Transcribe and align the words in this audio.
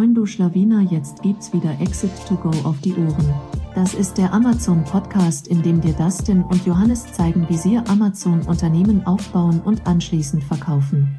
Moin 0.00 0.14
du 0.14 0.24
Schlawiner, 0.24 0.80
jetzt 0.80 1.20
gibt's 1.20 1.52
wieder 1.52 1.78
Exit 1.78 2.10
to 2.26 2.34
Go 2.34 2.48
auf 2.66 2.80
die 2.80 2.94
Ohren. 2.94 3.34
Das 3.74 3.92
ist 3.92 4.14
der 4.14 4.32
Amazon 4.32 4.82
Podcast, 4.82 5.46
in 5.46 5.62
dem 5.62 5.82
dir 5.82 5.92
Dustin 5.92 6.42
und 6.42 6.64
Johannes 6.64 7.12
zeigen, 7.12 7.46
wie 7.50 7.58
sie 7.58 7.76
Amazon 7.76 8.40
Unternehmen 8.46 9.06
aufbauen 9.06 9.60
und 9.60 9.86
anschließend 9.86 10.42
verkaufen. 10.42 11.18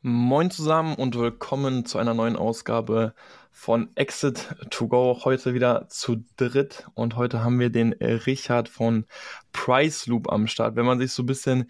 Moin 0.00 0.52
zusammen 0.52 0.94
und 0.94 1.18
willkommen 1.18 1.84
zu 1.84 1.98
einer 1.98 2.14
neuen 2.14 2.36
Ausgabe 2.36 3.14
von 3.50 3.88
Exit 3.96 4.54
to 4.70 4.86
Go. 4.86 5.22
Heute 5.24 5.52
wieder 5.52 5.88
zu 5.88 6.24
dritt 6.36 6.86
und 6.94 7.16
heute 7.16 7.42
haben 7.42 7.58
wir 7.58 7.70
den 7.70 7.94
Richard 7.94 8.68
von 8.68 9.06
Price 9.52 10.06
Loop 10.06 10.30
am 10.30 10.46
Start. 10.46 10.76
Wenn 10.76 10.86
man 10.86 11.00
sich 11.00 11.10
so 11.10 11.24
ein 11.24 11.26
bisschen 11.26 11.66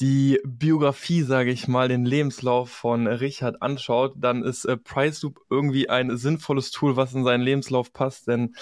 die 0.00 0.40
Biografie, 0.44 1.22
sage 1.22 1.50
ich 1.50 1.68
mal, 1.68 1.88
den 1.88 2.04
Lebenslauf 2.04 2.70
von 2.70 3.06
Richard 3.06 3.62
anschaut, 3.62 4.14
dann 4.16 4.42
ist 4.42 4.64
äh, 4.66 4.76
PriceLoop 4.76 5.40
irgendwie 5.48 5.88
ein 5.88 6.16
sinnvolles 6.16 6.70
Tool, 6.70 6.96
was 6.96 7.14
in 7.14 7.24
seinen 7.24 7.42
Lebenslauf 7.42 7.92
passt, 7.92 8.28
denn 8.28 8.54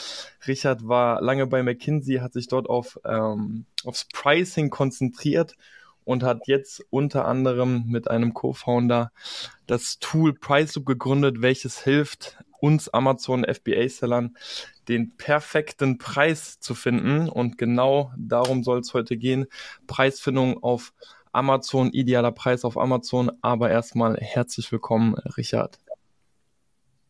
Richard 0.47 0.87
war 0.87 1.20
lange 1.20 1.47
bei 1.47 1.62
McKinsey, 1.62 2.19
hat 2.19 2.33
sich 2.33 2.47
dort 2.47 2.69
auf 2.69 3.01
ähm, 3.05 3.66
aufs 3.84 4.06
Pricing 4.12 4.70
konzentriert 4.70 5.56
und 6.05 6.23
hat 6.23 6.47
jetzt 6.47 6.84
unter 6.91 7.27
anderem 7.27 7.84
mit 7.87 8.09
einem 8.09 8.34
Co-Founder 8.34 9.11
das 9.66 9.98
Tool 9.98 10.34
PriceLoop 10.34 10.87
gegründet, 10.87 11.41
welches 11.41 11.83
hilft 11.83 12.39
uns 12.61 12.89
Amazon 12.89 13.45
FBA-Sellern 13.45 14.37
den 14.89 15.16
perfekten 15.16 15.98
Preis 15.98 16.61
zu 16.61 16.75
finden. 16.75 17.28
Und 17.28 17.59
genau 17.59 18.12
darum 18.16 18.64
soll 18.64 18.80
es 18.80 18.95
heute 18.95 19.16
gehen. 19.16 19.47
Preisfindung 19.87 20.62
auf 20.62 20.95
Amazon, 21.34 21.91
idealer 21.91 22.33
Preis 22.33 22.65
auf 22.65 22.79
Amazon. 22.79 23.30
Aber 23.42 23.70
erstmal 23.70 24.16
herzlich 24.16 24.70
willkommen, 24.70 25.15
Richard. 25.37 25.79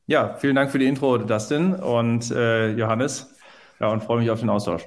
Ja, 0.07 0.35
vielen 0.35 0.57
Dank 0.57 0.71
für 0.71 0.79
die 0.79 0.87
Intro, 0.87 1.17
Dustin 1.19 1.75
und 1.75 2.31
äh, 2.31 2.73
Johannes. 2.73 3.35
Ja, 3.81 3.89
und 3.89 4.03
freue 4.03 4.21
mich 4.21 4.31
auf 4.31 4.41
den 4.41 4.51
Austausch. 4.51 4.87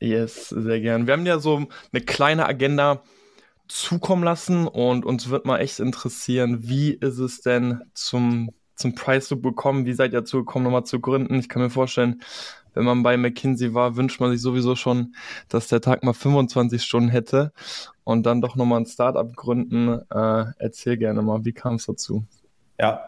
Yes, 0.00 0.48
sehr 0.48 0.80
gern. 0.80 1.06
Wir 1.06 1.12
haben 1.12 1.26
ja 1.26 1.38
so 1.38 1.66
eine 1.92 2.02
kleine 2.02 2.46
Agenda 2.46 3.02
zukommen 3.68 4.24
lassen 4.24 4.66
und 4.66 5.04
uns 5.04 5.28
wird 5.28 5.44
mal 5.44 5.58
echt 5.58 5.78
interessieren, 5.78 6.68
wie 6.68 6.92
ist 6.92 7.18
es 7.18 7.42
denn 7.42 7.82
zum, 7.94 8.50
zum 8.74 8.94
Price 8.94 9.28
zu 9.28 9.40
bekommen? 9.40 9.84
Wie 9.84 9.92
seid 9.92 10.12
ihr 10.12 10.20
dazu 10.20 10.38
gekommen, 10.38 10.64
nochmal 10.64 10.84
zu 10.84 11.00
gründen? 11.00 11.38
Ich 11.38 11.48
kann 11.48 11.62
mir 11.62 11.70
vorstellen, 11.70 12.22
wenn 12.74 12.84
man 12.84 13.02
bei 13.02 13.16
McKinsey 13.16 13.74
war, 13.74 13.96
wünscht 13.96 14.20
man 14.20 14.30
sich 14.30 14.40
sowieso 14.40 14.76
schon, 14.76 15.14
dass 15.48 15.68
der 15.68 15.80
Tag 15.80 16.04
mal 16.04 16.12
25 16.12 16.82
Stunden 16.82 17.08
hätte 17.08 17.52
und 18.04 18.24
dann 18.24 18.40
doch 18.40 18.56
nochmal 18.56 18.80
ein 18.80 18.86
Startup 18.86 19.34
gründen. 19.34 20.00
Äh, 20.10 20.44
erzähl 20.58 20.96
gerne 20.96 21.22
mal, 21.22 21.44
wie 21.44 21.52
kam 21.52 21.76
es 21.76 21.86
dazu? 21.86 22.24
Ja, 22.78 23.04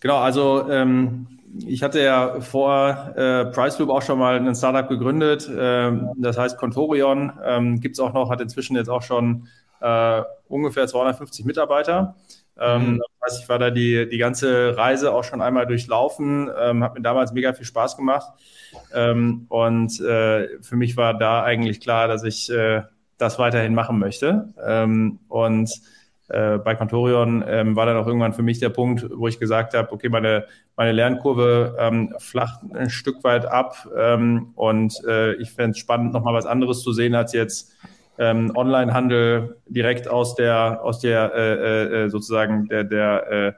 genau. 0.00 0.18
Also 0.18 0.68
ähm, 0.70 1.26
ich 1.66 1.82
hatte 1.82 2.02
ja 2.02 2.40
vor 2.40 3.12
äh, 3.16 3.46
PriceLoop 3.46 3.90
auch 3.90 4.02
schon 4.02 4.18
mal 4.18 4.36
ein 4.36 4.54
Startup 4.54 4.88
gegründet. 4.88 5.50
Ähm, 5.56 6.10
das 6.16 6.36
heißt 6.36 6.58
Contorion. 6.58 7.32
Ähm, 7.44 7.80
Gibt 7.80 7.94
es 7.96 8.00
auch 8.00 8.12
noch, 8.12 8.30
hat 8.30 8.40
inzwischen 8.40 8.76
jetzt 8.76 8.88
auch 8.88 9.02
schon 9.02 9.48
äh, 9.80 10.22
ungefähr 10.48 10.86
250 10.86 11.44
Mitarbeiter. 11.44 12.16
Ähm, 12.58 12.94
mhm. 12.94 13.02
Heißt, 13.26 13.42
ich 13.42 13.48
war 13.48 13.58
da 13.58 13.70
die, 13.70 14.08
die 14.08 14.18
ganze 14.18 14.76
Reise 14.76 15.12
auch 15.12 15.24
schon 15.24 15.42
einmal 15.42 15.66
durchlaufen, 15.66 16.50
ähm, 16.58 16.82
hat 16.82 16.94
mir 16.94 17.02
damals 17.02 17.32
mega 17.32 17.52
viel 17.52 17.66
Spaß 17.66 17.96
gemacht. 17.96 18.32
Ähm, 18.94 19.46
und 19.48 20.00
äh, 20.00 20.62
für 20.62 20.76
mich 20.76 20.96
war 20.96 21.14
da 21.14 21.42
eigentlich 21.42 21.80
klar, 21.80 22.08
dass 22.08 22.24
ich 22.24 22.50
äh, 22.50 22.82
das 23.18 23.38
weiterhin 23.38 23.74
machen 23.74 23.98
möchte. 23.98 24.54
Ähm, 24.64 25.18
und 25.28 25.70
äh, 26.28 26.58
bei 26.58 26.74
Contorion 26.74 27.44
ähm, 27.46 27.76
war 27.76 27.86
dann 27.86 27.96
auch 27.96 28.06
irgendwann 28.06 28.32
für 28.32 28.42
mich 28.42 28.58
der 28.58 28.70
Punkt, 28.70 29.06
wo 29.14 29.28
ich 29.28 29.38
gesagt 29.38 29.74
habe, 29.74 29.92
okay, 29.92 30.08
meine, 30.08 30.46
meine 30.76 30.92
Lernkurve 30.92 31.76
ähm, 31.78 32.14
flacht 32.18 32.60
ein 32.74 32.90
Stück 32.90 33.22
weit 33.22 33.46
ab 33.46 33.88
ähm, 33.96 34.52
und 34.56 35.02
äh, 35.06 35.34
ich 35.34 35.52
fände 35.52 35.72
es 35.72 35.78
spannend, 35.78 36.12
nochmal 36.12 36.34
was 36.34 36.46
anderes 36.46 36.82
zu 36.82 36.92
sehen 36.92 37.14
als 37.14 37.32
jetzt 37.32 37.76
ähm, 38.18 38.52
Onlinehandel 38.54 39.56
direkt 39.66 40.08
aus 40.08 40.34
der, 40.34 40.82
aus 40.82 41.00
der 41.00 41.32
äh, 41.34 41.52
äh, 41.52 42.04
äh 42.04 42.08
sozusagen 42.08 42.68
der, 42.68 42.84
der 42.84 43.30
äh, 43.30 43.52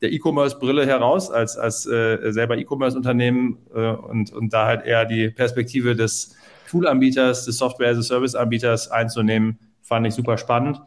der 0.00 0.12
E-Commerce-Brille 0.12 0.86
heraus 0.86 1.30
als, 1.30 1.56
als 1.58 1.86
äh, 1.86 2.32
selber 2.32 2.56
E-Commerce-Unternehmen 2.56 3.58
äh, 3.74 3.90
und, 3.90 4.32
und 4.32 4.52
da 4.52 4.66
halt 4.66 4.86
eher 4.86 5.04
die 5.04 5.28
Perspektive 5.28 5.94
des 5.94 6.36
Tool-Anbieters, 6.70 7.44
des 7.44 7.58
Software-as-a-Service-Anbieters 7.58 8.90
einzunehmen, 8.90 9.58
fand 9.82 10.06
ich 10.06 10.14
super 10.14 10.38
spannend. 10.38 10.80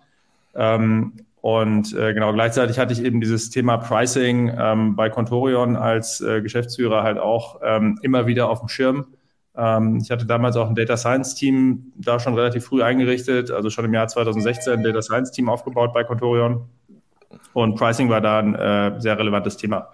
Ähm, 0.55 1.13
und 1.41 1.93
äh, 1.93 2.13
genau, 2.13 2.31
gleichzeitig 2.31 2.79
hatte 2.79 2.93
ich 2.93 3.03
eben 3.03 3.19
dieses 3.19 3.49
Thema 3.49 3.77
Pricing 3.77 4.51
ähm, 4.57 4.95
bei 4.95 5.09
Contorion 5.09 5.75
als 5.75 6.21
äh, 6.21 6.41
Geschäftsführer 6.41 7.03
halt 7.03 7.17
auch 7.17 7.59
ähm, 7.61 7.99
immer 8.01 8.27
wieder 8.27 8.49
auf 8.49 8.59
dem 8.59 8.69
Schirm. 8.69 9.07
Ähm, 9.55 9.99
ich 10.01 10.09
hatte 10.11 10.25
damals 10.25 10.55
auch 10.55 10.67
ein 10.67 10.75
Data 10.75 10.97
Science 10.97 11.35
Team 11.35 11.91
da 11.95 12.19
schon 12.19 12.33
relativ 12.33 12.65
früh 12.65 12.81
eingerichtet, 12.81 13.51
also 13.51 13.69
schon 13.69 13.85
im 13.85 13.93
Jahr 13.93 14.07
2016 14.07 14.73
ein 14.73 14.83
Data 14.83 15.01
Science 15.01 15.31
Team 15.31 15.49
aufgebaut 15.49 15.93
bei 15.93 16.03
Contorion. 16.03 16.67
Und 17.53 17.75
Pricing 17.75 18.09
war 18.09 18.21
da 18.21 18.39
ein 18.39 18.55
äh, 18.55 18.99
sehr 18.99 19.17
relevantes 19.17 19.57
Thema. 19.57 19.89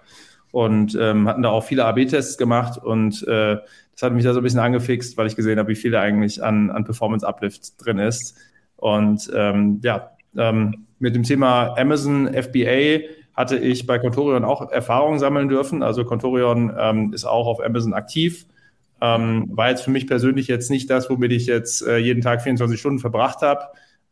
Und 0.50 0.96
ähm, 1.00 1.28
hatten 1.28 1.42
da 1.42 1.50
auch 1.50 1.62
viele 1.62 1.84
AB-Tests 1.84 2.36
gemacht 2.36 2.82
und 2.82 3.26
äh, 3.28 3.58
das 3.92 4.02
hat 4.02 4.12
mich 4.14 4.24
da 4.24 4.32
so 4.32 4.40
ein 4.40 4.42
bisschen 4.42 4.60
angefixt, 4.60 5.16
weil 5.16 5.26
ich 5.26 5.36
gesehen 5.36 5.58
habe, 5.58 5.68
wie 5.68 5.76
viel 5.76 5.90
da 5.90 6.00
eigentlich 6.00 6.42
an, 6.42 6.70
an 6.70 6.84
Performance-Uplift 6.84 7.84
drin 7.84 7.98
ist. 7.98 8.34
Und 8.76 9.30
ähm, 9.34 9.80
ja, 9.84 10.10
ähm, 10.36 10.86
mit 10.98 11.14
dem 11.14 11.22
Thema 11.22 11.74
Amazon 11.78 12.28
FBA 12.32 13.00
hatte 13.34 13.58
ich 13.58 13.86
bei 13.86 13.98
Contorion 13.98 14.44
auch 14.44 14.70
Erfahrungen 14.70 15.18
sammeln 15.18 15.48
dürfen. 15.48 15.82
Also 15.82 16.04
Contorion 16.04 16.72
ähm, 16.78 17.12
ist 17.12 17.26
auch 17.26 17.46
auf 17.46 17.62
Amazon 17.62 17.94
aktiv. 17.94 18.46
Ähm, 19.00 19.48
war 19.52 19.70
jetzt 19.70 19.82
für 19.82 19.90
mich 19.90 20.06
persönlich 20.06 20.46
jetzt 20.46 20.70
nicht 20.70 20.90
das, 20.90 21.08
womit 21.08 21.32
ich 21.32 21.46
jetzt 21.46 21.86
äh, 21.86 21.96
jeden 21.96 22.20
Tag 22.20 22.42
24 22.42 22.78
Stunden 22.78 22.98
verbracht 22.98 23.40
habe. 23.42 23.62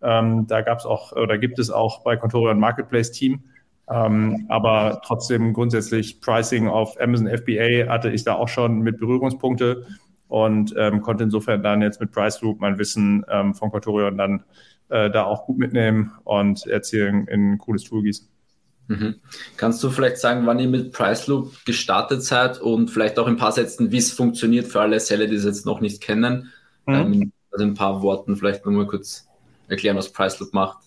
Ähm, 0.00 0.46
da 0.46 0.62
gab 0.62 0.78
es 0.78 0.86
auch 0.86 1.12
oder 1.12 1.38
gibt 1.38 1.58
es 1.58 1.70
auch 1.70 2.02
bei 2.02 2.16
Contorion 2.16 2.58
Marketplace 2.58 3.10
Team. 3.10 3.42
Ähm, 3.90 4.46
aber 4.48 5.00
trotzdem 5.04 5.52
grundsätzlich 5.52 6.20
Pricing 6.20 6.68
auf 6.68 7.00
Amazon 7.00 7.26
FBA 7.26 7.88
hatte 7.88 8.10
ich 8.10 8.24
da 8.24 8.34
auch 8.34 8.48
schon 8.48 8.80
mit 8.80 8.98
Berührungspunkte 8.98 9.86
und 10.28 10.74
ähm, 10.76 11.00
konnte 11.00 11.24
insofern 11.24 11.62
dann 11.62 11.80
jetzt 11.80 12.00
mit 12.00 12.12
Price 12.12 12.40
Group 12.40 12.60
mein 12.60 12.78
Wissen 12.78 13.24
ähm, 13.30 13.54
von 13.54 13.70
Contorion 13.70 14.18
dann 14.18 14.44
äh, 14.90 15.10
da 15.10 15.24
auch 15.24 15.46
gut 15.46 15.58
mitnehmen 15.58 16.12
und 16.24 16.66
erzählen 16.66 17.26
in 17.28 17.52
ein 17.52 17.58
cooles 17.58 17.84
Tool 17.84 18.02
gießen. 18.02 18.28
Mhm. 18.88 19.16
Kannst 19.56 19.82
du 19.84 19.90
vielleicht 19.90 20.18
sagen, 20.18 20.46
wann 20.46 20.58
ihr 20.58 20.68
mit 20.68 20.92
Price 20.92 21.26
Loop 21.26 21.64
gestartet 21.64 22.22
seid 22.24 22.60
und 22.60 22.90
vielleicht 22.90 23.18
auch 23.18 23.26
ein 23.26 23.36
paar 23.36 23.52
Sätzen, 23.52 23.92
wie 23.92 23.98
es 23.98 24.12
funktioniert 24.12 24.66
für 24.66 24.80
alle 24.80 24.98
Seller, 24.98 25.26
die 25.26 25.36
es 25.36 25.44
jetzt 25.44 25.66
noch 25.66 25.80
nicht 25.80 26.02
kennen? 26.02 26.50
Mhm. 26.86 26.94
Ähm, 26.94 27.32
also 27.52 27.64
ein 27.64 27.74
paar 27.74 28.02
Worten 28.02 28.36
vielleicht 28.36 28.64
nochmal 28.64 28.86
kurz 28.86 29.28
erklären, 29.68 29.96
was 29.96 30.10
Price 30.10 30.40
Loop 30.40 30.54
macht. 30.54 30.78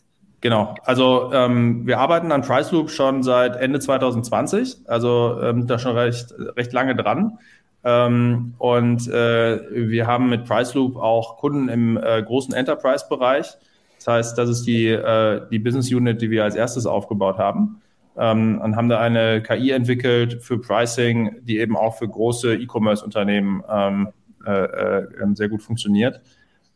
Genau, 0.42 0.74
also 0.86 1.32
ähm, 1.34 1.86
wir 1.86 2.00
arbeiten 2.00 2.32
an 2.32 2.42
Price 2.42 2.72
Loop 2.72 2.90
schon 2.90 3.22
seit 3.22 3.56
Ende 3.56 3.80
2020, 3.80 4.78
also 4.88 5.40
ähm, 5.40 5.68
da 5.68 5.78
schon 5.78 5.96
recht, 5.96 6.34
recht 6.58 6.74
lange 6.74 6.96
dran. 6.96 7.38
Ähm, 7.84 8.56
und 8.58 9.08
äh, 9.08 9.60
wir 9.72 10.08
haben 10.08 10.30
mit 10.30 10.46
Price 10.46 10.74
Loop 10.74 10.98
auch 10.98 11.38
Kunden 11.38 11.70
im 11.70 11.98
äh, 11.98 12.24
großen 12.24 12.56
Enterprise-Bereich. 12.56 13.54
Das 13.98 14.08
heißt, 14.08 14.38
das 14.38 14.50
ist 14.50 14.64
die, 14.66 14.88
äh, 14.88 15.42
die 15.52 15.60
Business 15.60 15.92
Unit, 15.92 16.22
die 16.24 16.32
wir 16.32 16.44
als 16.44 16.56
erstes 16.56 16.88
aufgebaut 16.88 17.38
haben. 17.38 17.82
Ähm, 18.22 18.62
und 18.62 18.76
haben 18.76 18.88
da 18.88 19.00
eine 19.00 19.42
KI 19.42 19.72
entwickelt 19.72 20.44
für 20.44 20.62
Pricing, 20.62 21.38
die 21.42 21.58
eben 21.58 21.76
auch 21.76 21.98
für 21.98 22.08
große 22.08 22.54
E-Commerce-Unternehmen 22.54 23.64
ähm, 23.68 24.10
äh, 24.46 24.64
äh, 24.64 25.08
sehr 25.34 25.50
gut 25.50 25.64
funktioniert. 25.64 26.22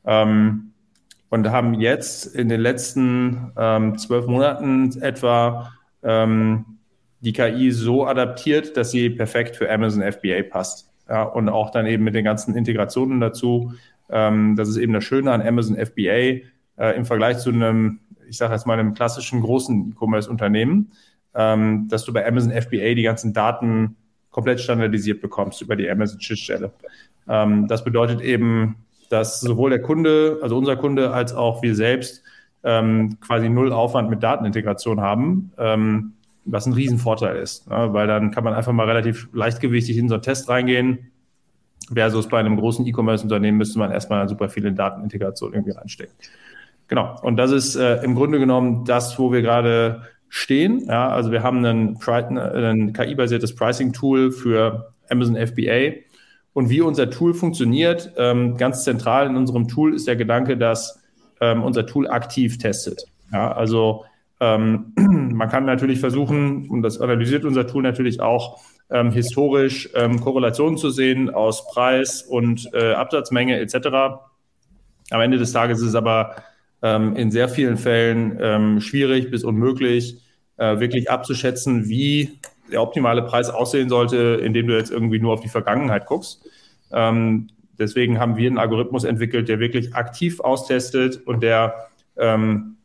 Ähm, 0.05 0.71
und 1.29 1.51
haben 1.51 1.75
jetzt 1.75 2.25
in 2.35 2.49
den 2.49 2.61
letzten 2.61 3.51
ähm, 3.57 3.95
zwölf 3.99 4.25
Monaten 4.25 4.99
etwa 5.01 5.71
ähm, 6.01 6.65
die 7.19 7.33
KI 7.33 7.71
so 7.71 8.07
adaptiert, 8.07 8.75
dass 8.75 8.89
sie 8.89 9.11
perfekt 9.11 9.55
für 9.55 9.71
Amazon 9.71 10.01
FBA 10.01 10.41
passt. 10.49 10.91
Ja, 11.07 11.21
und 11.23 11.49
auch 11.49 11.69
dann 11.69 11.85
eben 11.85 12.03
mit 12.03 12.15
den 12.15 12.25
ganzen 12.25 12.55
Integrationen 12.55 13.19
dazu. 13.19 13.73
Ähm, 14.09 14.55
das 14.55 14.67
ist 14.67 14.77
eben 14.77 14.93
das 14.93 15.03
Schöne 15.03 15.31
an 15.31 15.43
Amazon 15.43 15.77
FBA 15.77 16.41
äh, 16.77 16.95
im 16.95 17.05
Vergleich 17.05 17.37
zu 17.37 17.51
einem, 17.51 17.99
ich 18.27 18.37
sage 18.37 18.53
jetzt 18.53 18.65
mal, 18.65 18.79
einem 18.79 18.95
klassischen 18.95 19.41
großen 19.41 19.91
E-Commerce-Unternehmen, 19.91 20.91
ähm, 21.35 21.87
dass 21.89 22.05
du 22.05 22.13
bei 22.13 22.25
Amazon 22.27 22.51
FBA 22.51 22.93
die 22.93 23.03
ganzen 23.03 23.33
Daten 23.33 23.97
komplett 24.31 24.59
standardisiert 24.59 25.21
bekommst 25.21 25.61
über 25.61 25.75
die 25.75 25.89
Amazon-Schnittstelle. 25.89 26.71
Ähm, 27.27 27.67
das 27.67 27.83
bedeutet 27.83 28.21
eben, 28.21 28.75
dass 29.09 29.39
sowohl 29.39 29.69
der 29.69 29.81
Kunde, 29.81 30.39
also 30.41 30.57
unser 30.57 30.75
Kunde, 30.75 31.11
als 31.11 31.33
auch 31.33 31.61
wir 31.61 31.75
selbst 31.75 32.23
ähm, 32.63 33.17
quasi 33.21 33.49
null 33.49 33.71
Aufwand 33.71 34.09
mit 34.09 34.23
Datenintegration 34.23 34.99
haben, 34.99 35.51
ähm, 35.57 36.13
was 36.45 36.65
ein 36.65 36.73
Riesenvorteil 36.73 37.37
ist, 37.37 37.69
ne? 37.69 37.89
weil 37.91 38.07
dann 38.07 38.31
kann 38.31 38.43
man 38.43 38.53
einfach 38.53 38.71
mal 38.71 38.87
relativ 38.87 39.29
leichtgewichtig 39.33 39.97
in 39.97 40.09
so 40.09 40.15
einen 40.15 40.23
Test 40.23 40.49
reingehen. 40.49 41.11
Versus 41.93 42.27
bei 42.27 42.39
einem 42.39 42.57
großen 42.57 42.85
E-Commerce-Unternehmen 42.87 43.59
müsste 43.59 43.77
man 43.77 43.91
erstmal 43.91 44.27
super 44.27 44.49
viele 44.49 44.73
Datenintegration 44.73 45.53
irgendwie 45.53 45.73
reinstecken. 45.73 46.15
Genau. 46.87 47.19
Und 47.21 47.37
das 47.37 47.51
ist 47.51 47.75
äh, 47.75 48.03
im 48.03 48.15
Grunde 48.15 48.39
genommen 48.39 48.85
das, 48.85 49.19
wo 49.19 49.31
wir 49.31 49.43
gerade 49.43 50.01
stehen. 50.35 50.85
Ja, 50.87 51.07
also 51.07 51.31
wir 51.31 51.43
haben 51.43 51.65
ein, 51.65 51.97
ein 52.05 52.91
KI-basiertes 52.91 53.55
Pricing-Tool 53.55 54.31
für 54.31 54.93
Amazon 55.09 55.37
FBA. 55.37 56.01
Und 56.51 56.69
wie 56.69 56.81
unser 56.81 57.09
Tool 57.09 57.33
funktioniert, 57.33 58.11
ähm, 58.17 58.57
ganz 58.57 58.83
zentral 58.83 59.27
in 59.27 59.37
unserem 59.37 59.69
Tool 59.69 59.95
ist 59.95 60.09
der 60.09 60.17
Gedanke, 60.17 60.57
dass 60.57 61.01
ähm, 61.39 61.63
unser 61.63 61.85
Tool 61.85 62.09
aktiv 62.09 62.57
testet. 62.57 63.05
Ja, 63.31 63.53
also 63.53 64.03
ähm, 64.41 64.91
man 64.97 65.47
kann 65.47 65.63
natürlich 65.63 66.01
versuchen, 66.01 66.69
und 66.69 66.81
das 66.81 66.99
analysiert 66.99 67.45
unser 67.45 67.65
Tool 67.65 67.83
natürlich 67.83 68.19
auch, 68.19 68.59
ähm, 68.89 69.11
historisch 69.11 69.89
ähm, 69.95 70.19
Korrelationen 70.19 70.77
zu 70.77 70.89
sehen 70.89 71.29
aus 71.29 71.65
Preis 71.67 72.21
und 72.23 72.69
äh, 72.73 72.91
Absatzmenge 72.91 73.57
etc. 73.57 74.19
Am 75.11 75.21
Ende 75.21 75.37
des 75.37 75.53
Tages 75.53 75.79
ist 75.79 75.87
es 75.87 75.95
aber 75.95 76.35
ähm, 76.81 77.15
in 77.15 77.31
sehr 77.31 77.47
vielen 77.47 77.77
Fällen 77.77 78.81
schwierig 78.81 79.31
bis 79.31 79.45
unmöglich, 79.45 80.24
äh, 80.57 80.79
wirklich 80.79 81.09
abzuschätzen, 81.09 81.87
wie 81.87 82.39
der 82.71 82.81
optimale 82.81 83.21
Preis 83.21 83.49
aussehen 83.49 83.89
sollte, 83.89 84.39
indem 84.43 84.67
du 84.67 84.77
jetzt 84.77 84.91
irgendwie 84.91 85.19
nur 85.19 85.33
auf 85.33 85.41
die 85.41 85.49
Vergangenheit 85.49 86.05
guckst. 86.05 86.47
Ähm, 86.91 87.47
deswegen 87.77 88.19
haben 88.19 88.37
wir 88.37 88.47
einen 88.47 88.57
Algorithmus 88.57 89.03
entwickelt, 89.03 89.49
der 89.49 89.59
wirklich 89.59 89.93
aktiv 89.95 90.39
austestet 90.39 91.25
und 91.27 91.41
der 91.41 91.87
ähm, 92.17 92.77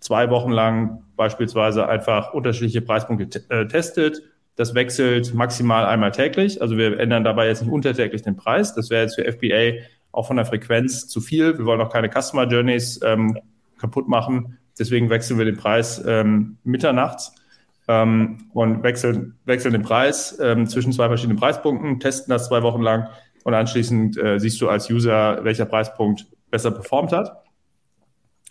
zwei 0.00 0.30
Wochen 0.30 0.50
lang 0.50 1.02
beispielsweise 1.16 1.88
einfach 1.88 2.32
unterschiedliche 2.32 2.80
Preispunkte 2.80 3.42
äh, 3.50 3.66
testet. 3.66 4.22
Das 4.56 4.74
wechselt 4.74 5.34
maximal 5.34 5.86
einmal 5.86 6.10
täglich. 6.10 6.60
Also 6.60 6.76
wir 6.76 6.98
ändern 6.98 7.22
dabei 7.22 7.46
jetzt 7.46 7.62
nicht 7.62 7.70
untertäglich 7.70 8.22
den 8.22 8.36
Preis. 8.36 8.74
Das 8.74 8.90
wäre 8.90 9.02
jetzt 9.02 9.14
für 9.14 9.30
FBA 9.30 9.84
auch 10.10 10.26
von 10.26 10.36
der 10.36 10.46
Frequenz 10.46 11.06
zu 11.06 11.20
viel. 11.20 11.58
Wir 11.58 11.64
wollen 11.64 11.80
auch 11.80 11.92
keine 11.92 12.10
Customer 12.10 12.44
Journeys 12.44 12.98
ähm, 13.04 13.38
kaputt 13.78 14.08
machen. 14.08 14.58
Deswegen 14.78 15.10
wechseln 15.10 15.38
wir 15.38 15.44
den 15.44 15.56
Preis 15.56 16.02
ähm, 16.06 16.58
mitternachts 16.64 17.34
ähm, 17.88 18.48
und 18.52 18.82
wechseln, 18.82 19.34
wechseln 19.44 19.72
den 19.72 19.82
Preis 19.82 20.38
ähm, 20.40 20.66
zwischen 20.66 20.92
zwei 20.92 21.08
verschiedenen 21.08 21.38
Preispunkten, 21.38 22.00
testen 22.00 22.30
das 22.30 22.48
zwei 22.48 22.62
Wochen 22.62 22.82
lang 22.82 23.08
und 23.44 23.54
anschließend 23.54 24.16
äh, 24.18 24.38
siehst 24.38 24.60
du 24.60 24.68
als 24.68 24.90
User, 24.90 25.42
welcher 25.44 25.64
Preispunkt 25.64 26.26
besser 26.50 26.70
performt 26.70 27.12
hat. 27.12 27.44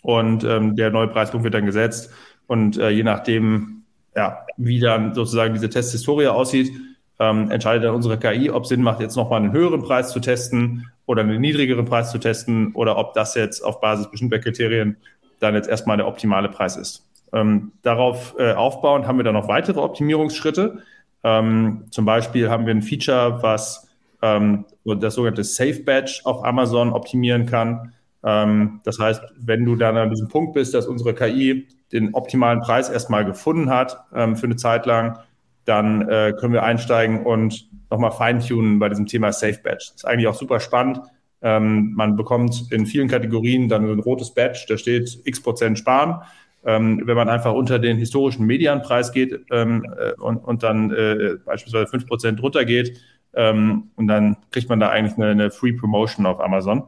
Und 0.02 0.44
ähm, 0.44 0.76
der 0.76 0.90
neue 0.90 1.08
Preispunkt 1.08 1.44
wird 1.44 1.54
dann 1.54 1.66
gesetzt 1.66 2.12
und 2.46 2.78
äh, 2.78 2.90
je 2.90 3.02
nachdem, 3.02 3.84
ja, 4.16 4.46
wie 4.56 4.80
dann 4.80 5.14
sozusagen 5.14 5.54
diese 5.54 5.68
Testhistorie 5.68 6.28
aussieht, 6.28 6.72
ähm, 7.20 7.50
entscheidet 7.50 7.84
dann 7.84 7.94
unsere 7.94 8.18
KI, 8.18 8.50
ob 8.50 8.66
Sinn 8.66 8.82
macht, 8.82 9.00
jetzt 9.00 9.16
nochmal 9.16 9.42
einen 9.42 9.52
höheren 9.52 9.82
Preis 9.82 10.12
zu 10.12 10.20
testen 10.20 10.90
oder 11.06 11.22
einen 11.22 11.40
niedrigeren 11.40 11.84
Preis 11.84 12.10
zu 12.10 12.18
testen 12.18 12.72
oder 12.74 12.96
ob 12.96 13.14
das 13.14 13.34
jetzt 13.34 13.60
auf 13.62 13.80
Basis 13.80 14.10
bestimmter 14.10 14.38
Kriterien 14.38 14.96
dann 15.40 15.54
jetzt 15.54 15.68
erstmal 15.68 15.96
der 15.96 16.06
optimale 16.06 16.48
Preis 16.48 16.76
ist. 16.76 17.06
Ähm, 17.32 17.72
darauf 17.82 18.34
äh, 18.38 18.52
aufbauend 18.52 19.06
haben 19.06 19.18
wir 19.18 19.24
dann 19.24 19.34
noch 19.34 19.48
weitere 19.48 19.80
Optimierungsschritte. 19.80 20.82
Ähm, 21.24 21.84
zum 21.90 22.04
Beispiel 22.04 22.48
haben 22.48 22.66
wir 22.66 22.74
ein 22.74 22.82
Feature, 22.82 23.42
was 23.42 23.88
ähm, 24.22 24.64
das 24.84 25.14
sogenannte 25.14 25.44
Safe 25.44 25.82
Batch 25.82 26.24
auf 26.24 26.44
Amazon 26.44 26.92
optimieren 26.92 27.46
kann. 27.46 27.92
Ähm, 28.24 28.80
das 28.84 28.98
heißt, 28.98 29.22
wenn 29.38 29.64
du 29.64 29.76
dann 29.76 29.96
an 29.96 30.10
diesem 30.10 30.28
Punkt 30.28 30.54
bist, 30.54 30.74
dass 30.74 30.86
unsere 30.86 31.14
KI 31.14 31.68
den 31.92 32.14
optimalen 32.14 32.60
Preis 32.60 32.88
erstmal 32.88 33.24
gefunden 33.24 33.70
hat 33.70 34.04
ähm, 34.14 34.36
für 34.36 34.46
eine 34.46 34.56
Zeit 34.56 34.86
lang, 34.86 35.18
dann 35.64 36.08
äh, 36.08 36.34
können 36.38 36.52
wir 36.52 36.62
einsteigen 36.62 37.24
und 37.24 37.68
nochmal 37.90 38.10
feintunen 38.10 38.78
bei 38.78 38.88
diesem 38.88 39.06
Thema 39.06 39.32
Safe 39.32 39.58
Batch. 39.62 39.88
Das 39.88 39.96
ist 39.96 40.04
eigentlich 40.06 40.26
auch 40.26 40.34
super 40.34 40.60
spannend. 40.60 41.00
Ähm, 41.40 41.92
man 41.94 42.16
bekommt 42.16 42.70
in 42.70 42.86
vielen 42.86 43.08
Kategorien 43.08 43.68
dann 43.68 43.88
ein 43.88 44.00
rotes 44.00 44.34
Badge, 44.34 44.64
da 44.68 44.76
steht 44.76 45.20
x 45.24 45.42
Prozent 45.42 45.78
sparen. 45.78 46.22
Ähm, 46.64 47.02
wenn 47.04 47.16
man 47.16 47.28
einfach 47.28 47.52
unter 47.52 47.78
den 47.78 47.96
historischen 47.98 48.44
Medianpreis 48.44 49.12
geht 49.12 49.40
ähm, 49.50 49.86
äh, 49.96 50.12
und, 50.20 50.38
und 50.38 50.62
dann 50.64 50.90
äh, 50.90 51.36
beispielsweise 51.44 51.86
fünf 51.86 52.06
Prozent 52.06 52.40
drunter 52.40 52.64
geht, 52.64 53.00
ähm, 53.34 53.90
und 53.96 54.08
dann 54.08 54.36
kriegt 54.50 54.68
man 54.68 54.80
da 54.80 54.88
eigentlich 54.88 55.16
eine, 55.16 55.30
eine 55.30 55.50
Free 55.50 55.72
Promotion 55.72 56.26
auf 56.26 56.40
Amazon. 56.40 56.84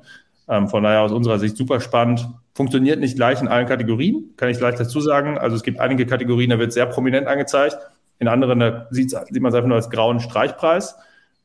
Ähm, 0.49 0.69
von 0.69 0.83
daher 0.83 1.03
aus 1.03 1.13
unserer 1.13 1.39
Sicht 1.39 1.57
super 1.57 1.81
spannend. 1.81 2.29
Funktioniert 2.55 2.99
nicht 2.99 3.17
gleich 3.17 3.41
in 3.41 3.49
allen 3.49 3.67
Kategorien, 3.67 4.31
kann 4.37 4.49
ich 4.49 4.59
gleich 4.59 4.75
dazu 4.75 5.01
sagen. 5.01 5.39
Also 5.39 5.57
es 5.57 5.63
gibt 5.63 5.79
einige 5.79 6.07
Kategorien, 6.07 6.51
da 6.51 6.59
wird 6.59 6.73
sehr 6.73 6.87
prominent 6.87 7.27
angezeigt. 7.29 7.79
In 8.19 8.29
anderen 8.29 8.59
da 8.59 8.87
sieht 8.91 9.13
man 9.13 9.51
es 9.51 9.55
einfach 9.55 9.69
nur 9.69 9.77
als 9.77 9.91
grauen 9.91 10.21
Streichpreis. 10.21 10.97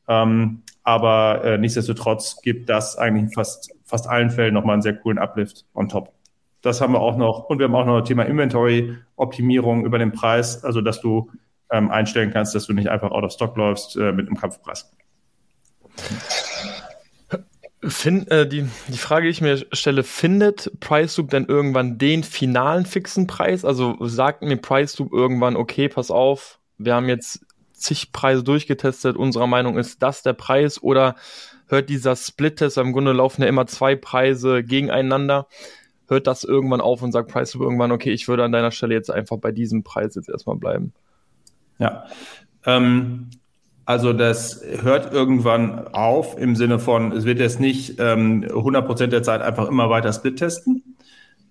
Ähm, 0.08 0.62
aber 0.82 1.44
äh, 1.44 1.58
nichtsdestotrotz 1.58 2.40
gibt 2.42 2.68
das 2.68 2.96
eigentlich 2.96 3.24
in 3.24 3.30
fast, 3.32 3.72
fast 3.84 4.08
allen 4.08 4.30
Fällen 4.30 4.54
nochmal 4.54 4.74
einen 4.74 4.82
sehr 4.82 4.96
coolen 4.96 5.18
Uplift 5.18 5.64
on 5.74 5.88
top. 5.88 6.12
Das 6.62 6.80
haben 6.80 6.92
wir 6.92 7.00
auch 7.00 7.16
noch. 7.16 7.44
Und 7.44 7.58
wir 7.58 7.64
haben 7.64 7.74
auch 7.74 7.86
noch 7.86 8.00
das 8.00 8.08
Thema 8.08 8.24
Inventory-Optimierung 8.24 9.84
über 9.84 9.98
den 9.98 10.12
Preis, 10.12 10.64
also 10.64 10.80
dass 10.80 11.00
du 11.00 11.30
ähm, 11.70 11.90
einstellen 11.90 12.30
kannst, 12.32 12.54
dass 12.54 12.66
du 12.66 12.72
nicht 12.72 12.88
einfach 12.88 13.10
out 13.10 13.24
of 13.24 13.32
stock 13.32 13.56
läufst 13.56 13.96
äh, 13.96 14.12
mit 14.12 14.26
einem 14.26 14.36
Kampfpreis. 14.36 14.90
Find, 17.82 18.30
äh, 18.30 18.48
die, 18.48 18.68
die 18.88 18.98
Frage, 18.98 19.24
die 19.24 19.30
ich 19.30 19.40
mir 19.40 19.64
stelle, 19.72 20.02
findet 20.02 20.72
PriceLoop 20.80 21.30
denn 21.30 21.46
irgendwann 21.46 21.98
den 21.98 22.24
finalen 22.24 22.84
fixen 22.84 23.26
Preis? 23.26 23.64
Also 23.64 23.96
sagt 24.00 24.42
mir 24.42 24.56
PriceLoop 24.56 25.12
irgendwann, 25.12 25.56
okay, 25.56 25.88
pass 25.88 26.10
auf, 26.10 26.58
wir 26.78 26.94
haben 26.94 27.08
jetzt 27.08 27.45
zig 27.76 28.12
Preise 28.12 28.42
durchgetestet, 28.42 29.16
unserer 29.16 29.46
Meinung 29.46 29.78
ist 29.78 30.02
das 30.02 30.22
der 30.22 30.32
Preis 30.32 30.82
oder 30.82 31.14
hört 31.68 31.88
dieser 31.88 32.16
Split-Test, 32.16 32.78
im 32.78 32.92
Grunde 32.92 33.12
laufen 33.12 33.42
ja 33.42 33.48
immer 33.48 33.66
zwei 33.66 33.96
Preise 33.96 34.62
gegeneinander, 34.62 35.46
hört 36.08 36.26
das 36.26 36.44
irgendwann 36.44 36.80
auf 36.80 37.02
und 37.02 37.12
sagt 37.12 37.30
Price 37.30 37.54
irgendwann, 37.54 37.92
okay, 37.92 38.12
ich 38.12 38.28
würde 38.28 38.44
an 38.44 38.52
deiner 38.52 38.70
Stelle 38.70 38.94
jetzt 38.94 39.10
einfach 39.10 39.38
bei 39.38 39.52
diesem 39.52 39.82
Preis 39.82 40.14
jetzt 40.14 40.28
erstmal 40.28 40.56
bleiben. 40.56 40.92
Ja, 41.78 42.06
ähm, 42.64 43.30
also 43.84 44.12
das 44.12 44.62
hört 44.82 45.12
irgendwann 45.12 45.88
auf 45.88 46.38
im 46.38 46.56
Sinne 46.56 46.78
von, 46.78 47.12
es 47.12 47.24
wird 47.24 47.38
jetzt 47.38 47.60
nicht 47.60 48.00
ähm, 48.00 48.44
100% 48.44 49.08
der 49.08 49.22
Zeit 49.22 49.42
einfach 49.42 49.68
immer 49.68 49.90
weiter 49.90 50.12
Split 50.12 50.38
testen. 50.38 50.96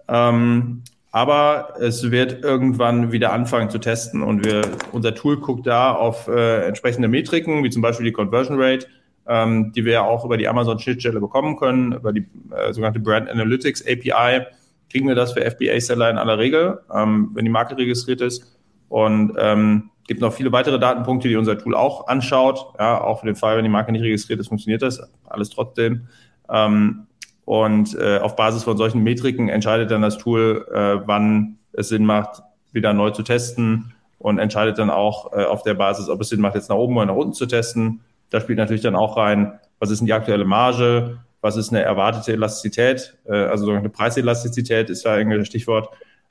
Ähm, 0.07 0.83
aber 1.15 1.75
es 1.79 2.11
wird 2.11 2.43
irgendwann 2.43 3.13
wieder 3.13 3.31
anfangen 3.31 3.69
zu 3.69 3.77
testen 3.77 4.21
und 4.21 4.43
wir, 4.43 4.63
unser 4.91 5.15
Tool 5.15 5.37
guckt 5.37 5.65
da 5.65 5.93
auf 5.93 6.27
äh, 6.27 6.67
entsprechende 6.67 7.07
Metriken, 7.07 7.63
wie 7.63 7.69
zum 7.69 7.81
Beispiel 7.81 8.05
die 8.05 8.11
Conversion 8.11 8.61
Rate, 8.61 8.87
ähm, 9.25 9.71
die 9.71 9.85
wir 9.85 9.93
ja 9.93 10.03
auch 10.03 10.25
über 10.25 10.35
die 10.35 10.45
Amazon-Schnittstelle 10.45 11.21
bekommen 11.21 11.55
können, 11.55 11.93
über 11.93 12.11
die 12.11 12.25
äh, 12.51 12.73
sogenannte 12.73 12.99
Brand 12.99 13.29
Analytics 13.29 13.81
API. 13.87 14.45
Kriegen 14.89 15.07
wir 15.07 15.15
das 15.15 15.31
für 15.31 15.49
FBA-Seller 15.49 16.09
in 16.09 16.17
aller 16.17 16.37
Regel, 16.37 16.81
ähm, 16.93 17.29
wenn 17.33 17.45
die 17.45 17.51
Marke 17.51 17.77
registriert 17.77 18.19
ist. 18.19 18.53
Und 18.89 19.35
ähm, 19.37 19.91
gibt 20.09 20.19
noch 20.19 20.33
viele 20.33 20.51
weitere 20.51 20.79
Datenpunkte, 20.79 21.29
die 21.29 21.37
unser 21.37 21.57
Tool 21.57 21.75
auch 21.75 22.07
anschaut. 22.07 22.73
Ja, 22.77 22.99
auch 22.99 23.21
für 23.21 23.27
den 23.27 23.37
Fall, 23.37 23.55
wenn 23.55 23.63
die 23.63 23.71
Marke 23.71 23.93
nicht 23.93 24.03
registriert 24.03 24.41
ist, 24.41 24.49
funktioniert 24.49 24.81
das 24.81 24.99
alles 25.23 25.49
trotzdem. 25.49 26.09
Ähm, 26.49 27.07
und 27.45 27.95
äh, 27.95 28.17
auf 28.17 28.35
Basis 28.35 28.63
von 28.63 28.75
solchen 28.75 29.03
Metriken 29.03 29.49
entscheidet 29.49 29.91
dann 29.91 30.01
das 30.01 30.17
Tool, 30.17 30.67
äh, 30.71 31.07
wann 31.07 31.57
es 31.73 31.89
Sinn 31.89 32.05
macht, 32.05 32.41
wieder 32.71 32.93
neu 32.93 33.11
zu 33.11 33.23
testen 33.23 33.93
und 34.17 34.39
entscheidet 34.39 34.79
dann 34.79 34.89
auch 34.89 35.31
äh, 35.33 35.45
auf 35.45 35.61
der 35.61 35.75
Basis, 35.75 36.09
ob 36.09 36.21
es 36.21 36.29
Sinn 36.29 36.41
macht, 36.41 36.55
jetzt 36.55 36.69
nach 36.69 36.75
oben 36.75 36.97
oder 36.97 37.05
nach 37.05 37.15
unten 37.15 37.33
zu 37.33 37.45
testen. 37.45 38.01
Da 38.31 38.41
spielt 38.41 38.57
natürlich 38.57 38.81
dann 38.81 38.95
auch 38.95 39.17
rein, 39.17 39.59
was 39.79 39.91
ist 39.91 39.99
denn 39.99 40.07
die 40.07 40.13
aktuelle 40.13 40.45
Marge, 40.45 41.19
was 41.41 41.57
ist 41.57 41.69
eine 41.69 41.83
erwartete 41.83 42.33
Elastizität, 42.33 43.15
äh, 43.25 43.35
also 43.35 43.69
eine 43.69 43.89
Preiselastizität 43.89 44.89
ist 44.89 45.05
da 45.05 45.13
eigentlich 45.13 45.39
das 45.39 45.47
Stichwort. 45.47 45.89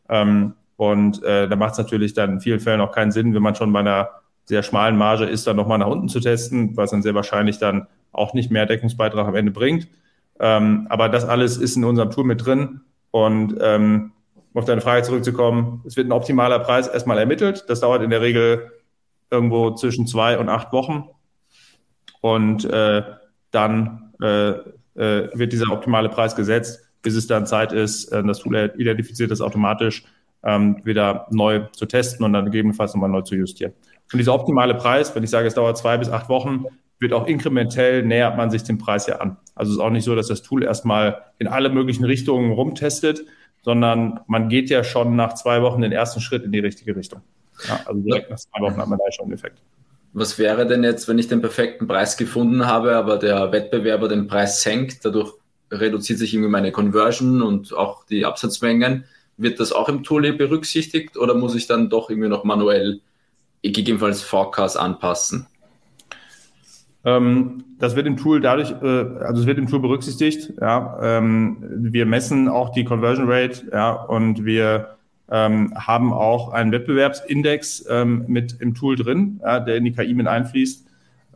Ähm, 0.09 0.55
und 0.77 1.23
äh, 1.23 1.49
da 1.49 1.55
macht 1.55 1.73
es 1.73 1.79
natürlich 1.79 2.15
dann 2.15 2.33
in 2.33 2.41
vielen 2.41 2.59
Fällen 2.59 2.81
auch 2.81 2.91
keinen 2.91 3.13
Sinn, 3.13 3.33
wenn 3.33 3.43
man 3.43 3.55
schon 3.55 3.73
bei 3.73 3.81
einer 3.81 4.11
sehr 4.45 4.63
schmalen 4.63 4.97
Marge 4.97 5.25
ist, 5.25 5.47
dann 5.47 5.57
nochmal 5.57 5.79
nach 5.79 5.87
unten 5.87 6.09
zu 6.09 6.19
testen, 6.19 6.77
was 6.77 6.91
dann 6.91 7.03
sehr 7.03 7.15
wahrscheinlich 7.15 7.59
dann 7.59 7.87
auch 8.13 8.35
nicht 8.35 8.51
mehr 8.51 8.67
Deckungsbeitrag 8.67 9.27
am 9.27 9.37
Ende 9.37 9.53
bringt. 9.53 9.89
Ähm, 10.41 10.87
aber 10.91 11.09
das 11.09 11.25
alles 11.25 11.57
ist 11.57 11.77
in 11.77 11.85
unserem 11.85 12.11
Tool 12.11 12.25
mit 12.25 12.45
drin. 12.45 12.81
Und 13.11 13.57
ähm, 13.61 14.13
um 14.53 14.61
auf 14.61 14.65
deine 14.65 14.81
Frage 14.81 15.03
zurückzukommen, 15.03 15.83
es 15.87 15.97
wird 15.97 16.09
ein 16.09 16.13
optimaler 16.13 16.59
Preis 16.61 16.89
erstmal 16.89 17.19
ermittelt. 17.19 17.65
Das 17.69 17.81
dauert 17.81 18.03
in 18.03 18.11
der 18.11 18.21
Regel 18.21 18.73
irgendwo 19.31 19.73
zwischen 19.73 20.07
zwei 20.07 20.39
und 20.39 20.49
acht 20.49 20.73
Wochen. 20.73 21.09
Und 22.21 22.65
äh, 22.65 23.03
dann 23.51 24.13
äh, 24.23 24.51
äh, 24.95 25.29
wird 25.35 25.53
dieser 25.53 25.73
optimale 25.73 26.09
Preis 26.09 26.37
gesetzt, 26.37 26.89
bis 27.03 27.15
es 27.15 27.27
dann 27.27 27.47
Zeit 27.47 27.73
ist, 27.73 28.07
äh, 28.13 28.23
das 28.23 28.39
Tool 28.39 28.73
identifiziert 28.77 29.31
das 29.31 29.41
automatisch, 29.41 30.05
ähm, 30.45 30.81
wieder 30.85 31.27
neu 31.31 31.67
zu 31.73 31.87
testen 31.87 32.25
und 32.25 32.33
dann 32.33 32.47
gegebenenfalls 32.47 32.95
nochmal 32.95 33.11
neu 33.11 33.23
zu 33.23 33.35
justieren. 33.35 33.73
Und 34.13 34.19
dieser 34.19 34.35
optimale 34.35 34.75
Preis, 34.75 35.15
wenn 35.15 35.25
ich 35.25 35.31
sage, 35.31 35.49
es 35.49 35.55
dauert 35.55 35.79
zwei 35.79 35.97
bis 35.97 36.09
acht 36.09 36.29
Wochen, 36.29 36.65
wird 36.99 37.13
auch 37.13 37.27
inkrementell 37.27 38.03
nähert 38.05 38.37
man 38.37 38.51
sich 38.51 38.63
dem 38.63 38.79
Preis 38.79 39.07
ja 39.07 39.17
an. 39.17 39.37
Also 39.55 39.73
es 39.73 39.77
ist 39.79 39.83
auch 39.83 39.91
nicht 39.91 40.05
so, 40.05 40.15
dass 40.15 40.29
das 40.29 40.43
Tool 40.43 40.65
erstmal 40.65 41.23
in 41.39 41.47
alle 41.47 41.71
möglichen 41.71 42.05
Richtungen 42.05 42.53
rumtestet, 42.53 43.25
sondern 43.63 44.21
man 44.27 44.49
geht 44.49 44.69
ja 44.71 44.85
schon 44.85 45.17
nach 45.17 45.35
zwei 45.35 45.63
Wochen 45.63 45.81
den 45.81 45.93
ersten 45.93 46.21
Schritt 46.21 46.45
in 46.45 46.53
die 46.53 46.59
richtige 46.59 46.95
Richtung. 46.97 47.23
Ja, 47.69 47.81
also 47.87 48.01
direkt 48.01 48.31
nach 48.31 48.39
zwei 48.39 48.61
Wochen 48.61 48.77
hat 48.77 48.89
man 48.89 48.99
da 48.99 49.11
schon 49.13 49.27
einen 49.27 49.35
Effekt. 49.35 49.63
Was 50.13 50.39
wäre 50.39 50.67
denn 50.67 50.85
jetzt, 50.85 51.09
wenn 51.09 51.19
ich 51.19 51.29
den 51.29 51.41
perfekten 51.41 51.89
Preis 51.89 52.17
gefunden 52.17 52.67
habe, 52.67 52.95
aber 52.95 53.19
der 53.19 53.51
Wettbewerber 53.53 54.09
den 54.09 54.27
Preis 54.29 54.63
senkt, 54.63 55.05
dadurch 55.05 55.33
reduziert 55.71 56.19
sich 56.19 56.35
irgendwie 56.35 56.51
meine 56.51 56.73
Conversion 56.73 57.43
und 57.43 57.73
auch 57.75 58.05
die 58.07 58.25
Absatzmengen. 58.25 59.05
wird 59.37 59.59
das 59.59 59.73
auch 59.73 59.89
im 59.89 60.05
Tool 60.05 60.33
berücksichtigt 60.33 61.17
oder 61.17 61.35
muss 61.35 61.57
ich 61.57 61.67
dann 61.67 61.91
doch 61.91 62.09
irgendwie 62.09 62.29
noch 62.29 62.45
manuell 62.45 63.01
gegebenenfalls 63.63 64.23
Forecast 64.23 64.79
anpassen? 64.79 65.49
Ähm, 67.05 67.65
das 67.79 67.97
wird 67.97 68.07
im 68.07 68.17
Tool 68.17 68.41
dadurch, 68.41 68.71
äh, 68.71 69.25
also 69.25 69.43
es 69.43 69.47
wird 69.47 69.59
im 69.59 69.69
Tool 69.69 69.81
berücksichtigt. 69.81 70.53
Ja, 70.61 70.99
ähm, 71.03 71.59
wir 71.61 72.07
messen 72.07 72.49
auch 72.49 72.71
die 72.71 72.85
Conversion 72.85 73.31
Rate, 73.31 73.67
ja, 73.73 73.93
und 73.93 74.45
wir 74.45 74.97
ähm, 75.31 75.73
haben 75.77 76.13
auch 76.13 76.53
einen 76.53 76.73
Wettbewerbsindex 76.73 77.87
ähm, 77.89 78.25
mit 78.29 78.61
im 78.61 78.75
Tool 78.75 78.97
drin, 78.97 79.41
ja, 79.43 79.61
der 79.61 79.77
in 79.77 79.85
die 79.85 79.93
KI 79.93 80.15
mit 80.15 80.27
einfließt. 80.27 80.87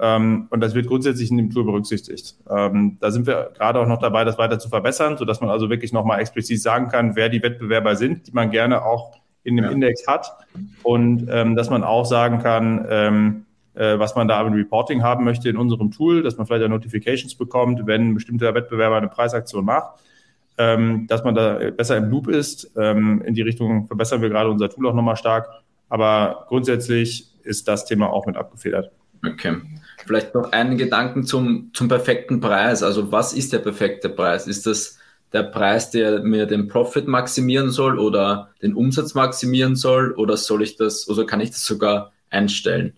Ähm, 0.00 0.46
und 0.50 0.60
das 0.60 0.74
wird 0.74 0.86
grundsätzlich 0.86 1.30
in 1.30 1.38
dem 1.38 1.50
Tool 1.50 1.64
berücksichtigt. 1.64 2.36
Ähm, 2.48 2.98
da 3.00 3.10
sind 3.10 3.26
wir 3.26 3.50
gerade 3.56 3.80
auch 3.80 3.86
noch 3.86 3.98
dabei, 3.98 4.24
das 4.24 4.38
weiter 4.38 4.58
zu 4.58 4.68
verbessern, 4.68 5.16
sodass 5.16 5.40
man 5.40 5.50
also 5.50 5.70
wirklich 5.70 5.92
nochmal 5.92 6.20
explizit 6.20 6.60
sagen 6.60 6.88
kann, 6.88 7.16
wer 7.16 7.28
die 7.28 7.42
Wettbewerber 7.42 7.96
sind, 7.96 8.28
die 8.28 8.32
man 8.32 8.50
gerne 8.50 8.84
auch 8.84 9.18
in 9.42 9.56
dem 9.56 9.64
ja. 9.64 9.70
Index 9.70 10.06
hat. 10.06 10.30
Und 10.82 11.26
ähm, 11.30 11.56
dass 11.56 11.70
man 11.70 11.82
auch 11.82 12.04
sagen 12.04 12.38
kann, 12.38 12.86
ähm, 12.88 13.44
äh, 13.78 13.98
was 13.98 14.16
man 14.16 14.26
da 14.26 14.40
im 14.44 14.52
Reporting 14.52 15.02
haben 15.02 15.24
möchte 15.24 15.48
in 15.48 15.56
unserem 15.56 15.92
Tool, 15.92 16.22
dass 16.22 16.36
man 16.36 16.46
vielleicht 16.46 16.64
auch 16.64 16.68
Notifications 16.68 17.36
bekommt, 17.36 17.86
wenn 17.86 18.08
ein 18.08 18.14
bestimmter 18.14 18.52
Wettbewerber 18.52 18.96
eine 18.96 19.08
Preisaktion 19.08 19.64
macht. 19.64 20.00
Ähm, 20.60 21.06
dass 21.06 21.22
man 21.22 21.36
da 21.36 21.70
besser 21.70 21.96
im 21.96 22.10
Loop 22.10 22.26
ist. 22.26 22.72
Ähm, 22.76 23.22
in 23.24 23.34
die 23.34 23.42
Richtung 23.42 23.86
verbessern 23.86 24.20
wir 24.20 24.28
gerade 24.28 24.50
unser 24.50 24.68
Tool 24.68 24.88
auch 24.88 24.94
nochmal 24.94 25.16
stark. 25.16 25.48
Aber 25.88 26.46
grundsätzlich 26.48 27.28
ist 27.44 27.68
das 27.68 27.84
Thema 27.84 28.10
auch 28.10 28.26
mit 28.26 28.36
abgefedert. 28.36 28.90
Okay. 29.24 29.58
Vielleicht 30.04 30.34
noch 30.34 30.50
einen 30.50 30.76
Gedanken 30.76 31.22
zum, 31.22 31.70
zum 31.74 31.86
perfekten 31.86 32.40
Preis. 32.40 32.82
Also 32.82 33.12
was 33.12 33.32
ist 33.32 33.52
der 33.52 33.60
perfekte 33.60 34.08
Preis? 34.08 34.48
Ist 34.48 34.66
das 34.66 34.98
der 35.32 35.44
Preis, 35.44 35.92
der 35.92 36.24
mir 36.24 36.46
den 36.46 36.66
Profit 36.66 37.06
maximieren 37.06 37.70
soll 37.70 37.96
oder 37.96 38.48
den 38.60 38.74
Umsatz 38.74 39.14
maximieren 39.14 39.76
soll? 39.76 40.10
Oder 40.14 40.36
soll 40.36 40.62
ich 40.62 40.74
das, 40.74 41.08
oder 41.08 41.24
kann 41.24 41.40
ich 41.40 41.50
das 41.50 41.64
sogar 41.64 42.10
einstellen? 42.30 42.94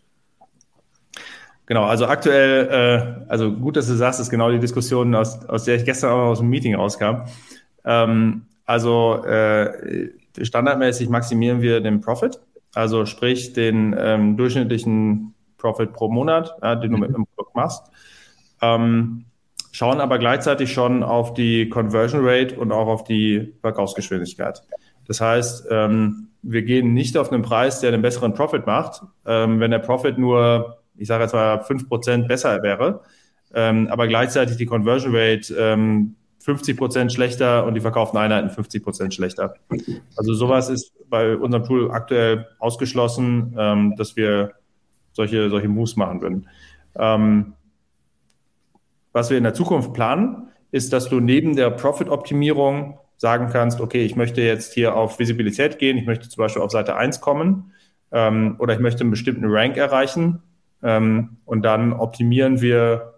Genau, 1.71 1.85
also 1.85 2.07
aktuell, 2.07 2.67
äh, 2.69 3.31
also 3.31 3.53
gut, 3.53 3.77
dass 3.77 3.87
du 3.87 3.95
sagst, 3.95 4.19
ist 4.19 4.29
genau 4.29 4.51
die 4.51 4.59
Diskussion, 4.59 5.15
aus, 5.15 5.45
aus 5.49 5.63
der 5.63 5.77
ich 5.77 5.85
gestern 5.85 6.11
auch 6.11 6.31
aus 6.31 6.41
dem 6.41 6.49
Meeting 6.49 6.75
rauskam. 6.75 7.29
Ähm, 7.85 8.43
also 8.67 9.23
äh, 9.25 10.11
standardmäßig 10.43 11.09
maximieren 11.11 11.63
wir 11.63 11.81
den 11.81 12.01
Profit, 12.01 12.41
also 12.75 13.07
sprich 13.07 13.53
den 13.53 13.95
ähm, 13.97 14.37
durchschnittlichen 14.37 15.33
Profit 15.59 15.93
pro 15.93 16.09
Monat, 16.09 16.57
ja, 16.61 16.75
den 16.75 16.91
du 16.91 16.99
mit 16.99 17.15
einem 17.15 17.27
Produkt 17.37 17.55
machst. 17.55 17.85
Ähm, 18.61 19.27
schauen 19.71 20.01
aber 20.01 20.19
gleichzeitig 20.19 20.73
schon 20.73 21.05
auf 21.05 21.35
die 21.35 21.69
Conversion 21.69 22.23
Rate 22.25 22.59
und 22.59 22.73
auch 22.73 22.89
auf 22.89 23.05
die 23.05 23.55
Verkaufsgeschwindigkeit. 23.61 24.61
Das 25.07 25.21
heißt, 25.21 25.69
ähm, 25.71 26.31
wir 26.43 26.63
gehen 26.63 26.95
nicht 26.95 27.17
auf 27.17 27.31
einen 27.31 27.43
Preis, 27.43 27.79
der 27.79 27.93
einen 27.93 28.03
besseren 28.03 28.35
Profit 28.35 28.67
macht. 28.67 29.03
Ähm, 29.25 29.61
wenn 29.61 29.71
der 29.71 29.79
Profit 29.79 30.19
nur, 30.19 30.80
ich 31.01 31.09
sage 31.09 31.25
jetzt 31.25 31.33
mal, 31.33 31.61
fünf 31.65 31.89
Prozent 31.89 32.29
besser 32.29 32.63
wäre, 32.63 33.01
ähm, 33.55 33.89
aber 33.91 34.07
gleichzeitig 34.07 34.57
die 34.57 34.67
Conversion 34.67 35.15
Rate 35.15 35.55
ähm, 35.59 36.15
50 36.41 36.77
Prozent 36.77 37.13
schlechter 37.13 37.67
und 37.67 37.75
die 37.75 37.81
verkauften 37.81 38.19
Einheiten 38.19 38.51
50 38.51 38.83
Prozent 38.83 39.15
schlechter. 39.15 39.55
Also 40.17 40.35
sowas 40.35 40.71
ist 40.71 40.93
bei 41.09 41.37
unserem 41.37 41.65
Tool 41.65 41.91
aktuell 41.91 42.47
ausgeschlossen, 42.59 43.55
ähm, 43.59 43.95
dass 43.97 44.17
wir 44.17 44.53
solche, 45.13 45.51
solche 45.51 45.69
Moves 45.69 45.97
machen 45.97 46.23
würden. 46.23 46.49
Ähm, 46.97 47.55
was 49.13 49.31
wir 49.31 49.37
in 49.37 49.45
der 49.45 49.55
Zukunft 49.55 49.93
planen, 49.93 50.49
ist, 50.71 50.93
dass 50.93 51.09
du 51.09 51.21
neben 51.21 51.57
der 51.57 51.71
Profit-Optimierung 51.71 52.99
sagen 53.17 53.49
kannst, 53.53 53.81
okay, 53.81 54.05
ich 54.05 54.17
möchte 54.17 54.41
jetzt 54.41 54.73
hier 54.73 54.97
auf 54.97 55.19
Visibilität 55.19 55.79
gehen, 55.79 55.99
ich 55.99 56.07
möchte 56.07 56.29
zum 56.29 56.43
Beispiel 56.43 56.63
auf 56.63 56.71
Seite 56.71 56.97
1 56.97 57.21
kommen 57.21 57.73
ähm, 58.13 58.57
oder 58.59 58.73
ich 58.73 58.81
möchte 58.81 59.01
einen 59.01 59.11
bestimmten 59.11 59.45
Rank 59.47 59.77
erreichen 59.77 60.43
ähm, 60.83 61.37
und 61.45 61.63
dann 61.63 61.93
optimieren 61.93 62.61
wir, 62.61 63.15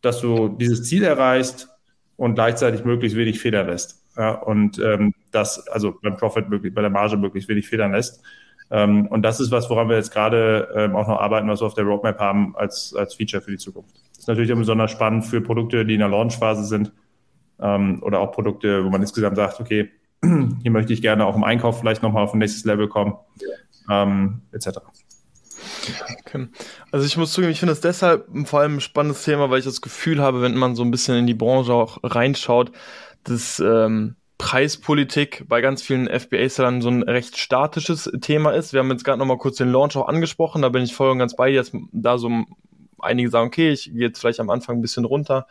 dass 0.00 0.20
du 0.20 0.48
dieses 0.48 0.84
Ziel 0.84 1.04
erreichst 1.04 1.68
und 2.16 2.34
gleichzeitig 2.34 2.84
möglichst 2.84 3.16
wenig 3.16 3.40
Federn 3.40 3.66
lässt. 3.66 4.02
Ja, 4.16 4.32
und 4.32 4.78
ähm, 4.78 5.12
das, 5.32 5.66
also 5.68 5.94
beim 6.02 6.16
Profit 6.16 6.48
möglichst, 6.48 6.74
bei 6.74 6.82
der 6.82 6.90
Marge 6.90 7.16
möglichst 7.16 7.48
wenig 7.48 7.66
Federn 7.66 7.92
lässt. 7.92 8.22
Ähm, 8.70 9.06
und 9.08 9.22
das 9.22 9.40
ist 9.40 9.50
was, 9.50 9.68
woran 9.70 9.88
wir 9.88 9.96
jetzt 9.96 10.12
gerade 10.12 10.68
ähm, 10.74 10.96
auch 10.96 11.08
noch 11.08 11.20
arbeiten, 11.20 11.48
was 11.48 11.60
wir 11.60 11.66
auf 11.66 11.74
der 11.74 11.84
Roadmap 11.84 12.18
haben 12.18 12.54
als, 12.56 12.94
als 12.94 13.14
Feature 13.14 13.42
für 13.42 13.50
die 13.50 13.58
Zukunft. 13.58 13.94
Das 14.10 14.20
ist 14.20 14.28
natürlich 14.28 14.52
auch 14.52 14.58
besonders 14.58 14.90
spannend 14.90 15.26
für 15.26 15.40
Produkte, 15.40 15.84
die 15.84 15.94
in 15.94 16.00
der 16.00 16.08
Launchphase 16.08 16.64
sind 16.64 16.92
ähm, 17.60 18.02
oder 18.02 18.20
auch 18.20 18.32
Produkte, 18.32 18.84
wo 18.84 18.90
man 18.90 19.00
insgesamt 19.00 19.36
sagt, 19.36 19.60
okay, 19.60 19.90
hier 20.62 20.70
möchte 20.70 20.92
ich 20.92 21.02
gerne 21.02 21.26
auch 21.26 21.36
im 21.36 21.44
Einkauf 21.44 21.80
vielleicht 21.80 22.02
nochmal 22.02 22.24
auf 22.24 22.32
ein 22.32 22.38
nächstes 22.38 22.64
Level 22.64 22.88
kommen, 22.88 23.14
ähm, 23.90 24.42
etc. 24.52 24.78
Also 26.90 27.06
ich 27.06 27.16
muss 27.16 27.32
zugeben, 27.32 27.52
ich 27.52 27.58
finde 27.58 27.72
es 27.72 27.80
deshalb 27.80 28.26
vor 28.46 28.60
allem 28.60 28.76
ein 28.76 28.80
spannendes 28.80 29.24
Thema, 29.24 29.50
weil 29.50 29.58
ich 29.58 29.64
das 29.64 29.80
Gefühl 29.80 30.20
habe, 30.20 30.42
wenn 30.42 30.56
man 30.56 30.76
so 30.76 30.82
ein 30.82 30.90
bisschen 30.90 31.16
in 31.16 31.26
die 31.26 31.34
Branche 31.34 31.72
auch 31.72 31.98
reinschaut, 32.02 32.72
dass 33.24 33.60
ähm, 33.60 34.16
Preispolitik 34.38 35.44
bei 35.48 35.60
ganz 35.60 35.82
vielen 35.82 36.08
FBA-Sellern 36.08 36.82
so 36.82 36.88
ein 36.88 37.02
recht 37.02 37.38
statisches 37.38 38.10
Thema 38.20 38.50
ist. 38.50 38.72
Wir 38.72 38.80
haben 38.80 38.90
jetzt 38.90 39.04
gerade 39.04 39.18
nochmal 39.18 39.38
kurz 39.38 39.56
den 39.56 39.70
Launch 39.70 39.96
auch 39.96 40.08
angesprochen, 40.08 40.62
da 40.62 40.68
bin 40.68 40.82
ich 40.82 40.94
voll 40.94 41.10
und 41.10 41.18
ganz 41.18 41.36
bei 41.36 41.50
dir, 41.50 41.60
dass 41.60 41.72
da 41.92 42.18
so 42.18 42.30
einige 43.04 43.30
sagen, 43.30 43.46
okay, 43.46 43.70
ich 43.70 43.92
gehe 43.92 44.00
jetzt 44.00 44.18
vielleicht 44.18 44.40
am 44.40 44.50
Anfang 44.50 44.78
ein 44.78 44.82
bisschen 44.82 45.04
runter, 45.04 45.46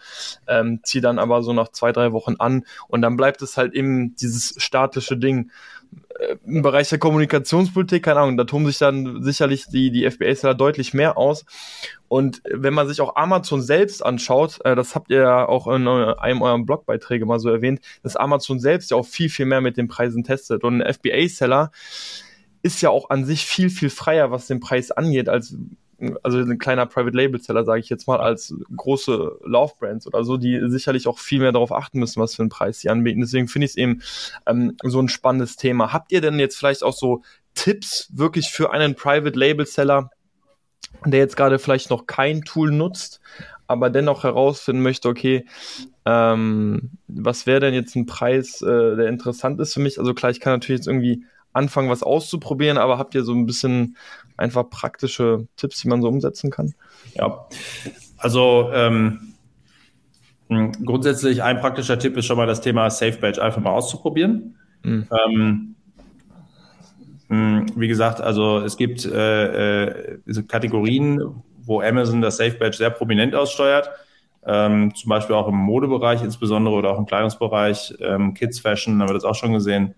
ähm, 0.48 0.82
ziehe 0.84 1.02
dann 1.02 1.20
aber 1.20 1.44
so 1.44 1.54
nach 1.54 1.70
zwei, 1.70 1.92
drei 1.92 2.12
Wochen 2.12 2.36
an 2.40 2.66
und 2.88 3.02
dann 3.02 3.16
bleibt 3.16 3.42
es 3.42 3.58
halt 3.58 3.74
eben 3.74 4.16
dieses 4.16 4.56
statische 4.58 5.18
Ding. 5.18 5.52
Im 6.46 6.62
Bereich 6.62 6.90
der 6.90 7.00
Kommunikationspolitik, 7.00 8.04
keine 8.04 8.20
Ahnung, 8.20 8.38
da 8.38 8.44
tun 8.44 8.66
sich 8.66 8.78
dann 8.78 9.24
sicherlich 9.24 9.66
die, 9.68 9.92
die 9.92 10.10
FBA-Seller 10.10 10.54
deutlich 10.54 10.94
mehr 10.94 11.18
aus. 11.18 11.46
Und 12.08 12.42
wenn 12.50 12.74
man 12.74 12.88
sich 12.88 13.02
auch 13.02 13.16
Amazon 13.16 13.62
selbst 13.62 14.06
anschaut, 14.06 14.60
äh, 14.64 14.76
das 14.76 14.96
habt 14.96 15.10
ihr 15.10 15.22
ja 15.22 15.48
auch 15.48 15.68
in 15.68 15.88
einem 15.88 16.42
eurer 16.42 16.60
Blogbeiträge 16.60 17.26
mal 17.26 17.40
so 17.40 17.50
erwähnt, 17.50 17.82
dass 18.04 18.16
Amazon 18.16 18.60
selbst 18.60 18.92
ja 18.92 18.98
auch 18.98 19.06
viel, 19.06 19.30
viel 19.30 19.46
mehr 19.46 19.62
mit 19.62 19.78
den 19.78 19.88
Preisen 19.88 20.24
testet. 20.24 20.64
Und 20.64 20.82
ein 20.82 20.94
FBA-Seller 20.94 21.72
ist 22.62 22.82
ja 22.82 22.90
auch 22.90 23.10
an 23.10 23.26
sich 23.26 23.46
viel, 23.46 23.70
viel 23.70 23.90
freier, 23.90 24.32
was 24.32 24.48
den 24.48 24.60
Preis 24.60 24.92
angeht, 24.92 25.30
als 25.30 25.58
also 26.24 26.40
ein 26.40 26.58
kleiner 26.58 26.86
Private 26.86 27.16
Label 27.16 27.42
Seller, 27.42 27.66
sage 27.66 27.80
ich 27.80 27.90
jetzt 27.90 28.08
mal, 28.08 28.20
als 28.20 28.54
große 28.76 29.40
Love 29.44 29.74
Brands 29.80 30.08
oder 30.08 30.24
so, 30.24 30.38
die 30.38 30.60
sicherlich 30.70 31.08
auch 31.08 31.20
viel 31.20 31.40
mehr 31.40 31.52
darauf 31.52 31.72
achten 31.72 32.00
müssen, 32.00 32.22
was 32.22 32.36
für 32.36 32.44
einen 32.44 32.50
Preis 32.50 32.80
sie 32.80 32.90
anbieten. 32.90 33.22
Deswegen 33.22 33.48
finde 33.48 33.66
ich 33.66 33.72
es 33.72 33.78
eben 33.78 34.02
ähm, 34.46 34.76
so 34.84 35.00
ein 35.00 35.10
spannendes 35.10 35.56
Thema. 35.56 35.94
Habt 35.94 36.12
ihr 36.12 36.22
denn 36.22 36.40
jetzt 36.40 36.58
vielleicht 36.58 36.84
auch 36.84 36.94
so 36.94 37.24
Tipps 37.56 38.10
wirklich 38.14 38.50
für 38.50 38.72
einen 38.72 38.96
Private 38.96 39.38
Label 39.38 39.66
Seller, 39.66 40.10
der 41.06 41.20
jetzt 41.20 41.38
gerade 41.38 41.60
vielleicht 41.60 41.90
noch 41.90 42.06
kein 42.08 42.42
Tool 42.42 42.72
nutzt, 42.72 43.22
aber 43.68 43.90
dennoch 43.90 44.24
herausfinden 44.24 44.82
möchte, 44.82 45.10
okay, 45.10 45.46
ähm, 46.06 46.92
was 47.08 47.46
wäre 47.46 47.62
denn 47.62 47.74
jetzt 47.74 47.96
ein 47.96 48.06
Preis, 48.06 48.62
äh, 48.62 48.96
der 48.96 49.08
interessant 49.08 49.60
ist 49.60 49.74
für 49.74 49.80
mich? 49.80 50.00
Also 50.00 50.14
klar, 50.14 50.32
ich 50.32 50.40
kann 50.40 50.54
natürlich 50.54 50.80
jetzt 50.80 50.88
irgendwie 50.88 51.26
anfangen, 51.54 51.90
was 51.90 52.04
auszuprobieren, 52.04 52.78
aber 52.78 52.98
habt 52.98 53.16
ihr 53.16 53.24
so 53.24 53.34
ein 53.34 53.46
bisschen 53.46 53.96
einfach 54.38 54.70
praktische 54.70 55.48
Tipps, 55.56 55.82
die 55.82 55.88
man 55.88 56.02
so 56.02 56.08
umsetzen 56.08 56.52
kann? 56.52 56.74
Ja, 57.14 57.48
also 58.18 58.70
ähm, 58.74 59.34
grundsätzlich 60.86 61.44
ein 61.44 61.60
praktischer 61.60 62.00
Tipp 62.00 62.18
ist 62.18 62.26
schon 62.26 62.38
mal 62.38 62.48
das 62.48 62.62
Thema 62.62 62.90
Safe 62.90 63.18
Badge 63.18 63.42
einfach 63.42 63.62
mal 63.62 63.72
auszuprobieren. 63.72 64.58
Mhm. 64.84 65.08
Ähm, 65.12 65.76
wie 67.76 67.88
gesagt, 67.88 68.22
also 68.22 68.60
es 68.60 68.78
gibt 68.78 69.06
äh, 69.06 69.86
äh, 69.86 70.20
Kategorien, 70.48 71.22
wo 71.66 71.82
Amazon 71.82 72.22
das 72.22 72.38
Safe 72.38 72.58
Badge 72.58 72.78
sehr 72.78 72.90
prominent 72.90 73.34
aussteuert. 73.34 73.90
Ähm, 74.46 74.94
zum 74.94 75.10
Beispiel 75.10 75.36
auch 75.36 75.48
im 75.48 75.56
Modebereich 75.56 76.22
insbesondere 76.22 76.76
oder 76.76 76.92
auch 76.92 77.00
im 77.00 77.06
Kleidungsbereich, 77.06 77.96
ähm, 78.02 78.34
Kids 78.34 78.60
Fashion, 78.60 79.02
haben 79.02 79.08
wir 79.08 79.14
das 79.14 79.24
auch 79.24 79.36
schon 79.36 79.54
gesehen 79.54 79.96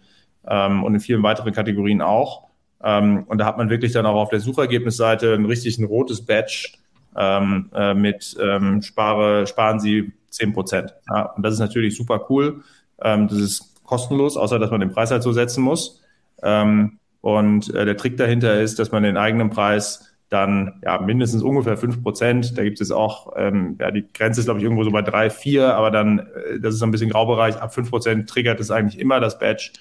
ähm, 0.48 0.84
und 0.84 0.94
in 0.94 1.00
vielen 1.00 1.24
weiteren 1.24 1.54
Kategorien 1.54 2.02
auch. 2.02 2.48
Ähm, 2.84 3.24
und 3.28 3.38
da 3.38 3.46
hat 3.46 3.58
man 3.58 3.70
wirklich 3.70 3.92
dann 3.94 4.06
auch 4.06 4.16
auf 4.16 4.30
der 4.30 4.40
Suchergebnisseite 4.40 5.34
ein 5.34 5.46
richtig 5.46 5.78
ein 5.78 5.86
rotes 5.86 6.26
Badge 6.26 6.74
ähm, 7.16 7.70
äh, 7.74 7.94
mit 7.94 8.36
ähm, 8.42 8.82
spare, 8.82 9.48
sparen 9.48 9.80
Sie 9.80 10.14
10 10.30 10.54
Prozent. 10.54 10.94
Ja, 11.10 11.32
und 11.34 11.44
das 11.44 11.54
ist 11.54 11.60
natürlich 11.60 11.96
super 11.96 12.26
cool. 12.30 12.64
Ähm, 13.02 13.28
das 13.28 13.40
ist 13.40 13.84
kostenlos, 13.84 14.38
außer 14.38 14.60
dass 14.60 14.72
man 14.72 14.82
den 14.82 14.92
Preis 14.92 15.12
halt 15.12 15.24
so 15.24 15.32
setzen 15.32 15.64
muss. 15.64 16.02
Ähm, 16.44 17.00
und 17.22 17.74
äh, 17.74 17.86
der 17.86 17.98
Trick 17.98 18.18
dahinter 18.18 18.62
ist, 18.62 18.78
dass 18.78 18.92
man 18.92 19.04
den 19.04 19.18
eigenen 19.18 19.50
Preis 19.50 20.12
dann 20.30 20.82
ja 20.84 21.00
mindestens 21.00 21.44
ungefähr 21.44 21.78
5 21.78 22.04
Prozent. 22.04 22.58
Da 22.58 22.64
gibt 22.64 22.82
es 22.82 22.92
auch, 22.92 23.34
ähm, 23.38 23.78
ja, 23.80 23.92
die 23.92 24.06
Grenze 24.14 24.42
ist, 24.42 24.46
glaube 24.46 24.60
ich, 24.60 24.64
irgendwo 24.64 24.84
so 24.84 24.92
bei 24.92 25.02
3, 25.02 25.30
4, 25.30 25.76
aber 25.76 25.92
dann, 25.92 26.20
äh, 26.20 26.60
das 26.60 26.76
ist 26.76 26.84
ein 26.84 26.92
bisschen 26.92 27.10
Graubereich, 27.10 27.58
ab 27.58 27.74
5 27.74 27.90
Prozent 27.90 28.30
triggert 28.30 28.60
es 28.60 28.72
eigentlich 28.72 29.00
immer 29.00 29.20
das 29.20 29.40
Badge 29.40 29.72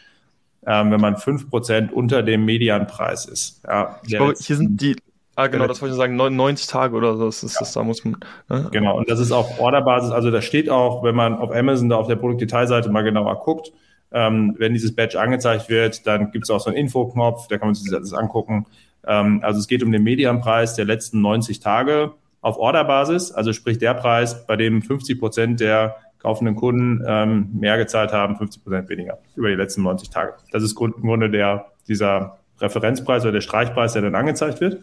ähm, 0.67 0.91
wenn 0.91 1.01
man 1.01 1.17
5% 1.17 1.91
unter 1.91 2.23
dem 2.23 2.45
Medianpreis 2.45 3.27
ist. 3.27 3.63
Ja, 3.67 4.01
glaube, 4.03 4.35
hier 4.39 4.57
sind 4.57 4.81
die, 4.81 4.97
ah 5.37 5.47
genau, 5.47 5.67
das 5.67 5.83
wollte 5.83 5.95
ich 5.95 5.99
sagen, 5.99 6.17
90 6.17 6.67
Tage 6.67 6.97
oder 6.97 7.17
so, 7.17 7.27
das 7.27 7.43
ist, 7.43 7.55
ja. 7.55 7.61
das, 7.61 7.73
da 7.73 7.83
muss 7.83 8.05
man. 8.05 8.17
Ne? 8.49 8.69
Genau, 8.73 8.97
und 8.97 9.11
das 9.11 9.21
ist 9.21 9.33
auf 9.33 9.61
Orderbasis, 9.61 10.11
also 10.11 10.31
da 10.31 10.43
steht 10.43 10.71
auch, 10.71 11.03
wenn 11.03 11.15
man 11.15 11.35
auf 11.35 11.51
Amazon 11.51 11.89
da 11.89 11.97
auf 11.97 12.07
der 12.07 12.17
Produktdetailseite 12.17 12.91
mal 12.91 13.03
genauer 13.03 13.41
guckt, 13.41 13.73
Ähm, 14.13 14.55
wenn 14.59 14.75
dieses 14.75 14.95
Badge 14.95 15.21
angezeigt 15.21 15.69
wird, 15.69 16.07
dann 16.07 16.31
gibt 16.31 16.45
es 16.45 16.51
auch 16.51 16.61
so 16.61 16.71
einen 16.71 16.77
Infoknopf, 16.77 17.49
da 17.49 17.59
kann 17.59 17.69
man 17.69 17.75
sich 17.75 17.91
das 17.91 18.13
angucken. 18.13 18.67
Ähm, 19.07 19.41
also 19.43 19.59
es 19.59 19.67
geht 19.67 19.83
um 19.83 19.91
den 19.91 20.05
Medianpreis 20.05 20.75
der 20.75 20.85
letzten 20.85 21.21
90 21.21 21.59
Tage 21.59 22.13
auf 22.41 22.57
Orderbasis, 22.57 23.33
also 23.33 23.53
sprich 23.53 23.79
der 23.79 23.95
Preis, 23.95 24.47
bei 24.47 24.57
dem 24.57 24.83
50 24.83 25.19
Prozent 25.19 25.61
der 25.61 25.97
kaufenden 26.25 26.57
Kunden 26.57 27.05
ähm, 27.07 27.51
mehr 27.53 27.77
gezahlt 27.77 28.13
haben, 28.13 28.37
50 28.37 28.65
Prozent 28.65 28.89
weniger 28.89 29.19
über 29.37 29.51
die 29.51 29.57
letzten 29.57 29.83
90 29.83 30.09
Tage. 30.09 30.33
Das 30.53 30.63
ist 30.63 30.81
im 30.81 30.93
Grunde 31.03 31.29
der, 31.29 31.67
dieser 31.87 32.39
Referenzpreis 32.61 33.25
oder 33.25 33.33
der 33.33 33.43
Streichpreis, 33.43 33.93
der 33.93 34.03
dann 34.03 34.15
angezeigt 34.15 34.63
wird. 34.63 34.83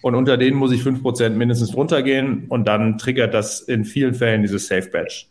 Und 0.00 0.14
unter 0.14 0.38
denen 0.38 0.56
muss 0.56 0.72
ich 0.72 0.80
5% 0.80 1.30
mindestens 1.30 1.72
drunter 1.72 2.02
gehen 2.02 2.46
und 2.48 2.66
dann 2.66 2.96
triggert 2.96 3.34
das 3.34 3.60
in 3.60 3.84
vielen 3.84 4.14
Fällen 4.14 4.40
dieses 4.40 4.68
Safe 4.68 4.88
Badge. 4.88 5.26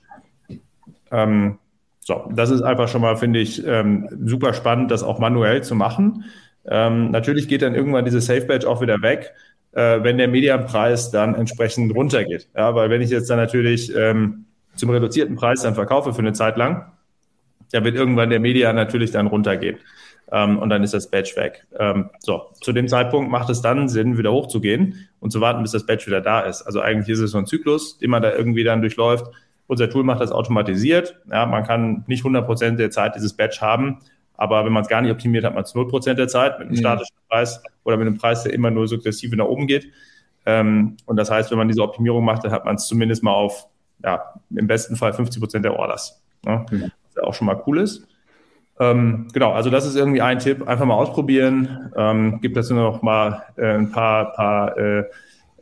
Ähm, 1.11 1.57
so, 1.99 2.29
das 2.35 2.51
ist 2.51 2.61
einfach 2.61 2.87
schon 2.87 3.01
mal, 3.01 3.17
finde 3.17 3.39
ich, 3.39 3.65
ähm, 3.65 4.07
super 4.23 4.53
spannend, 4.53 4.91
das 4.91 5.01
auch 5.01 5.17
manuell 5.17 5.63
zu 5.63 5.73
machen. 5.73 6.25
Ähm, 6.67 7.09
natürlich 7.09 7.47
geht 7.47 7.63
dann 7.63 7.73
irgendwann 7.73 8.05
dieses 8.05 8.27
Safe 8.27 8.45
Badge 8.45 8.69
auch 8.69 8.81
wieder 8.81 9.01
weg, 9.01 9.33
äh, 9.71 10.03
wenn 10.03 10.19
der 10.19 10.27
Medianpreis 10.27 11.09
dann 11.09 11.33
entsprechend 11.33 11.95
runtergeht. 11.95 12.49
Ja, 12.55 12.75
weil 12.75 12.91
wenn 12.91 13.01
ich 13.01 13.09
jetzt 13.09 13.31
dann 13.31 13.37
natürlich 13.37 13.91
ähm, 13.95 14.44
zum 14.75 14.89
reduzierten 14.89 15.35
Preis 15.35 15.61
dann 15.61 15.75
verkaufe 15.75 16.13
für 16.13 16.19
eine 16.19 16.33
Zeit 16.33 16.57
lang, 16.57 16.91
dann 17.71 17.83
wird 17.83 17.95
irgendwann 17.95 18.29
der 18.29 18.39
Median 18.39 18.75
natürlich 18.75 19.11
dann 19.11 19.27
runtergehen 19.27 19.77
ähm, 20.31 20.59
und 20.59 20.69
dann 20.69 20.83
ist 20.83 20.93
das 20.93 21.09
Badge 21.09 21.33
weg. 21.35 21.65
Ähm, 21.77 22.09
so, 22.19 22.49
zu 22.61 22.71
dem 22.71 22.87
Zeitpunkt 22.87 23.31
macht 23.31 23.49
es 23.49 23.61
dann 23.61 23.89
Sinn, 23.89 24.17
wieder 24.17 24.31
hochzugehen 24.31 25.07
und 25.19 25.31
zu 25.31 25.41
warten, 25.41 25.61
bis 25.61 25.71
das 25.71 25.85
Badge 25.85 26.07
wieder 26.07 26.21
da 26.21 26.41
ist. 26.41 26.61
Also 26.63 26.81
eigentlich 26.81 27.09
ist 27.09 27.19
es 27.19 27.31
so 27.31 27.37
ein 27.37 27.45
Zyklus, 27.45 27.97
den 27.97 28.09
man 28.09 28.21
da 28.21 28.31
irgendwie 28.33 28.63
dann 28.63 28.81
durchläuft. 28.81 29.25
Unser 29.67 29.89
Tool 29.89 30.03
macht 30.03 30.21
das 30.21 30.31
automatisiert. 30.31 31.19
Ja, 31.31 31.45
man 31.45 31.63
kann 31.63 32.03
nicht 32.07 32.23
100% 32.23 32.75
der 32.75 32.91
Zeit 32.91 33.15
dieses 33.15 33.33
Badge 33.33 33.57
haben, 33.61 33.99
aber 34.37 34.65
wenn 34.65 34.73
man 34.73 34.83
es 34.83 34.89
gar 34.89 35.01
nicht 35.01 35.11
optimiert, 35.11 35.43
hat 35.43 35.53
man 35.53 35.63
es 35.63 35.73
0% 35.73 36.13
der 36.13 36.27
Zeit 36.27 36.59
mit 36.59 36.67
einem 36.67 36.75
mhm. 36.75 36.79
statischen 36.79 37.15
Preis 37.29 37.63
oder 37.83 37.97
mit 37.97 38.07
einem 38.07 38.17
Preis, 38.17 38.43
der 38.43 38.53
immer 38.53 38.71
nur 38.71 38.87
sukzessive 38.87 39.35
nach 39.35 39.45
oben 39.45 39.67
geht. 39.67 39.91
Ähm, 40.45 40.97
und 41.05 41.17
das 41.17 41.31
heißt, 41.31 41.51
wenn 41.51 41.57
man 41.57 41.67
diese 41.67 41.81
Optimierung 41.81 42.23
macht, 42.23 42.43
dann 42.43 42.51
hat 42.51 42.65
man 42.65 42.75
es 42.75 42.87
zumindest 42.87 43.23
mal 43.23 43.33
auf, 43.33 43.67
ja, 44.03 44.33
im 44.55 44.67
besten 44.67 44.95
Fall 44.95 45.11
50% 45.11 45.59
der 45.59 45.77
Orders. 45.77 46.21
Ne? 46.45 46.65
Mhm. 46.69 46.91
Was 47.05 47.15
ja 47.15 47.23
auch 47.23 47.33
schon 47.33 47.47
mal 47.47 47.61
cool 47.65 47.79
ist. 47.79 48.07
Ähm, 48.79 49.27
genau, 49.33 49.53
also 49.53 49.69
das 49.69 49.85
ist 49.85 49.95
irgendwie 49.95 50.21
ein 50.21 50.39
Tipp. 50.39 50.67
Einfach 50.67 50.85
mal 50.85 50.95
ausprobieren. 50.95 51.91
Ähm, 51.95 52.41
gibt 52.41 52.57
es 52.57 52.69
noch 52.69 53.01
mal 53.01 53.43
äh, 53.55 53.75
ein 53.75 53.91
paar, 53.91 54.33
paar 54.33 54.77
äh, 54.77 55.03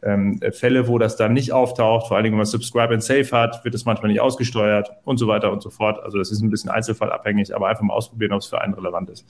ähm, 0.01 0.39
Fälle, 0.51 0.87
wo 0.87 0.97
das 0.97 1.15
dann 1.15 1.33
nicht 1.33 1.51
auftaucht. 1.51 2.07
Vor 2.07 2.17
allen 2.17 2.23
Dingen, 2.23 2.33
wenn 2.33 2.39
man 2.39 2.45
Subscribe 2.45 2.93
and 2.93 3.03
Save 3.03 3.29
hat, 3.31 3.63
wird 3.63 3.75
es 3.75 3.85
manchmal 3.85 4.11
nicht 4.11 4.21
ausgesteuert 4.21 4.91
und 5.05 5.17
so 5.17 5.27
weiter 5.27 5.51
und 5.51 5.61
so 5.61 5.69
fort. 5.69 6.01
Also 6.03 6.17
das 6.17 6.31
ist 6.31 6.41
ein 6.41 6.49
bisschen 6.49 6.69
einzelfallabhängig, 6.69 7.55
aber 7.55 7.67
einfach 7.67 7.83
mal 7.83 7.93
ausprobieren, 7.93 8.33
ob 8.33 8.41
es 8.41 8.47
für 8.47 8.59
einen 8.59 8.73
relevant 8.73 9.09
ist. 9.09 9.25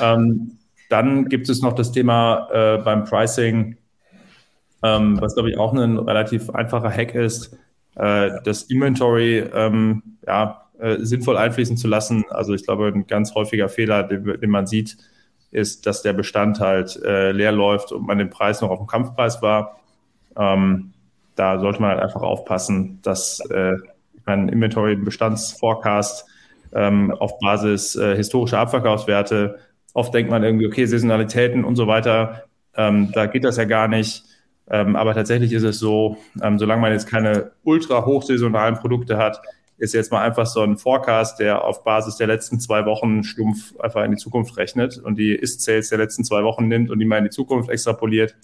Ähm, 0.00 0.58
dann 0.90 1.28
gibt 1.28 1.48
es 1.48 1.62
noch 1.62 1.72
das 1.72 1.92
Thema 1.92 2.48
äh, 2.52 2.78
beim 2.78 3.04
Pricing, 3.04 3.76
ähm, 4.82 5.20
was 5.20 5.34
glaube 5.34 5.50
ich 5.50 5.58
auch 5.58 5.72
ein 5.72 5.98
relativ 5.98 6.50
einfacher 6.50 6.90
Hack 6.90 7.14
ist, 7.14 7.56
äh, 7.96 8.30
das 8.44 8.64
Inventory 8.64 9.38
ähm, 9.38 10.02
ja, 10.26 10.66
äh, 10.78 10.98
sinnvoll 11.00 11.36
einfließen 11.36 11.76
zu 11.76 11.88
lassen. 11.88 12.24
Also 12.30 12.54
ich 12.54 12.64
glaube, 12.64 12.88
ein 12.88 13.06
ganz 13.06 13.34
häufiger 13.34 13.68
Fehler, 13.68 14.02
den, 14.02 14.24
den 14.40 14.50
man 14.50 14.66
sieht, 14.66 14.96
ist, 15.50 15.86
dass 15.86 16.02
der 16.02 16.12
Bestand 16.12 16.60
halt 16.60 17.00
äh, 17.04 17.32
leer 17.32 17.52
läuft 17.52 17.92
und 17.92 18.06
man 18.06 18.18
den 18.18 18.30
Preis 18.30 18.60
noch 18.60 18.70
auf 18.70 18.78
dem 18.78 18.86
Kampfpreis 18.86 19.42
war. 19.42 19.78
Ähm, 20.36 20.92
da 21.34 21.58
sollte 21.58 21.80
man 21.80 21.90
halt 21.90 22.00
einfach 22.00 22.22
aufpassen, 22.22 23.00
dass 23.02 23.40
äh, 23.50 23.74
mein 24.24 24.48
Inventory, 24.48 24.96
Bestandsforecast 24.96 26.26
ähm, 26.74 27.10
auf 27.12 27.38
Basis 27.38 27.96
äh, 27.96 28.16
historischer 28.16 28.58
Abverkaufswerte, 28.58 29.58
oft 29.94 30.14
denkt 30.14 30.30
man 30.30 30.42
irgendwie, 30.42 30.66
okay, 30.66 30.86
Saisonalitäten 30.86 31.64
und 31.64 31.76
so 31.76 31.86
weiter, 31.86 32.44
ähm, 32.76 33.10
da 33.12 33.26
geht 33.26 33.44
das 33.44 33.56
ja 33.56 33.64
gar 33.64 33.88
nicht. 33.88 34.24
Ähm, 34.72 34.96
aber 34.96 35.12
tatsächlich 35.12 35.52
ist 35.52 35.64
es 35.64 35.78
so, 35.78 36.16
ähm, 36.42 36.58
solange 36.58 36.80
man 36.80 36.92
jetzt 36.92 37.06
keine 37.06 37.52
ultra 37.62 38.06
hochsaisonalen 38.06 38.76
Produkte 38.76 39.18
hat, 39.18 39.42
ist 39.76 39.92
jetzt 39.92 40.10
mal 40.10 40.22
einfach 40.22 40.46
so 40.46 40.62
ein 40.62 40.78
Forecast, 40.78 41.40
der 41.40 41.62
auf 41.64 41.84
Basis 41.84 42.16
der 42.16 42.26
letzten 42.26 42.58
zwei 42.58 42.86
Wochen 42.86 43.22
stumpf 43.22 43.78
einfach 43.78 44.02
in 44.02 44.12
die 44.12 44.16
Zukunft 44.16 44.56
rechnet 44.56 44.96
und 44.96 45.18
die 45.18 45.34
Ist-Sales 45.34 45.90
der 45.90 45.98
letzten 45.98 46.24
zwei 46.24 46.42
Wochen 46.42 46.68
nimmt 46.68 46.90
und 46.90 46.98
die 47.00 47.04
mal 47.04 47.18
in 47.18 47.24
die 47.24 47.30
Zukunft 47.30 47.68
extrapoliert, 47.68 48.34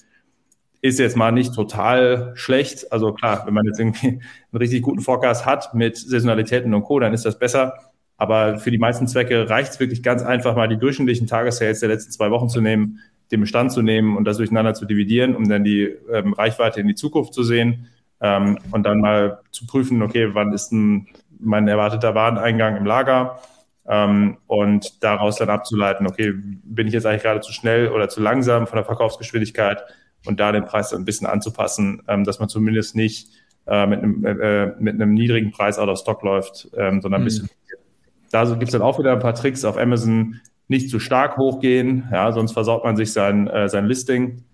ist 0.83 0.99
jetzt 0.99 1.17
mal 1.17 1.33
nicht 1.33 1.55
total 1.55 2.33
schlecht. 2.35 2.93
Also 2.93 3.13
klar, 3.13 3.45
wenn 3.47 3.55
man 3.55 3.65
jetzt 3.65 3.81
irgendwie 3.81 4.09
einen 4.09 4.59
richtig 4.59 4.83
guten 4.83 5.01
Forecast 5.01 5.47
hat 5.47 5.73
mit 5.75 5.97
Saisonalitäten 5.97 6.75
und 6.75 6.83
Co., 6.83 7.01
dann 7.01 7.15
ist 7.15 7.25
das 7.25 7.39
besser. 7.39 7.75
Aber 8.19 8.59
für 8.59 8.71
die 8.71 8.79
meisten 8.79 9.07
Zwecke 9.07 9.49
reicht 9.49 9.73
es 9.73 9.81
wirklich 9.81 10.03
ganz 10.03 10.23
einfach 10.23 10.57
mal 10.57 10.69
die 10.69 10.77
durchschnittlichen 10.77 11.27
Tagessales 11.27 11.81
der 11.81 11.89
letzten 11.89 12.13
zwei 12.13 12.31
Wochen 12.31 12.49
zu 12.49 12.61
nehmen, 12.61 12.99
den 13.31 13.41
Bestand 13.41 13.73
zu 13.73 13.83
nehmen 13.83 14.17
und 14.17 14.25
das 14.25 14.39
durcheinander 14.39 14.75
zu 14.75 14.87
dividieren, 14.87 15.37
um 15.37 15.49
dann 15.49 15.65
die 15.65 15.85
ähm, 16.13 16.33
Reichweite 16.33 16.81
in 16.81 16.89
die 16.89 16.95
Zukunft 16.95 17.35
zu 17.35 17.43
sehen 17.43 17.89
ähm, 18.21 18.59
und 18.71 18.85
dann 18.85 19.01
mal 19.01 19.41
zu 19.51 19.67
prüfen, 19.67 20.03
okay, 20.03 20.35
wann 20.35 20.53
ist 20.53 20.73
ein 20.73 21.09
mein 21.41 21.69
erwarteter 21.69 22.15
Wareneingang 22.15 22.77
im 22.77 22.85
Lager 22.85 23.39
ähm, 23.87 24.39
und 24.47 25.03
daraus 25.03 25.37
dann 25.37 25.51
abzuleiten, 25.51 26.07
okay, 26.07 26.33
bin 26.35 26.87
ich 26.87 26.93
jetzt 26.93 27.07
eigentlich 27.07 27.23
gerade 27.23 27.41
zu 27.41 27.53
schnell 27.53 27.89
oder 27.89 28.09
zu 28.09 28.21
langsam 28.21 28.67
von 28.67 28.77
der 28.77 28.85
Verkaufsgeschwindigkeit 28.85 29.83
und 30.27 30.41
da 30.41 30.53
den 30.53 30.65
Preis 30.65 30.93
ein 30.93 31.05
bisschen 31.05 31.27
anzupassen, 31.27 32.03
ähm, 32.09 32.25
dass 32.25 32.39
man 32.39 32.49
zumindest 32.49 32.97
nicht 32.97 33.29
äh, 33.67 33.87
mit, 33.87 34.03
einem, 34.03 34.25
äh, 34.25 34.67
mit 34.79 34.95
einem 34.95 35.15
niedrigen 35.15 35.53
Preis 35.53 35.79
out 35.79 35.89
of 35.89 35.99
stock 35.99 36.23
läuft, 36.23 36.69
ähm, 36.77 37.01
sondern 37.01 37.21
ein 37.21 37.23
mhm. 37.23 37.27
bisschen. 37.27 37.51
Da 38.31 38.45
gibt 38.45 38.65
es 38.65 38.73
dann 38.73 38.83
auch 38.83 38.99
wieder 38.99 39.13
ein 39.13 39.21
paar 39.21 39.35
Tricks 39.35 39.65
auf 39.65 39.79
Amazon, 39.79 40.41
nicht 40.69 40.91
zu 40.91 41.01
stark 41.01 41.37
hochgehen, 41.37 42.09
ja, 42.13 42.31
sonst 42.33 42.53
versaut 42.53 42.85
man 42.85 42.97
sich 42.97 43.13
sein, 43.13 43.49
äh, 43.49 43.69
sein 43.69 43.87
Listing 43.87 44.45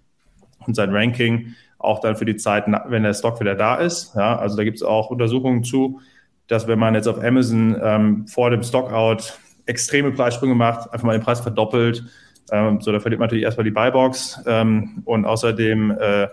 und 0.67 0.75
sein 0.75 0.95
Ranking, 0.95 1.55
auch 1.79 2.01
dann 2.01 2.17
für 2.17 2.25
die 2.25 2.37
Zeit, 2.37 2.65
wenn 2.89 3.03
der 3.03 3.15
Stock 3.15 3.41
wieder 3.41 3.55
da 3.55 3.77
ist. 3.77 4.15
Ja, 4.15 4.39
also 4.39 4.57
da 4.57 4.65
gibt 4.65 4.77
es 4.77 4.83
auch 4.83 5.11
Untersuchungen 5.11 5.65
zu, 5.65 6.01
dass 6.47 6.67
wenn 6.67 6.79
man 6.79 6.95
jetzt 6.95 7.09
auf 7.09 7.23
Amazon 7.23 7.77
ähm, 7.83 8.27
vor 8.27 8.51
dem 8.51 8.63
Stockout 8.63 9.39
extreme 9.67 10.13
Preissprünge 10.13 10.55
macht, 10.55 10.93
einfach 10.93 11.05
mal 11.05 11.19
den 11.19 11.23
Preis 11.23 11.41
verdoppelt, 11.41 12.05
ähm, 12.53 12.81
so 12.81 12.93
da 12.93 13.01
verliert 13.01 13.19
man 13.19 13.27
natürlich 13.27 13.45
erstmal 13.45 13.65
die 13.65 13.71
Buybox 13.71 14.43
ähm, 14.47 15.03
und 15.05 15.25
außerdem 15.25 15.91
äh, 15.93 16.29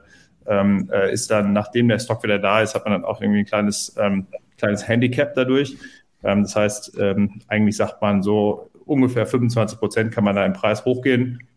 ähm, 0.47 0.89
äh, 0.91 1.13
ist 1.13 1.31
dann, 1.31 1.53
nachdem 1.53 1.87
der 1.87 1.99
Stock 1.99 2.23
wieder 2.23 2.39
da 2.39 2.61
ist, 2.61 2.75
hat 2.75 2.85
man 2.85 2.93
dann 2.93 3.05
auch 3.05 3.21
irgendwie 3.21 3.39
ein 3.39 3.45
kleines, 3.45 3.95
ähm, 3.97 4.27
kleines 4.57 4.87
Handicap 4.87 5.33
dadurch. 5.35 5.77
Ähm, 6.23 6.43
das 6.43 6.55
heißt, 6.55 6.97
ähm, 6.99 7.41
eigentlich 7.47 7.77
sagt 7.77 8.01
man 8.01 8.23
so 8.23 8.70
ungefähr 8.91 9.25
25 9.25 9.79
Prozent 9.79 10.13
kann 10.13 10.23
man 10.23 10.35
da 10.35 10.45
im 10.45 10.53
Preis 10.53 10.85
hochgehen. 10.85 11.47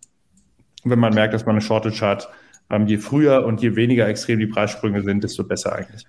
Wenn 0.85 0.99
man 0.99 1.15
merkt, 1.15 1.35
dass 1.35 1.45
man 1.45 1.55
eine 1.55 1.61
Shortage 1.61 2.01
hat, 2.01 2.29
ähm, 2.71 2.87
je 2.87 2.99
früher 2.99 3.45
und 3.45 3.61
je 3.61 3.77
weniger 3.77 4.09
extrem 4.09 4.39
die 4.39 4.47
Preissprünge 4.47 5.03
sind, 5.03 5.25
desto 5.25 5.45
besser 5.45 5.75
eigentlich. 5.75 6.05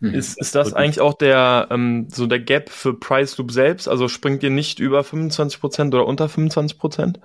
Mhm. 0.00 0.14
Ist, 0.14 0.40
ist 0.40 0.54
das 0.54 0.74
eigentlich 0.74 1.00
auch 1.00 1.14
der, 1.14 1.68
ähm, 1.70 2.06
so 2.10 2.26
der 2.26 2.38
Gap 2.38 2.70
für 2.70 2.94
Price 2.94 3.36
Loop 3.38 3.50
selbst? 3.50 3.88
Also 3.88 4.08
springt 4.08 4.42
ihr 4.42 4.50
nicht 4.50 4.78
über 4.78 5.00
25% 5.00 5.88
oder 5.88 6.06
unter 6.06 6.26
25%? 6.26 7.16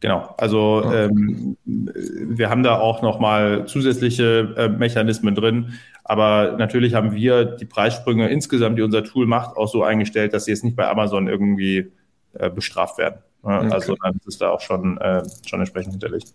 Genau, 0.00 0.32
also 0.38 0.82
okay. 0.84 1.06
ähm, 1.06 1.56
wir 1.64 2.50
haben 2.50 2.62
da 2.62 2.78
auch 2.78 3.02
nochmal 3.02 3.66
zusätzliche 3.66 4.54
äh, 4.56 4.68
Mechanismen 4.68 5.34
drin, 5.34 5.72
aber 6.04 6.54
natürlich 6.56 6.94
haben 6.94 7.14
wir 7.14 7.44
die 7.44 7.64
Preissprünge 7.64 8.28
insgesamt, 8.28 8.78
die 8.78 8.82
unser 8.82 9.02
Tool 9.02 9.26
macht, 9.26 9.56
auch 9.56 9.66
so 9.66 9.82
eingestellt, 9.82 10.34
dass 10.34 10.44
sie 10.44 10.52
jetzt 10.52 10.62
nicht 10.62 10.76
bei 10.76 10.88
Amazon 10.88 11.26
irgendwie 11.26 11.90
äh, 12.34 12.50
bestraft 12.50 12.98
werden. 12.98 13.20
Okay. 13.42 13.70
Also 13.70 13.94
dann 14.02 14.20
ist 14.26 14.40
da 14.40 14.50
auch 14.50 14.60
schon, 14.60 14.98
äh, 14.98 15.22
schon 15.46 15.60
entsprechend 15.60 15.92
hinterlegt. 15.92 16.32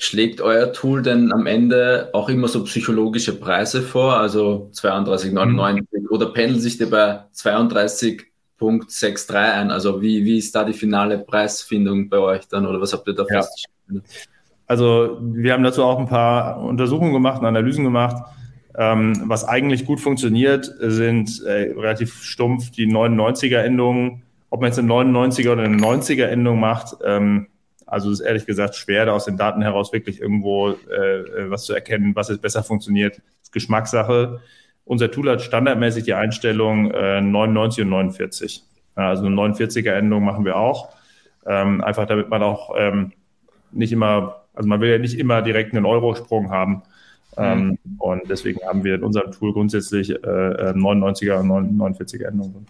Schlägt 0.00 0.40
euer 0.40 0.72
Tool 0.72 1.02
denn 1.02 1.32
am 1.32 1.46
Ende 1.46 2.10
auch 2.12 2.28
immer 2.28 2.46
so 2.46 2.62
psychologische 2.64 3.38
Preise 3.38 3.82
vor, 3.82 4.14
also 4.14 4.70
32,99 4.72 5.86
mhm. 5.90 6.06
oder 6.10 6.26
pendelt 6.26 6.62
sich 6.62 6.78
der 6.78 6.86
bei 6.86 7.20
32,63 7.34 9.34
ein? 9.34 9.72
Also 9.72 10.00
wie, 10.00 10.24
wie 10.24 10.38
ist 10.38 10.54
da 10.54 10.64
die 10.64 10.72
finale 10.72 11.18
Preisfindung 11.18 12.08
bei 12.08 12.18
euch 12.18 12.46
dann 12.46 12.66
oder 12.66 12.80
was 12.80 12.92
habt 12.92 13.08
ihr 13.08 13.14
da 13.14 13.24
ja. 13.28 13.42
festgestellt? 13.42 14.04
Also 14.68 15.18
wir 15.20 15.54
haben 15.54 15.64
dazu 15.64 15.82
auch 15.82 15.98
ein 15.98 16.08
paar 16.08 16.60
Untersuchungen 16.60 17.14
gemacht, 17.14 17.42
Analysen 17.42 17.84
gemacht. 17.84 18.22
Ähm, 18.76 19.22
was 19.24 19.44
eigentlich 19.44 19.86
gut 19.86 19.98
funktioniert, 19.98 20.72
sind 20.78 21.42
äh, 21.44 21.72
relativ 21.72 22.22
stumpf 22.22 22.70
die 22.70 22.86
99er-Endungen. 22.86 24.22
Ob 24.50 24.60
man 24.60 24.68
jetzt 24.68 24.78
eine 24.78 24.88
99er 24.88 25.52
oder 25.52 25.64
eine 25.64 25.76
90er-Endung 25.76 26.58
macht, 26.58 26.96
ähm, 27.04 27.48
also 27.88 28.10
es 28.10 28.20
ist 28.20 28.26
ehrlich 28.26 28.46
gesagt 28.46 28.74
schwer, 28.74 29.06
da 29.06 29.12
aus 29.12 29.24
den 29.24 29.36
Daten 29.36 29.62
heraus 29.62 29.92
wirklich 29.92 30.20
irgendwo 30.20 30.70
äh, 30.70 31.20
äh, 31.20 31.50
was 31.50 31.64
zu 31.64 31.72
erkennen, 31.74 32.14
was 32.14 32.28
jetzt 32.28 32.42
besser 32.42 32.62
funktioniert. 32.62 33.20
Ist 33.42 33.52
Geschmackssache. 33.52 34.40
Unser 34.84 35.10
Tool 35.10 35.30
hat 35.30 35.40
standardmäßig 35.40 36.04
die 36.04 36.14
Einstellung 36.14 36.90
äh, 36.90 37.20
99 37.20 37.84
und 37.84 37.90
49. 37.90 38.62
Also 38.94 39.24
eine 39.24 39.34
49er-Endung 39.34 40.24
machen 40.24 40.44
wir 40.44 40.56
auch. 40.56 40.90
Ähm, 41.46 41.82
einfach 41.82 42.06
damit 42.06 42.28
man 42.28 42.42
auch 42.42 42.74
ähm, 42.76 43.12
nicht 43.72 43.92
immer, 43.92 44.44
also 44.54 44.68
man 44.68 44.80
will 44.80 44.90
ja 44.90 44.98
nicht 44.98 45.18
immer 45.18 45.40
direkt 45.40 45.74
einen 45.74 45.86
Eurosprung 45.86 46.50
haben. 46.50 46.82
Ähm, 47.38 47.78
mhm. 47.84 47.96
Und 47.98 48.22
deswegen 48.28 48.60
haben 48.66 48.84
wir 48.84 48.96
in 48.96 49.04
unserem 49.04 49.32
Tool 49.32 49.52
grundsätzlich 49.52 50.10
äh, 50.10 50.16
99er 50.16 51.34
äh, 51.34 51.38
und 51.38 51.78
49er 51.78 52.26
Endungen. 52.26 52.66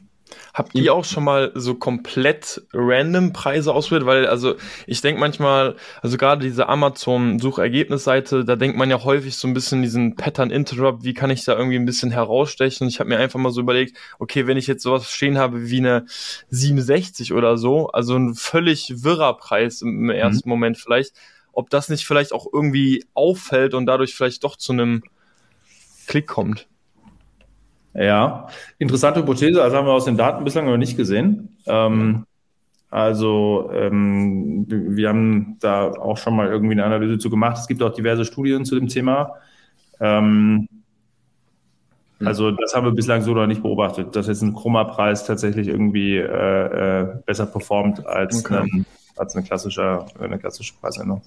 Habt 0.54 0.74
ihr 0.74 0.92
auch 0.94 1.04
schon 1.04 1.24
mal 1.24 1.52
so 1.54 1.74
komplett 1.74 2.62
random 2.72 3.32
Preise 3.32 3.72
ausprobiert? 3.72 4.06
Weil, 4.06 4.26
also 4.26 4.54
ich 4.86 5.00
denke 5.00 5.20
manchmal, 5.20 5.76
also 6.02 6.16
gerade 6.16 6.44
diese 6.44 6.68
Amazon-Suchergebnisseite, 6.68 8.44
da 8.44 8.56
denkt 8.56 8.76
man 8.76 8.90
ja 8.90 9.02
häufig 9.04 9.36
so 9.36 9.48
ein 9.48 9.54
bisschen 9.54 9.82
diesen 9.82 10.16
Pattern 10.16 10.50
Interrupt, 10.50 11.04
wie 11.04 11.14
kann 11.14 11.30
ich 11.30 11.44
da 11.44 11.56
irgendwie 11.56 11.76
ein 11.76 11.86
bisschen 11.86 12.10
herausstechen? 12.10 12.88
Ich 12.88 13.00
habe 13.00 13.10
mir 13.10 13.18
einfach 13.18 13.38
mal 13.38 13.52
so 13.52 13.60
überlegt, 13.60 13.96
okay, 14.18 14.46
wenn 14.46 14.56
ich 14.56 14.66
jetzt 14.66 14.82
sowas 14.82 15.10
stehen 15.10 15.38
habe 15.38 15.70
wie 15.70 15.78
eine 15.78 16.06
67 16.50 17.32
oder 17.32 17.56
so, 17.56 17.88
also 17.88 18.16
ein 18.16 18.34
völlig 18.34 19.04
wirrer 19.04 19.36
Preis 19.36 19.82
im 19.82 20.02
mhm. 20.02 20.10
ersten 20.10 20.48
mhm. 20.48 20.54
Moment 20.54 20.78
vielleicht, 20.78 21.12
ob 21.52 21.70
das 21.70 21.88
nicht 21.88 22.06
vielleicht 22.06 22.32
auch 22.32 22.46
irgendwie 22.52 23.04
auffällt 23.14 23.74
und 23.74 23.86
dadurch 23.86 24.14
vielleicht 24.14 24.44
doch 24.44 24.56
zu 24.56 24.72
einem 24.72 25.02
Klick 26.06 26.26
kommt. 26.26 26.68
Ja, 27.98 28.46
interessante 28.78 29.20
Hypothese. 29.20 29.60
Also 29.60 29.76
haben 29.76 29.86
wir 29.86 29.92
aus 29.92 30.04
den 30.04 30.16
Daten 30.16 30.44
bislang 30.44 30.66
noch 30.66 30.76
nicht 30.76 30.96
gesehen. 30.96 31.58
Ähm, 31.66 32.24
also 32.90 33.70
ähm, 33.74 34.66
wir 34.68 35.08
haben 35.08 35.56
da 35.58 35.90
auch 35.90 36.16
schon 36.16 36.36
mal 36.36 36.46
irgendwie 36.46 36.72
eine 36.72 36.84
Analyse 36.84 37.18
zu 37.18 37.28
gemacht. 37.28 37.58
Es 37.58 37.66
gibt 37.66 37.82
auch 37.82 37.92
diverse 37.92 38.24
Studien 38.24 38.64
zu 38.64 38.76
dem 38.76 38.86
Thema. 38.86 39.34
Ähm, 40.00 40.68
hm. 42.18 42.26
also 42.26 42.52
das 42.52 42.72
haben 42.74 42.86
wir 42.86 42.92
bislang 42.92 43.22
so 43.22 43.34
noch 43.34 43.48
nicht 43.48 43.62
beobachtet, 43.62 44.14
dass 44.14 44.28
jetzt 44.28 44.42
ein 44.42 44.54
Chroma-Preis 44.54 45.26
tatsächlich 45.26 45.66
irgendwie 45.66 46.18
äh, 46.18 47.00
äh, 47.00 47.06
besser 47.26 47.46
performt 47.46 48.06
als, 48.06 48.44
okay. 48.44 48.58
ein, 48.58 48.86
als 49.16 49.34
eine, 49.34 49.44
klassische, 49.44 50.06
eine 50.20 50.38
klassische 50.38 50.74
Preisänderung. 50.80 51.22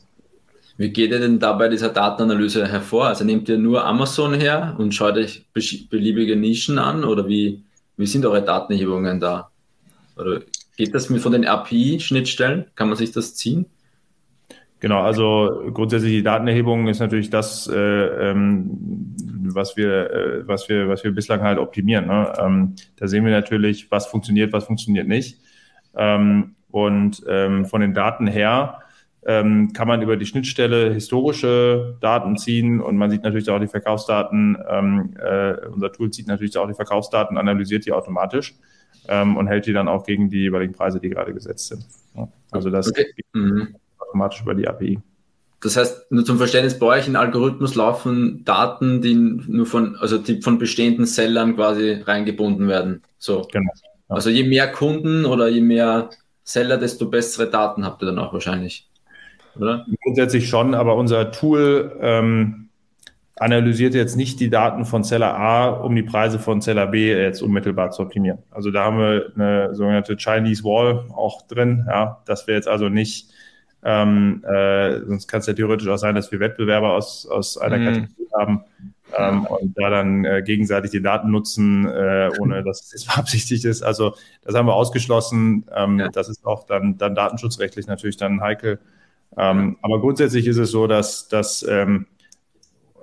Wie 0.81 0.89
geht 0.89 1.11
ihr 1.11 1.19
denn 1.19 1.37
da 1.37 1.53
bei 1.53 1.67
dieser 1.67 1.89
Datenanalyse 1.89 2.67
hervor? 2.67 3.05
Also 3.05 3.23
nehmt 3.23 3.47
ihr 3.47 3.59
nur 3.59 3.85
Amazon 3.85 4.33
her 4.33 4.75
und 4.79 4.95
schaut 4.95 5.15
euch 5.15 5.45
beliebige 5.53 6.35
Nischen 6.35 6.79
an 6.79 7.03
oder 7.03 7.27
wie, 7.27 7.63
wie 7.97 8.07
sind 8.07 8.25
eure 8.25 8.41
Datenerhebungen 8.41 9.19
da? 9.19 9.51
Oder 10.17 10.41
geht 10.77 10.95
das 10.95 11.11
mit 11.11 11.21
von 11.21 11.33
den 11.33 11.45
API-Schnittstellen? 11.45 12.65
Kann 12.73 12.87
man 12.87 12.97
sich 12.97 13.11
das 13.11 13.35
ziehen? 13.35 13.67
Genau, 14.79 15.03
also 15.03 15.69
grundsätzlich 15.71 16.13
die 16.13 16.23
Datenerhebung 16.23 16.87
ist 16.87 16.97
natürlich 16.97 17.29
das, 17.29 17.67
äh, 17.67 17.75
ähm, 17.77 19.15
was 19.53 19.77
wir, 19.77 20.09
äh, 20.09 20.47
was 20.47 20.67
wir, 20.67 20.89
was 20.89 21.03
wir 21.03 21.11
bislang 21.11 21.41
halt 21.41 21.59
optimieren. 21.59 22.07
Ne? 22.07 22.33
Ähm, 22.39 22.75
da 22.95 23.07
sehen 23.07 23.23
wir 23.23 23.31
natürlich, 23.31 23.91
was 23.91 24.07
funktioniert, 24.07 24.51
was 24.51 24.63
funktioniert 24.63 25.07
nicht. 25.07 25.37
Ähm, 25.95 26.55
und 26.71 27.21
ähm, 27.27 27.65
von 27.65 27.81
den 27.81 27.93
Daten 27.93 28.25
her 28.25 28.80
ähm, 29.25 29.71
kann 29.73 29.87
man 29.87 30.01
über 30.01 30.17
die 30.17 30.25
Schnittstelle 30.25 30.93
historische 30.93 31.97
Daten 32.01 32.37
ziehen 32.37 32.81
und 32.81 32.97
man 32.97 33.11
sieht 33.11 33.23
natürlich 33.23 33.49
auch 33.49 33.59
die 33.59 33.67
Verkaufsdaten. 33.67 34.57
Ähm, 34.67 35.13
äh, 35.19 35.67
unser 35.67 35.91
Tool 35.91 36.11
zieht 36.11 36.27
natürlich 36.27 36.57
auch 36.57 36.67
die 36.67 36.73
Verkaufsdaten, 36.73 37.37
analysiert 37.37 37.85
die 37.85 37.91
automatisch 37.91 38.55
ähm, 39.07 39.37
und 39.37 39.47
hält 39.47 39.67
die 39.67 39.73
dann 39.73 39.87
auch 39.87 40.05
gegen 40.05 40.29
die 40.29 40.39
jeweiligen 40.39 40.73
Preise, 40.73 40.99
die 40.99 41.09
gerade 41.09 41.33
gesetzt 41.33 41.67
sind. 41.67 41.85
Ja, 42.15 42.27
also 42.49 42.69
das 42.69 42.89
okay. 42.89 43.05
geht 43.15 43.25
mhm. 43.33 43.75
automatisch 43.99 44.41
über 44.41 44.55
die 44.55 44.67
API. 44.67 44.99
Das 45.61 45.77
heißt, 45.77 46.11
nur 46.11 46.25
zum 46.25 46.37
Verständnis, 46.37 46.79
bei 46.79 46.87
euch 46.87 47.07
in 47.07 47.15
Algorithmus 47.15 47.75
laufen 47.75 48.43
Daten, 48.43 49.01
die 49.03 49.13
nur 49.13 49.67
von, 49.67 49.95
also 49.97 50.17
die 50.17 50.41
von 50.41 50.57
bestehenden 50.57 51.05
Sellern 51.05 51.55
quasi 51.55 52.01
reingebunden 52.03 52.67
werden. 52.67 53.03
So. 53.19 53.47
Genau. 53.51 53.71
Ja. 54.09 54.15
Also 54.15 54.31
je 54.31 54.43
mehr 54.43 54.71
Kunden 54.71 55.25
oder 55.25 55.47
je 55.47 55.61
mehr 55.61 56.09
Seller, 56.43 56.77
desto 56.77 57.09
bessere 57.09 57.47
Daten 57.47 57.85
habt 57.85 58.01
ihr 58.01 58.07
dann 58.07 58.17
auch 58.17 58.33
wahrscheinlich 58.33 58.90
oder? 59.55 59.85
Grundsätzlich 60.03 60.49
schon, 60.49 60.73
aber 60.73 60.95
unser 60.95 61.31
Tool 61.31 61.97
ähm, 62.01 62.69
analysiert 63.35 63.93
jetzt 63.93 64.15
nicht 64.15 64.39
die 64.39 64.49
Daten 64.49 64.85
von 64.85 65.03
Seller 65.03 65.35
A, 65.37 65.69
um 65.69 65.95
die 65.95 66.03
Preise 66.03 66.37
von 66.37 66.61
Seller 66.61 66.87
B 66.87 67.11
jetzt 67.11 67.41
unmittelbar 67.41 67.91
zu 67.91 68.03
optimieren. 68.03 68.39
Also 68.51 68.71
da 68.71 68.85
haben 68.85 68.99
wir 68.99 69.31
eine 69.35 69.75
sogenannte 69.75 70.15
Chinese 70.15 70.63
Wall 70.63 71.05
auch 71.15 71.47
drin, 71.47 71.85
ja, 71.87 72.21
dass 72.25 72.47
wir 72.47 72.55
jetzt 72.55 72.67
also 72.67 72.89
nicht 72.89 73.29
ähm, 73.83 74.43
äh, 74.45 74.99
sonst 75.05 75.27
kann 75.27 75.39
es 75.39 75.47
ja 75.47 75.53
theoretisch 75.53 75.87
auch 75.87 75.97
sein, 75.97 76.13
dass 76.13 76.31
wir 76.31 76.39
Wettbewerber 76.39 76.93
aus, 76.93 77.25
aus 77.25 77.57
einer 77.57 77.77
mm. 77.79 77.85
Kategorie 77.85 78.27
haben 78.37 78.63
ähm, 79.17 79.45
und 79.45 79.77
da 79.77 79.89
dann 79.89 80.25
äh, 80.25 80.43
gegenseitig 80.43 80.91
die 80.91 81.01
Daten 81.01 81.31
nutzen, 81.31 81.87
äh, 81.87 82.29
ohne 82.39 82.63
dass 82.65 82.93
es 82.93 83.05
beabsichtigt 83.05 83.65
ist. 83.65 83.81
Also 83.81 84.15
das 84.43 84.55
haben 84.55 84.67
wir 84.67 84.75
ausgeschlossen. 84.75 85.65
Ähm, 85.75 85.99
ja. 85.99 86.09
Das 86.09 86.29
ist 86.29 86.45
auch 86.45 86.65
dann, 86.65 86.97
dann 86.97 87.15
datenschutzrechtlich 87.15 87.87
natürlich 87.87 88.17
dann 88.17 88.41
heikel. 88.41 88.79
Ähm, 89.37 89.77
aber 89.81 89.99
grundsätzlich 90.01 90.47
ist 90.47 90.57
es 90.57 90.71
so, 90.71 90.87
dass, 90.87 91.27
dass 91.27 91.63
ähm, 91.67 92.07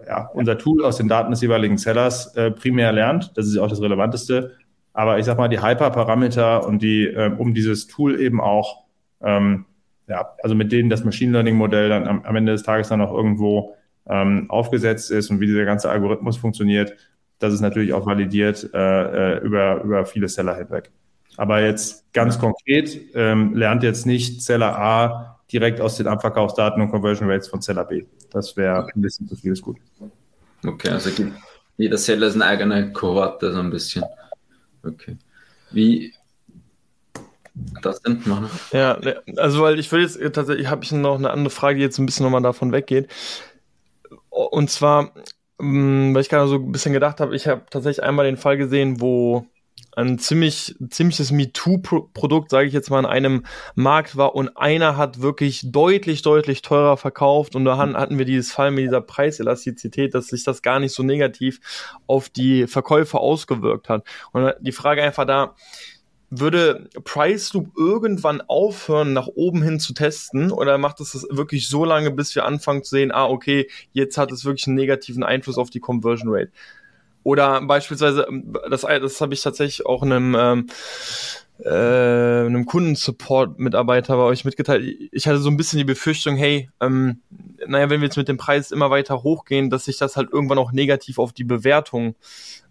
ja, 0.06 0.30
unser 0.32 0.58
Tool 0.58 0.84
aus 0.84 0.96
den 0.96 1.08
Daten 1.08 1.30
des 1.30 1.40
jeweiligen 1.42 1.78
Sellers 1.78 2.34
äh, 2.34 2.50
primär 2.50 2.92
lernt. 2.92 3.36
Das 3.36 3.46
ist 3.46 3.58
auch 3.58 3.68
das 3.68 3.80
Relevanteste. 3.80 4.56
Aber 4.92 5.18
ich 5.18 5.26
sage 5.26 5.38
mal, 5.38 5.48
die 5.48 5.62
Hyperparameter 5.62 6.66
und 6.66 6.82
die, 6.82 7.06
äh, 7.06 7.30
um 7.36 7.54
dieses 7.54 7.86
Tool 7.86 8.20
eben 8.20 8.40
auch, 8.40 8.84
ähm, 9.22 9.66
ja, 10.08 10.30
also 10.42 10.54
mit 10.54 10.72
denen 10.72 10.90
das 10.90 11.04
Machine 11.04 11.32
Learning 11.32 11.56
Modell 11.56 11.90
dann 11.90 12.06
am, 12.06 12.22
am 12.22 12.36
Ende 12.36 12.52
des 12.52 12.62
Tages 12.62 12.88
dann 12.88 13.00
auch 13.00 13.12
irgendwo 13.12 13.76
ähm, 14.08 14.46
aufgesetzt 14.48 15.10
ist 15.10 15.30
und 15.30 15.40
wie 15.40 15.46
dieser 15.46 15.66
ganze 15.66 15.90
Algorithmus 15.90 16.38
funktioniert, 16.38 16.94
das 17.38 17.52
ist 17.52 17.60
natürlich 17.60 17.92
auch 17.92 18.06
validiert 18.06 18.70
äh, 18.74 19.36
äh 19.36 19.38
über, 19.44 19.82
über 19.82 20.06
viele 20.06 20.28
Seller 20.28 20.56
hinweg. 20.56 20.90
Aber 21.36 21.60
jetzt 21.60 22.12
ganz 22.12 22.38
konkret 22.38 22.98
ähm, 23.14 23.54
lernt 23.54 23.82
jetzt 23.84 24.06
nicht 24.06 24.42
Seller 24.42 24.76
A 24.76 25.37
direkt 25.52 25.80
aus 25.80 25.96
den 25.96 26.06
Abverkaufsdaten 26.06 26.82
und 26.82 26.90
Conversion 26.90 27.30
Rates 27.30 27.48
von 27.48 27.60
Seller 27.60 27.84
B. 27.84 28.04
Das 28.30 28.56
wäre 28.56 28.86
ein 28.94 29.00
bisschen 29.00 29.28
zu 29.28 29.36
viel, 29.36 29.52
ist 29.52 29.62
gut. 29.62 29.78
Okay, 30.66 30.90
also 30.90 31.10
jeder 31.76 31.96
Seller 31.96 32.26
ist 32.26 32.34
eine 32.34 32.46
eigene 32.46 32.92
Kohorte, 32.92 33.52
so 33.52 33.60
ein 33.60 33.70
bisschen. 33.70 34.04
Okay. 34.84 35.16
Wie, 35.70 36.12
das 37.82 38.00
denn? 38.02 38.22
Machen. 38.24 38.50
Ja, 38.72 38.98
also 39.36 39.62
weil 39.62 39.78
ich 39.78 39.90
will 39.92 40.02
jetzt 40.02 40.18
tatsächlich, 40.32 40.68
habe 40.68 40.84
ich 40.84 40.92
noch 40.92 41.16
eine 41.16 41.30
andere 41.30 41.50
Frage, 41.50 41.76
die 41.76 41.82
jetzt 41.82 41.98
ein 41.98 42.06
bisschen 42.06 42.24
nochmal 42.24 42.42
davon 42.42 42.72
weggeht. 42.72 43.08
Und 44.30 44.70
zwar, 44.70 45.12
weil 45.58 46.20
ich 46.20 46.28
gerade 46.28 46.48
so 46.48 46.56
ein 46.56 46.72
bisschen 46.72 46.92
gedacht 46.92 47.20
habe, 47.20 47.34
ich 47.34 47.46
habe 47.46 47.62
tatsächlich 47.70 48.02
einmal 48.02 48.26
den 48.26 48.36
Fall 48.36 48.56
gesehen, 48.56 49.00
wo 49.00 49.46
ein 49.96 50.18
ziemlich, 50.18 50.76
ziemliches 50.90 51.32
MeToo-Produkt, 51.32 52.50
sage 52.50 52.68
ich 52.68 52.72
jetzt 52.72 52.90
mal, 52.90 53.00
in 53.00 53.06
einem 53.06 53.44
Markt 53.74 54.16
war 54.16 54.34
und 54.34 54.56
einer 54.56 54.96
hat 54.96 55.20
wirklich 55.20 55.70
deutlich, 55.72 56.22
deutlich 56.22 56.62
teurer 56.62 56.96
verkauft 56.96 57.56
und 57.56 57.64
da 57.64 57.76
hatten 57.76 58.18
wir 58.18 58.24
dieses 58.24 58.52
Fall 58.52 58.70
mit 58.70 58.84
dieser 58.84 59.00
Preiselastizität, 59.00 60.14
dass 60.14 60.28
sich 60.28 60.44
das 60.44 60.62
gar 60.62 60.80
nicht 60.80 60.94
so 60.94 61.02
negativ 61.02 61.60
auf 62.06 62.28
die 62.28 62.66
Verkäufer 62.66 63.20
ausgewirkt 63.20 63.88
hat. 63.88 64.04
Und 64.32 64.52
die 64.60 64.72
Frage 64.72 65.02
einfach 65.02 65.24
da, 65.24 65.54
würde 66.30 66.88
Price 67.04 67.52
Loop 67.54 67.70
irgendwann 67.76 68.42
aufhören, 68.42 69.12
nach 69.12 69.28
oben 69.28 69.62
hin 69.62 69.80
zu 69.80 69.94
testen? 69.94 70.50
Oder 70.52 70.78
macht 70.78 71.00
es 71.00 71.12
das 71.12 71.26
wirklich 71.30 71.68
so 71.68 71.84
lange, 71.84 72.10
bis 72.10 72.34
wir 72.34 72.44
anfangen 72.44 72.84
zu 72.84 72.90
sehen, 72.90 73.12
ah, 73.12 73.26
okay, 73.26 73.68
jetzt 73.92 74.18
hat 74.18 74.30
es 74.30 74.44
wirklich 74.44 74.66
einen 74.66 74.76
negativen 74.76 75.22
Einfluss 75.22 75.58
auf 75.58 75.70
die 75.70 75.80
Conversion 75.80 76.28
Rate? 76.30 76.52
Oder 77.28 77.60
beispielsweise, 77.60 78.26
ähm, 78.26 78.54
das, 78.70 78.80
das 78.80 79.20
habe 79.20 79.34
ich 79.34 79.42
tatsächlich 79.42 79.84
auch 79.84 80.02
einem, 80.02 80.34
ähm, 80.34 80.66
äh, 81.62 82.46
einem 82.46 82.64
Kundensupport-Mitarbeiter 82.64 84.16
bei 84.16 84.22
euch 84.22 84.46
mitgeteilt. 84.46 84.96
Ich 85.12 85.26
hatte 85.28 85.36
so 85.36 85.50
ein 85.50 85.58
bisschen 85.58 85.76
die 85.76 85.84
Befürchtung, 85.84 86.36
hey, 86.36 86.70
ähm, 86.80 87.20
naja, 87.66 87.90
wenn 87.90 88.00
wir 88.00 88.06
jetzt 88.06 88.16
mit 88.16 88.28
dem 88.28 88.38
Preis 88.38 88.70
immer 88.70 88.88
weiter 88.88 89.24
hochgehen, 89.24 89.68
dass 89.68 89.84
sich 89.84 89.98
das 89.98 90.16
halt 90.16 90.32
irgendwann 90.32 90.56
auch 90.56 90.72
negativ 90.72 91.18
auf 91.18 91.34
die 91.34 91.44
Bewertung 91.44 92.14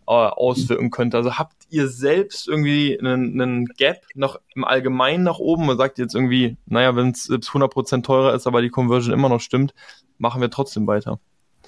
äh, 0.08 0.12
auswirken 0.12 0.89
könnte. 0.89 1.17
Also 1.17 1.38
habt 1.38 1.54
ihr 1.70 1.88
selbst 1.88 2.48
irgendwie 2.48 2.98
einen, 3.00 3.39
einen 3.39 3.65
Gap 3.67 4.06
noch 4.15 4.39
im 4.56 4.63
Allgemeinen 4.63 5.24
nach 5.24 5.38
oben 5.38 5.70
und 5.70 5.78
sagt 5.78 6.00
jetzt 6.00 6.15
irgendwie, 6.15 6.58
naja, 6.65 6.96
wenn 6.96 7.12
es 7.12 7.30
100% 7.30 8.02
teurer 8.02 8.34
ist, 8.34 8.48
aber 8.48 8.63
die 8.63 8.70
Conversion 8.70 9.13
immer 9.13 9.30
noch 9.30 9.41
stimmt, 9.41 9.76
machen 10.17 10.41
wir 10.41 10.50
trotzdem 10.50 10.88
weiter? 10.88 11.20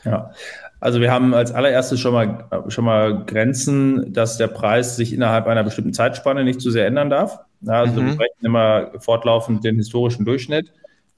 Ja, 0.06 0.32
also 0.80 1.02
wir 1.02 1.12
haben 1.12 1.34
als 1.34 1.52
allererstes 1.52 2.00
schon 2.00 2.14
mal, 2.14 2.66
schon 2.70 2.86
mal 2.86 3.26
Grenzen, 3.26 4.14
dass 4.14 4.38
der 4.38 4.48
Preis 4.48 4.96
sich 4.96 5.14
innerhalb 5.14 5.48
einer 5.48 5.64
bestimmten 5.64 5.94
Zeitspanne 5.94 6.44
nicht 6.44 6.62
zu 6.62 6.72
sehr 6.72 6.88
ändern 6.88 7.10
darf. 7.10 7.40
Also 7.68 8.02
mhm. 8.02 8.08
wir 8.08 8.16
brechen 8.16 8.46
immer 8.46 8.92
fortlaufend 9.00 9.64
den 9.64 9.76
historischen 9.76 10.26
Durchschnitt. 10.26 10.72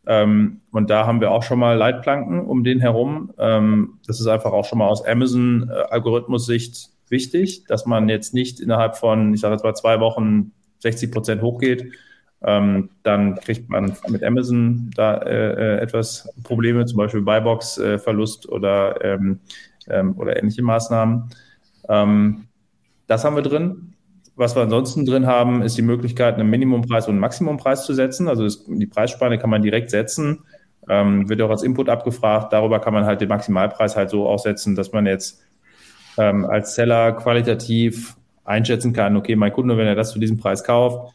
Ähm, 0.08 0.62
und 0.72 0.90
da 0.90 1.06
haben 1.06 1.22
wir 1.22 1.30
auch 1.32 1.44
schon 1.44 1.60
mal 1.60 1.78
Leitplanken 1.78 2.42
um 2.46 2.64
den 2.64 2.80
herum. 2.80 3.34
Ähm, 3.38 4.00
das 4.08 4.20
ist 4.20 4.28
einfach 4.28 4.52
auch 4.52 4.66
schon 4.66 4.80
mal 4.80 4.88
aus 4.88 5.06
Amazon-Algorithmus-Sicht 5.06 6.90
wichtig, 7.10 7.66
dass 7.68 7.86
man 7.86 8.10
jetzt 8.10 8.34
nicht 8.34 8.60
innerhalb 8.60 8.98
von, 8.98 9.34
ich 9.34 9.42
sage 9.42 9.54
jetzt 9.54 9.64
mal 9.64 9.76
zwei 9.76 10.00
Wochen 10.00 10.54
60 10.80 11.12
Prozent 11.12 11.42
hochgeht, 11.44 11.92
ähm, 12.44 12.90
dann 13.04 13.36
kriegt 13.36 13.70
man 13.70 13.96
mit 14.08 14.24
Amazon 14.24 14.90
da 14.96 15.18
äh, 15.18 15.52
äh 15.52 15.78
etwas 15.80 16.34
Probleme, 16.44 16.86
zum 16.86 16.98
Beispiel 16.98 17.22
Buybox-Verlust 17.22 18.46
äh, 18.46 18.50
oder, 18.50 19.04
ähm, 19.04 19.40
ähm, 19.88 20.18
oder 20.18 20.38
ähnliche 20.38 20.64
Maßnahmen. 20.64 21.30
Ähm, 21.88 22.46
das 23.08 23.24
haben 23.24 23.36
wir 23.36 23.44
drin. 23.44 23.94
Was 24.36 24.56
wir 24.56 24.64
ansonsten 24.64 25.06
drin 25.06 25.28
haben, 25.28 25.62
ist 25.62 25.78
die 25.78 25.84
Möglichkeit, 25.84 26.36
einen 26.36 26.50
Minimumpreis 26.50 27.08
und 27.08 27.12
einen 27.12 27.20
Maximumpreis 27.20 27.86
zu 27.86 27.94
setzen. 27.94 28.28
Also 28.28 28.44
das, 28.44 28.64
die 28.66 28.88
Preisspanne 28.88 29.38
kann 29.38 29.50
man 29.50 29.62
direkt 29.62 29.92
setzen, 29.92 30.40
ähm, 30.90 31.30
wird 31.30 31.42
auch 31.42 31.50
als 31.50 31.62
Input 31.62 31.90
abgefragt. 31.90 32.54
Darüber 32.54 32.80
kann 32.80 32.94
man 32.94 33.06
halt 33.06 33.22
den 33.22 33.30
Maximalpreis 33.30 33.96
halt 33.96 34.10
so 34.10 34.28
aussetzen, 34.28 34.76
dass 34.76 34.94
man 34.94 35.06
jetzt 35.06 35.42
ähm, 36.18 36.46
als 36.46 36.74
Seller 36.74 37.12
qualitativ 37.12 38.16
einschätzen 38.44 38.94
kann, 38.94 39.16
okay, 39.16 39.36
mein 39.36 39.54
Kunde, 39.54 39.78
wenn 39.78 39.88
er 39.88 39.96
das 39.96 40.12
zu 40.12 40.20
diesem 40.20 40.38
Preis 40.38 40.64
kauft, 40.64 41.14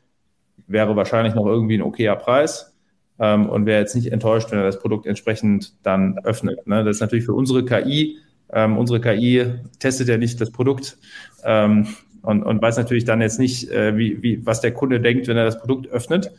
wäre 0.66 0.96
wahrscheinlich 0.96 1.34
noch 1.34 1.46
irgendwie 1.46 1.76
ein 1.76 1.82
okayer 1.82 2.16
Preis 2.16 2.74
ähm, 3.18 3.48
und 3.48 3.66
wäre 3.66 3.80
jetzt 3.80 3.94
nicht 3.94 4.12
enttäuscht, 4.12 4.50
wenn 4.50 4.58
er 4.58 4.64
das 4.64 4.78
Produkt 4.78 5.06
entsprechend 5.06 5.74
dann 5.82 6.18
öffnet. 6.24 6.66
Ne? 6.66 6.84
Das 6.84 6.96
ist 6.96 7.00
natürlich 7.00 7.24
für 7.24 7.34
unsere 7.34 7.64
KI. 7.64 8.18
Ähm, 8.52 8.78
unsere 8.78 9.00
KI 9.00 9.44
testet 9.80 10.08
ja 10.08 10.18
nicht 10.18 10.40
das 10.40 10.50
Produkt 10.50 10.98
ähm, 11.44 11.88
und, 12.22 12.42
und 12.42 12.62
weiß 12.62 12.76
natürlich 12.76 13.04
dann 13.04 13.20
jetzt 13.20 13.40
nicht, 13.40 13.70
äh, 13.70 13.96
wie, 13.96 14.22
wie, 14.22 14.46
was 14.46 14.60
der 14.60 14.72
Kunde 14.72 15.00
denkt, 15.00 15.26
wenn 15.28 15.36
er 15.36 15.44
das 15.44 15.58
Produkt 15.58 15.88
öffnet. 15.88 16.30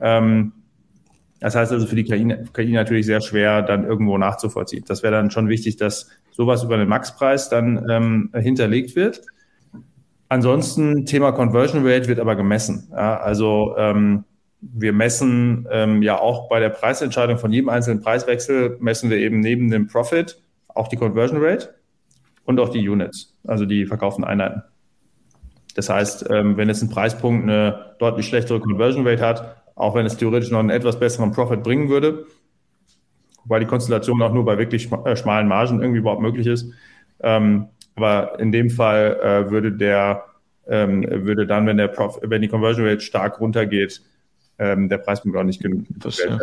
Ähm, 0.00 0.52
das 1.40 1.54
heißt 1.54 1.72
also 1.72 1.86
für 1.86 1.96
die 1.96 2.04
KI, 2.04 2.34
KI 2.52 2.72
natürlich 2.72 3.06
sehr 3.06 3.20
schwer, 3.20 3.62
dann 3.62 3.84
irgendwo 3.84 4.18
nachzuvollziehen. 4.18 4.84
Das 4.86 5.02
wäre 5.02 5.12
dann 5.12 5.30
schon 5.30 5.48
wichtig, 5.48 5.76
dass 5.76 6.10
sowas 6.30 6.64
über 6.64 6.76
den 6.76 6.88
Maxpreis 6.88 7.48
dann 7.48 7.86
ähm, 7.88 8.30
hinterlegt 8.34 8.96
wird. 8.96 9.22
Ansonsten 10.28 11.06
Thema 11.06 11.32
Conversion 11.32 11.86
Rate 11.86 12.06
wird 12.06 12.20
aber 12.20 12.36
gemessen. 12.36 12.88
Ja, 12.90 13.18
also 13.18 13.74
ähm, 13.78 14.24
wir 14.60 14.92
messen 14.92 15.66
ähm, 15.70 16.02
ja 16.02 16.20
auch 16.20 16.48
bei 16.48 16.60
der 16.60 16.70
Preisentscheidung 16.70 17.38
von 17.38 17.52
jedem 17.52 17.68
einzelnen 17.68 18.02
Preiswechsel, 18.02 18.76
messen 18.80 19.08
wir 19.08 19.18
eben 19.18 19.40
neben 19.40 19.70
dem 19.70 19.86
Profit 19.86 20.40
auch 20.68 20.88
die 20.88 20.96
Conversion 20.96 21.42
Rate 21.42 21.74
und 22.44 22.60
auch 22.60 22.68
die 22.68 22.86
Units, 22.86 23.36
also 23.46 23.64
die 23.64 23.86
verkauften 23.86 24.24
Einheiten. 24.24 24.62
Das 25.74 25.88
heißt, 25.88 26.28
ähm, 26.30 26.56
wenn 26.56 26.68
jetzt 26.68 26.82
ein 26.82 26.90
Preispunkt 26.90 27.44
eine 27.44 27.94
deutlich 27.98 28.26
schlechtere 28.26 28.60
Conversion 28.60 29.06
Rate 29.06 29.24
hat, 29.24 29.62
auch 29.76 29.94
wenn 29.94 30.06
es 30.06 30.16
theoretisch 30.16 30.50
noch 30.50 30.58
einen 30.58 30.70
etwas 30.70 30.98
besseren 30.98 31.30
Profit 31.30 31.62
bringen 31.62 31.88
würde, 31.88 32.26
wobei 33.44 33.60
die 33.60 33.66
Konstellation 33.66 34.20
auch 34.22 34.32
nur 34.32 34.44
bei 34.44 34.58
wirklich 34.58 34.90
äh, 34.92 35.16
schmalen 35.16 35.46
Margen 35.46 35.80
irgendwie 35.80 36.00
überhaupt 36.00 36.20
möglich 36.20 36.46
ist. 36.46 36.72
Ähm, 37.20 37.68
aber 37.98 38.38
in 38.38 38.52
dem 38.52 38.70
Fall 38.70 39.18
äh, 39.22 39.50
würde 39.50 39.72
der 39.72 40.24
ähm, 40.68 41.04
würde 41.08 41.46
dann, 41.46 41.66
wenn 41.66 41.78
der 41.78 41.88
Prof 41.88 42.20
wenn 42.22 42.42
die 42.42 42.48
Conversion 42.48 42.86
Rate 42.86 43.00
stark 43.00 43.40
runtergeht, 43.40 44.02
ähm, 44.58 44.88
der 44.88 44.98
Preis 44.98 45.22
auch 45.24 45.42
nicht 45.44 45.62
genug 45.62 45.84
ja. 46.04 46.38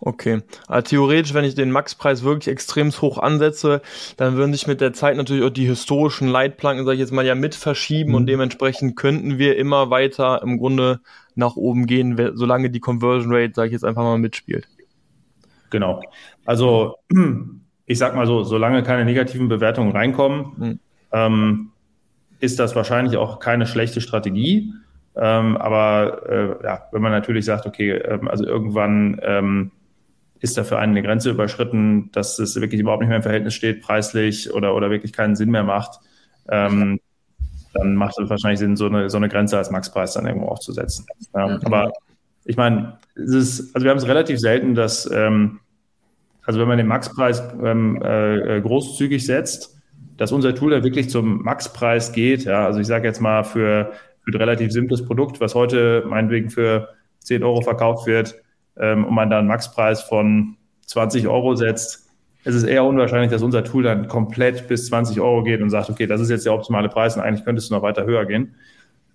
Okay. 0.00 0.42
Also 0.66 0.88
theoretisch, 0.90 1.32
wenn 1.32 1.44
ich 1.44 1.54
den 1.54 1.70
Max-Preis 1.70 2.22
wirklich 2.22 2.52
extrem 2.52 2.90
hoch 2.90 3.18
ansetze, 3.18 3.82
dann 4.16 4.36
würden 4.36 4.52
sich 4.52 4.66
mit 4.66 4.80
der 4.80 4.92
Zeit 4.92 5.16
natürlich 5.16 5.44
auch 5.44 5.50
die 5.50 5.66
historischen 5.66 6.28
Leitplanken, 6.28 6.84
sage 6.84 6.94
ich 6.94 7.00
jetzt 7.00 7.12
mal, 7.12 7.24
ja 7.24 7.34
mit 7.34 7.54
verschieben 7.54 8.10
mhm. 8.10 8.16
und 8.16 8.26
dementsprechend 8.26 8.96
könnten 8.96 9.38
wir 9.38 9.56
immer 9.56 9.90
weiter 9.90 10.42
im 10.42 10.58
Grunde 10.58 11.00
nach 11.34 11.56
oben 11.56 11.86
gehen, 11.86 12.32
solange 12.34 12.70
die 12.70 12.80
Conversion 12.80 13.32
Rate, 13.32 13.52
sage 13.54 13.68
ich 13.68 13.72
jetzt 13.72 13.84
einfach 13.84 14.02
mal, 14.02 14.18
mitspielt. 14.18 14.68
Genau. 15.70 16.02
Also 16.44 16.96
ich 17.86 17.98
sag 17.98 18.14
mal 18.14 18.26
so, 18.26 18.42
solange 18.42 18.82
keine 18.82 19.04
negativen 19.04 19.48
Bewertungen 19.48 19.92
reinkommen, 19.92 20.52
mhm. 20.56 20.80
ähm, 21.12 21.70
ist 22.40 22.58
das 22.58 22.76
wahrscheinlich 22.76 23.16
auch 23.16 23.38
keine 23.38 23.66
schlechte 23.66 24.00
Strategie. 24.00 24.72
Ähm, 25.14 25.56
aber 25.56 26.28
äh, 26.28 26.64
ja, 26.64 26.82
wenn 26.92 27.00
man 27.00 27.12
natürlich 27.12 27.46
sagt, 27.46 27.64
okay, 27.64 27.92
ähm, 27.92 28.28
also 28.28 28.44
irgendwann 28.44 29.18
ähm, 29.22 29.70
ist 30.40 30.58
da 30.58 30.64
für 30.64 30.78
einen 30.78 30.92
eine 30.92 31.02
Grenze 31.02 31.30
überschritten, 31.30 32.10
dass 32.12 32.38
es 32.38 32.60
wirklich 32.60 32.80
überhaupt 32.80 33.00
nicht 33.00 33.08
mehr 33.08 33.16
im 33.16 33.22
Verhältnis 33.22 33.54
steht, 33.54 33.80
preislich 33.80 34.52
oder, 34.52 34.74
oder 34.74 34.90
wirklich 34.90 35.14
keinen 35.14 35.34
Sinn 35.34 35.50
mehr 35.50 35.62
macht, 35.62 36.00
ähm, 36.48 37.00
dann 37.72 37.94
macht 37.94 38.18
es 38.18 38.28
wahrscheinlich 38.28 38.58
Sinn, 38.58 38.76
so 38.76 38.86
eine, 38.86 39.08
so 39.08 39.16
eine 39.16 39.28
Grenze 39.28 39.56
als 39.56 39.70
Maxpreis 39.70 40.12
dann 40.14 40.26
irgendwo 40.26 40.48
aufzusetzen. 40.48 41.06
Ja. 41.34 41.58
Aber 41.64 41.92
ich 42.44 42.56
meine, 42.56 42.98
es 43.14 43.30
ist, 43.32 43.74
also 43.74 43.84
wir 43.84 43.90
haben 43.90 43.98
es 43.98 44.06
relativ 44.06 44.38
selten, 44.38 44.74
dass, 44.74 45.10
ähm, 45.10 45.60
also 46.46 46.60
wenn 46.60 46.68
man 46.68 46.78
den 46.78 46.86
Maxpreis 46.86 47.42
ähm, 47.62 48.00
äh, 48.02 48.60
großzügig 48.60 49.26
setzt, 49.26 49.76
dass 50.16 50.32
unser 50.32 50.54
Tool 50.54 50.70
da 50.70 50.82
wirklich 50.82 51.10
zum 51.10 51.42
Maxpreis 51.42 52.12
geht. 52.12 52.44
Ja, 52.44 52.64
also 52.64 52.80
ich 52.80 52.86
sage 52.86 53.06
jetzt 53.06 53.20
mal 53.20 53.44
für 53.44 53.92
für 54.26 54.32
ein 54.32 54.40
relativ 54.40 54.72
simples 54.72 55.04
Produkt, 55.04 55.40
was 55.40 55.54
heute 55.54 56.04
meinetwegen 56.06 56.50
für 56.50 56.88
10 57.20 57.44
Euro 57.44 57.60
verkauft 57.62 58.06
wird 58.06 58.34
ähm, 58.76 59.04
und 59.04 59.14
man 59.14 59.30
da 59.30 59.38
einen 59.38 59.46
Maxpreis 59.46 60.02
von 60.02 60.56
20 60.86 61.28
Euro 61.28 61.54
setzt, 61.54 62.10
es 62.44 62.54
ist 62.54 62.64
eher 62.64 62.84
unwahrscheinlich, 62.84 63.30
dass 63.30 63.42
unser 63.42 63.64
Tool 63.64 63.82
dann 63.82 64.06
komplett 64.06 64.68
bis 64.68 64.86
20 64.86 65.20
Euro 65.20 65.42
geht 65.42 65.60
und 65.62 65.70
sagt, 65.70 65.90
okay, 65.90 66.06
das 66.06 66.20
ist 66.20 66.30
jetzt 66.30 66.46
der 66.46 66.54
optimale 66.54 66.88
Preis 66.88 67.16
und 67.16 67.22
eigentlich 67.22 67.44
könntest 67.44 67.70
du 67.70 67.74
noch 67.74 67.82
weiter 67.82 68.04
höher 68.04 68.24
gehen. 68.24 68.54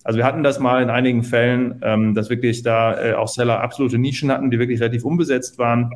Also 0.04 0.18
wir 0.18 0.26
hatten 0.26 0.44
das 0.44 0.60
mal 0.60 0.82
in 0.82 0.90
einigen 0.90 1.24
Fällen, 1.24 1.80
ähm, 1.82 2.16
dass 2.16 2.30
wirklich 2.30 2.64
da 2.64 3.02
äh, 3.02 3.14
auch 3.14 3.28
Seller 3.28 3.62
absolute 3.62 3.98
Nischen 3.98 4.32
hatten, 4.32 4.50
die 4.50 4.60
wirklich 4.60 4.82
relativ 4.82 5.06
unbesetzt 5.06 5.58
waren 5.60 5.94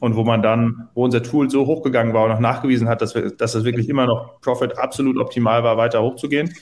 und 0.00 0.16
wo 0.16 0.24
man 0.24 0.42
dann, 0.42 0.88
wo 0.94 1.04
unser 1.04 1.22
Tool 1.22 1.50
so 1.50 1.66
hochgegangen 1.66 2.14
war 2.14 2.24
und 2.24 2.32
auch 2.32 2.40
nachgewiesen 2.40 2.88
hat, 2.88 3.02
dass, 3.02 3.14
wir, 3.14 3.30
dass 3.30 3.52
das 3.52 3.64
wirklich 3.64 3.88
immer 3.88 4.06
noch 4.06 4.40
Profit 4.40 4.78
absolut 4.78 5.18
optimal 5.18 5.64
war, 5.64 5.76
weiter 5.76 6.02
hochzugehen 6.02 6.52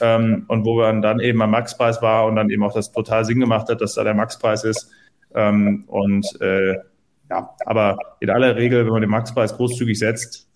ähm, 0.00 0.44
und 0.48 0.64
wo 0.64 0.78
man 0.78 1.02
dann 1.02 1.20
eben 1.20 1.42
am 1.42 1.50
Maxpreis 1.50 2.00
war 2.02 2.26
und 2.26 2.36
dann 2.36 2.50
eben 2.50 2.62
auch 2.62 2.72
das 2.72 2.92
total 2.92 3.24
Sinn 3.24 3.40
gemacht 3.40 3.68
hat, 3.68 3.80
dass 3.80 3.94
da 3.94 4.04
der 4.04 4.14
Maxpreis 4.14 4.64
ist. 4.64 4.90
Ähm, 5.34 5.84
und 5.86 6.26
äh, 6.40 6.74
ja, 7.30 7.50
aber 7.64 7.96
in 8.20 8.30
aller 8.30 8.56
Regel, 8.56 8.84
wenn 8.84 8.92
man 8.92 9.02
den 9.02 9.10
Maxpreis 9.10 9.56
großzügig 9.56 9.98
setzt, 9.98 10.49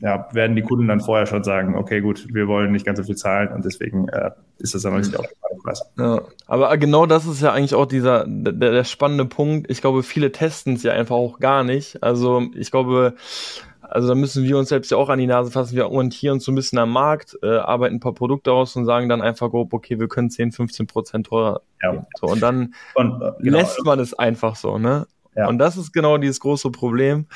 ja, 0.00 0.28
werden 0.32 0.56
die 0.56 0.62
Kunden 0.62 0.88
dann 0.88 1.00
vorher 1.00 1.26
schon 1.26 1.44
sagen, 1.44 1.76
okay, 1.76 2.00
gut, 2.00 2.26
wir 2.32 2.48
wollen 2.48 2.72
nicht 2.72 2.86
ganz 2.86 2.98
so 2.98 3.04
viel 3.04 3.16
zahlen 3.16 3.48
und 3.48 3.64
deswegen 3.64 4.08
äh, 4.08 4.30
ist 4.58 4.74
das 4.74 4.82
dann 4.82 4.96
nicht 4.96 5.16
auch 5.16 5.26
Preis. 5.62 5.82
Ja, 5.98 6.22
aber 6.46 6.76
genau 6.78 7.06
das 7.06 7.26
ist 7.26 7.42
ja 7.42 7.52
eigentlich 7.52 7.74
auch 7.74 7.86
dieser 7.86 8.24
der, 8.26 8.52
der 8.52 8.84
spannende 8.84 9.24
Punkt. 9.24 9.70
Ich 9.70 9.80
glaube, 9.80 10.02
viele 10.02 10.32
testen 10.32 10.74
es 10.74 10.82
ja 10.82 10.92
einfach 10.92 11.16
auch 11.16 11.38
gar 11.38 11.64
nicht. 11.64 12.02
Also 12.02 12.42
ich 12.54 12.70
glaube, 12.70 13.14
also 13.82 14.08
da 14.08 14.14
müssen 14.14 14.44
wir 14.44 14.56
uns 14.56 14.68
selbst 14.68 14.90
ja 14.90 14.96
auch 14.96 15.08
an 15.08 15.18
die 15.18 15.26
Nase 15.26 15.50
fassen. 15.50 15.76
Wir 15.76 15.90
orientieren 15.90 16.34
uns 16.34 16.44
so 16.44 16.52
ein 16.52 16.54
bisschen 16.54 16.78
am 16.78 16.90
Markt, 16.90 17.36
äh, 17.42 17.56
arbeiten 17.56 17.96
ein 17.96 18.00
paar 18.00 18.14
Produkte 18.14 18.52
aus 18.52 18.76
und 18.76 18.86
sagen 18.86 19.08
dann 19.08 19.20
einfach 19.20 19.50
grob, 19.50 19.72
okay, 19.72 19.98
wir 19.98 20.08
können 20.08 20.30
10, 20.30 20.52
15 20.52 20.86
Prozent 20.86 21.26
teurer. 21.26 21.60
Ja. 21.82 22.06
So, 22.18 22.28
und 22.28 22.40
dann 22.40 22.74
und, 22.94 23.20
äh, 23.20 23.32
genau. 23.40 23.58
lässt 23.58 23.84
man 23.84 23.98
es 23.98 24.14
einfach 24.14 24.56
so, 24.56 24.78
ne? 24.78 25.06
Ja. 25.36 25.48
Und 25.48 25.58
das 25.58 25.76
ist 25.76 25.92
genau 25.92 26.18
dieses 26.18 26.40
große 26.40 26.70
Problem. 26.70 27.26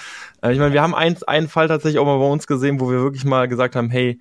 Äh, 0.42 0.52
ich 0.52 0.58
meine, 0.58 0.72
wir 0.72 0.82
haben 0.82 0.94
eins, 0.94 1.22
einen 1.22 1.48
Fall 1.48 1.68
tatsächlich 1.68 1.98
auch 1.98 2.06
mal 2.06 2.18
bei 2.18 2.30
uns 2.30 2.46
gesehen, 2.46 2.80
wo 2.80 2.90
wir 2.90 3.00
wirklich 3.00 3.24
mal 3.24 3.48
gesagt 3.48 3.76
haben, 3.76 3.90
hey, 3.90 4.20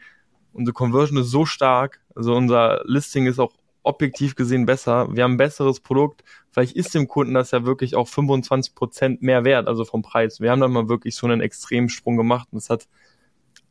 unsere 0.54 0.74
Conversion 0.74 1.18
ist 1.18 1.32
so 1.32 1.46
stark, 1.46 2.00
also 2.16 2.36
unser 2.36 2.82
Listing 2.86 3.26
ist 3.26 3.40
auch 3.40 3.54
objektiv 3.82 4.36
gesehen 4.36 4.66
besser. 4.66 5.14
Wir 5.14 5.24
haben 5.24 5.34
ein 5.34 5.38
besseres 5.38 5.80
Produkt. 5.80 6.24
Vielleicht 6.52 6.76
ist 6.76 6.94
dem 6.96 7.08
Kunden 7.08 7.34
das 7.34 7.52
ja 7.52 7.66
wirklich 7.66 7.96
auch 7.96 8.08
25 8.08 8.76
Prozent 8.76 9.22
mehr 9.22 9.44
wert, 9.44 9.68
also 9.68 9.84
vom 9.84 10.02
Preis. 10.02 10.40
Wir 10.40 10.52
haben 10.52 10.62
dann 10.62 10.72
mal 10.72 10.88
wirklich 10.88 11.16
so 11.16 11.28
einen 11.28 11.42
Extremsprung 11.42 12.16
gemacht 12.16 12.48
und 12.52 12.60
es 12.60 12.70
hat 12.70 12.88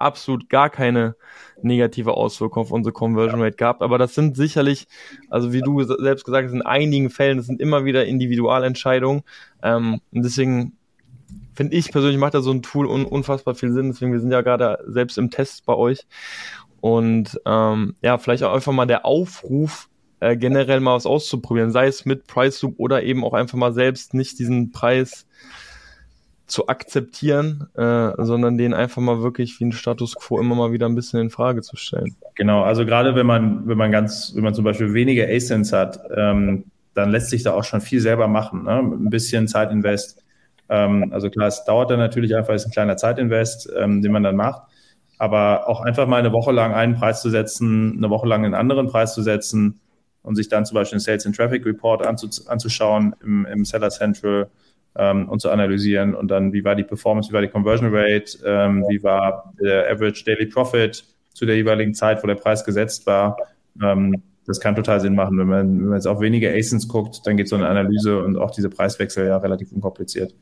absolut 0.02 0.48
gar 0.48 0.70
keine 0.70 1.16
negative 1.62 2.14
Auswirkung 2.14 2.62
auf 2.62 2.72
unsere 2.72 2.92
Conversion 2.92 3.40
Rate 3.40 3.56
gehabt. 3.56 3.82
Aber 3.82 3.98
das 3.98 4.14
sind 4.14 4.36
sicherlich, 4.36 4.86
also 5.30 5.52
wie 5.52 5.60
du 5.60 5.82
selbst 5.82 6.24
gesagt 6.24 6.46
hast, 6.46 6.54
in 6.54 6.62
einigen 6.62 7.10
Fällen, 7.10 7.38
das 7.38 7.46
sind 7.46 7.60
immer 7.60 7.84
wieder 7.84 8.04
Individualentscheidungen. 8.06 9.22
Ähm, 9.62 10.00
und 10.12 10.22
deswegen 10.24 10.76
finde 11.54 11.76
ich 11.76 11.92
persönlich 11.92 12.18
macht 12.18 12.34
da 12.34 12.40
so 12.40 12.50
ein 12.50 12.62
Tool 12.62 12.86
un 12.86 13.04
unfassbar 13.04 13.54
viel 13.54 13.72
Sinn. 13.72 13.90
Deswegen, 13.90 14.12
wir 14.12 14.20
sind 14.20 14.32
ja 14.32 14.40
gerade 14.40 14.78
selbst 14.86 15.18
im 15.18 15.30
Test 15.30 15.66
bei 15.66 15.74
euch. 15.74 16.06
Und 16.80 17.40
ähm, 17.46 17.94
ja, 18.02 18.18
vielleicht 18.18 18.42
auch 18.42 18.52
einfach 18.52 18.72
mal 18.72 18.86
der 18.86 19.06
Aufruf, 19.06 19.88
äh, 20.20 20.36
generell 20.36 20.80
mal 20.80 20.96
was 20.96 21.06
auszuprobieren, 21.06 21.70
sei 21.70 21.86
es 21.86 22.04
mit 22.04 22.26
Price 22.26 22.60
Loop 22.62 22.74
oder 22.78 23.02
eben 23.02 23.24
auch 23.24 23.34
einfach 23.34 23.56
mal 23.56 23.72
selbst 23.72 24.14
nicht 24.14 24.38
diesen 24.38 24.72
Preis 24.72 25.26
zu 26.52 26.68
akzeptieren, 26.68 27.68
äh, 27.74 28.12
sondern 28.18 28.58
den 28.58 28.74
einfach 28.74 29.00
mal 29.00 29.22
wirklich 29.22 29.58
wie 29.58 29.64
ein 29.64 29.72
Status 29.72 30.14
quo 30.14 30.38
immer 30.38 30.54
mal 30.54 30.70
wieder 30.70 30.86
ein 30.86 30.94
bisschen 30.94 31.18
in 31.18 31.30
Frage 31.30 31.62
zu 31.62 31.76
stellen. 31.76 32.14
Genau, 32.34 32.62
also 32.62 32.84
gerade 32.84 33.14
wenn 33.14 33.26
man, 33.26 33.66
wenn 33.66 33.78
man 33.78 33.90
ganz, 33.90 34.32
wenn 34.34 34.44
man 34.44 34.52
zum 34.52 34.64
Beispiel 34.64 34.92
weniger 34.92 35.26
ASINs 35.26 35.72
hat, 35.72 35.98
ähm, 36.14 36.64
dann 36.92 37.10
lässt 37.10 37.30
sich 37.30 37.42
da 37.42 37.54
auch 37.54 37.64
schon 37.64 37.80
viel 37.80 38.00
selber 38.00 38.28
machen, 38.28 38.64
ne? 38.64 38.80
ein 38.80 39.08
bisschen 39.08 39.48
Zeitinvest. 39.48 40.22
Ähm, 40.68 41.10
also 41.10 41.30
klar, 41.30 41.48
es 41.48 41.64
dauert 41.64 41.90
dann 41.90 41.98
natürlich 41.98 42.36
einfach, 42.36 42.52
ist 42.52 42.66
ein 42.66 42.72
kleiner 42.72 42.98
Zeitinvest, 42.98 43.72
ähm, 43.74 44.02
den 44.02 44.12
man 44.12 44.22
dann 44.22 44.36
macht. 44.36 44.62
Aber 45.16 45.68
auch 45.68 45.80
einfach 45.80 46.06
mal 46.06 46.18
eine 46.18 46.32
Woche 46.32 46.52
lang 46.52 46.74
einen 46.74 46.96
Preis 46.96 47.22
zu 47.22 47.30
setzen, 47.30 47.94
eine 47.96 48.10
Woche 48.10 48.28
lang 48.28 48.44
einen 48.44 48.54
anderen 48.54 48.88
Preis 48.88 49.14
zu 49.14 49.22
setzen, 49.22 49.80
und 50.22 50.36
sich 50.36 50.48
dann 50.48 50.64
zum 50.64 50.76
Beispiel 50.76 50.98
den 50.98 51.02
Sales 51.02 51.26
and 51.26 51.36
Traffic 51.36 51.66
Report 51.66 52.06
anzuschauen 52.06 53.14
im, 53.22 53.44
im 53.46 53.64
Seller 53.64 53.90
Central 53.90 54.48
ähm, 54.96 55.28
und 55.28 55.40
zu 55.40 55.50
analysieren 55.50 56.14
und 56.14 56.28
dann, 56.28 56.52
wie 56.52 56.64
war 56.64 56.74
die 56.74 56.84
Performance, 56.84 57.30
wie 57.30 57.34
war 57.34 57.42
die 57.42 57.48
Conversion 57.48 57.90
Rate, 57.92 58.38
ähm, 58.44 58.84
wie 58.88 59.02
war 59.02 59.52
der 59.60 59.90
Average 59.90 60.24
Daily 60.24 60.46
Profit 60.46 61.04
zu 61.32 61.46
der 61.46 61.56
jeweiligen 61.56 61.94
Zeit, 61.94 62.22
wo 62.22 62.26
der 62.26 62.34
Preis 62.34 62.64
gesetzt 62.64 63.06
war. 63.06 63.36
Ähm, 63.82 64.22
das 64.46 64.60
kann 64.60 64.74
total 64.74 65.00
Sinn 65.00 65.14
machen. 65.14 65.38
Wenn 65.38 65.46
man, 65.46 65.78
wenn 65.78 65.86
man 65.86 65.94
jetzt 65.94 66.06
auf 66.06 66.20
wenige 66.20 66.52
ASINs 66.52 66.88
guckt, 66.88 67.20
dann 67.24 67.36
geht 67.36 67.48
so 67.48 67.56
eine 67.56 67.68
Analyse 67.68 68.22
und 68.22 68.36
auch 68.36 68.50
diese 68.50 68.68
Preiswechsel 68.68 69.26
ja 69.26 69.36
relativ 69.38 69.72
unkompliziert. 69.72 70.34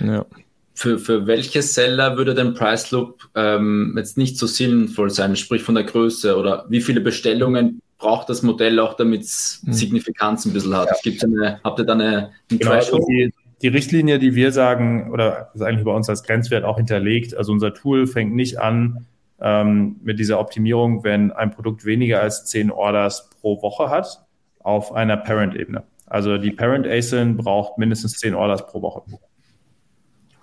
Ja. 0.00 0.26
Für, 0.74 0.98
für 0.98 1.26
welche 1.26 1.60
Seller 1.60 2.16
würde 2.16 2.34
denn 2.34 2.54
Price 2.54 2.90
Loop 2.92 3.28
ähm, 3.34 3.94
jetzt 3.96 4.16
nicht 4.16 4.38
so 4.38 4.46
sinnvoll 4.46 5.10
sein, 5.10 5.36
sprich 5.36 5.62
von 5.62 5.74
der 5.74 5.84
Größe 5.84 6.36
oder 6.36 6.64
wie 6.68 6.80
viele 6.80 7.00
Bestellungen 7.00 7.80
braucht 7.98 8.28
das 8.28 8.42
Modell 8.42 8.80
auch, 8.80 8.94
damit 8.94 9.22
es 9.22 9.62
hm. 9.64 9.72
Signifikanz 9.72 10.44
ein 10.44 10.52
bisschen 10.52 10.76
hat. 10.76 10.88
Ja. 10.88 10.96
Gibt's 11.02 11.24
eine, 11.24 11.60
habt 11.62 11.78
ihr 11.78 11.84
da 11.84 11.92
eine, 11.92 12.30
eine 12.50 12.58
genau, 12.58 12.72
also 12.72 12.98
die, 13.06 13.32
die 13.62 13.68
Richtlinie, 13.68 14.18
die 14.18 14.34
wir 14.34 14.52
sagen, 14.52 15.10
oder 15.12 15.50
ist 15.54 15.62
eigentlich 15.62 15.84
bei 15.84 15.92
uns 15.92 16.08
als 16.08 16.24
Grenzwert 16.24 16.64
auch 16.64 16.76
hinterlegt, 16.76 17.36
also 17.36 17.52
unser 17.52 17.72
Tool 17.72 18.06
fängt 18.06 18.34
nicht 18.34 18.58
an, 18.58 19.06
ähm, 19.40 19.96
mit 20.02 20.18
dieser 20.18 20.38
Optimierung, 20.38 21.04
wenn 21.04 21.32
ein 21.32 21.50
Produkt 21.50 21.84
weniger 21.84 22.20
als 22.20 22.44
zehn 22.44 22.70
Orders 22.70 23.30
pro 23.40 23.60
Woche 23.62 23.90
hat 23.90 24.24
auf 24.60 24.92
einer 24.92 25.16
Parent-Ebene. 25.16 25.82
Also 26.06 26.38
die 26.38 26.50
Parent 26.50 26.86
ASIN 26.86 27.36
braucht 27.36 27.78
mindestens 27.78 28.18
zehn 28.18 28.34
Orders 28.34 28.66
pro 28.66 28.82
Woche. 28.82 29.02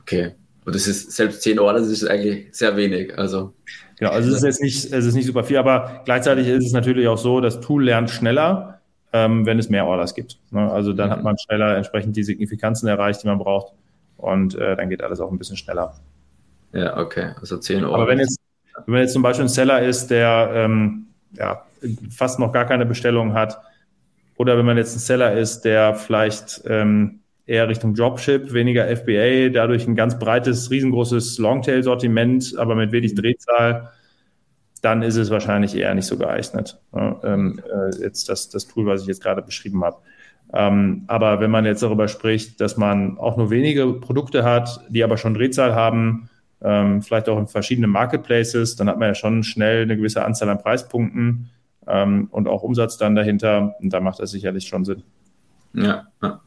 Okay. 0.01 0.31
Und 0.65 0.75
das 0.75 0.87
ist 0.87 1.11
selbst 1.11 1.41
zehn 1.41 1.59
Orders 1.59 1.87
ist 1.87 2.05
eigentlich 2.05 2.47
sehr 2.51 2.75
wenig. 2.75 3.17
Also 3.17 3.53
genau, 3.97 4.11
also 4.11 4.29
es 4.29 4.37
ist 4.37 4.43
jetzt 4.43 4.61
nicht, 4.61 4.91
es 4.91 5.05
ist 5.05 5.15
nicht 5.15 5.25
super 5.25 5.43
viel, 5.43 5.57
aber 5.57 6.01
gleichzeitig 6.05 6.47
ist 6.47 6.65
es 6.65 6.73
natürlich 6.73 7.07
auch 7.07 7.17
so, 7.17 7.39
das 7.39 7.61
Tool 7.61 7.85
lernt 7.85 8.09
schneller, 8.09 8.78
ähm, 9.13 9.45
wenn 9.45 9.59
es 9.59 9.69
mehr 9.69 9.85
Orders 9.85 10.13
gibt. 10.13 10.39
Ne? 10.51 10.71
Also 10.71 10.93
dann 10.93 11.09
mhm. 11.09 11.13
hat 11.13 11.23
man 11.23 11.37
schneller 11.37 11.75
entsprechend 11.75 12.15
die 12.15 12.23
Signifikanzen 12.23 12.87
erreicht, 12.87 13.23
die 13.23 13.27
man 13.27 13.39
braucht. 13.39 13.73
Und 14.17 14.55
äh, 14.55 14.75
dann 14.75 14.89
geht 14.89 15.01
alles 15.01 15.19
auch 15.19 15.31
ein 15.31 15.37
bisschen 15.37 15.57
schneller. 15.57 15.95
Ja, 16.73 16.97
okay. 16.97 17.31
Also 17.39 17.57
zehn 17.57 17.83
Orders. 17.83 18.01
Aber 18.01 18.07
wenn 18.07 18.19
jetzt, 18.19 18.39
wenn 18.85 18.93
man 18.93 19.01
jetzt 19.01 19.13
zum 19.13 19.21
Beispiel 19.21 19.45
ein 19.45 19.49
Seller 19.49 19.81
ist, 19.81 20.07
der 20.07 20.51
ähm, 20.53 21.07
ja, 21.33 21.63
fast 22.09 22.39
noch 22.39 22.51
gar 22.51 22.65
keine 22.65 22.85
Bestellung 22.85 23.33
hat, 23.33 23.59
oder 24.37 24.57
wenn 24.57 24.65
man 24.65 24.77
jetzt 24.77 24.95
ein 24.95 24.99
Seller 24.99 25.33
ist, 25.33 25.61
der 25.61 25.95
vielleicht 25.95 26.61
ähm, 26.65 27.19
eher 27.45 27.67
Richtung 27.67 27.93
Dropship, 27.93 28.53
weniger 28.53 28.87
FBA, 28.95 29.49
dadurch 29.49 29.87
ein 29.87 29.95
ganz 29.95 30.17
breites, 30.17 30.69
riesengroßes 30.71 31.39
Longtail-Sortiment, 31.39 32.55
aber 32.57 32.75
mit 32.75 32.91
wenig 32.91 33.15
Drehzahl, 33.15 33.91
dann 34.81 35.01
ist 35.01 35.15
es 35.15 35.29
wahrscheinlich 35.29 35.75
eher 35.75 35.93
nicht 35.93 36.05
so 36.05 36.17
geeignet. 36.17 36.79
Ähm, 37.23 37.61
äh, 37.69 37.95
jetzt 38.01 38.29
das, 38.29 38.49
das 38.49 38.67
Tool, 38.67 38.85
was 38.85 39.01
ich 39.01 39.07
jetzt 39.07 39.21
gerade 39.21 39.41
beschrieben 39.41 39.83
habe. 39.83 39.97
Ähm, 40.53 41.03
aber 41.07 41.39
wenn 41.39 41.51
man 41.51 41.65
jetzt 41.65 41.83
darüber 41.83 42.07
spricht, 42.07 42.59
dass 42.59 42.77
man 42.77 43.17
auch 43.17 43.37
nur 43.37 43.49
wenige 43.49 43.93
Produkte 43.93 44.43
hat, 44.43 44.81
die 44.89 45.03
aber 45.03 45.17
schon 45.17 45.33
Drehzahl 45.33 45.75
haben, 45.75 46.29
ähm, 46.61 47.01
vielleicht 47.01 47.29
auch 47.29 47.37
in 47.37 47.47
verschiedenen 47.47 47.91
Marketplaces, 47.91 48.75
dann 48.75 48.89
hat 48.89 48.97
man 48.97 49.09
ja 49.09 49.15
schon 49.15 49.43
schnell 49.43 49.83
eine 49.83 49.95
gewisse 49.95 50.25
Anzahl 50.25 50.49
an 50.49 50.57
Preispunkten 50.57 51.49
ähm, 51.87 52.27
und 52.31 52.47
auch 52.47 52.63
Umsatz 52.63 52.97
dann 52.97 53.15
dahinter. 53.15 53.75
Und 53.79 53.93
da 53.93 53.99
macht 53.99 54.19
das 54.19 54.31
sicherlich 54.31 54.67
schon 54.67 54.85
Sinn. 54.85 55.03
Ja. 55.73 56.07
ja. 56.21 56.41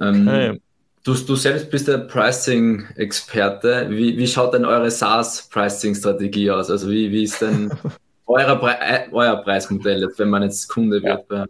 Ähm, 0.00 0.28
okay. 0.28 0.60
Du, 1.06 1.14
du 1.14 1.36
selbst 1.36 1.70
bist 1.70 1.88
der 1.88 1.98
Pricing-Experte. 1.98 3.86
Wie, 3.90 4.18
wie 4.18 4.26
schaut 4.26 4.54
denn 4.54 4.64
eure 4.64 4.90
SaaS-Pricing-Strategie 4.90 6.50
aus? 6.50 6.70
Also 6.70 6.90
wie, 6.90 7.10
wie 7.12 7.22
ist 7.22 7.40
denn 7.40 7.70
euer, 8.26 8.56
Pre 8.56 8.76
äh, 8.80 9.08
euer 9.12 9.36
Preismodell, 9.36 10.02
jetzt, 10.02 10.18
wenn 10.18 10.30
man 10.30 10.42
jetzt 10.42 10.68
Kunde 10.68 11.02
wird? 11.02 11.24
Ja. 11.30 11.46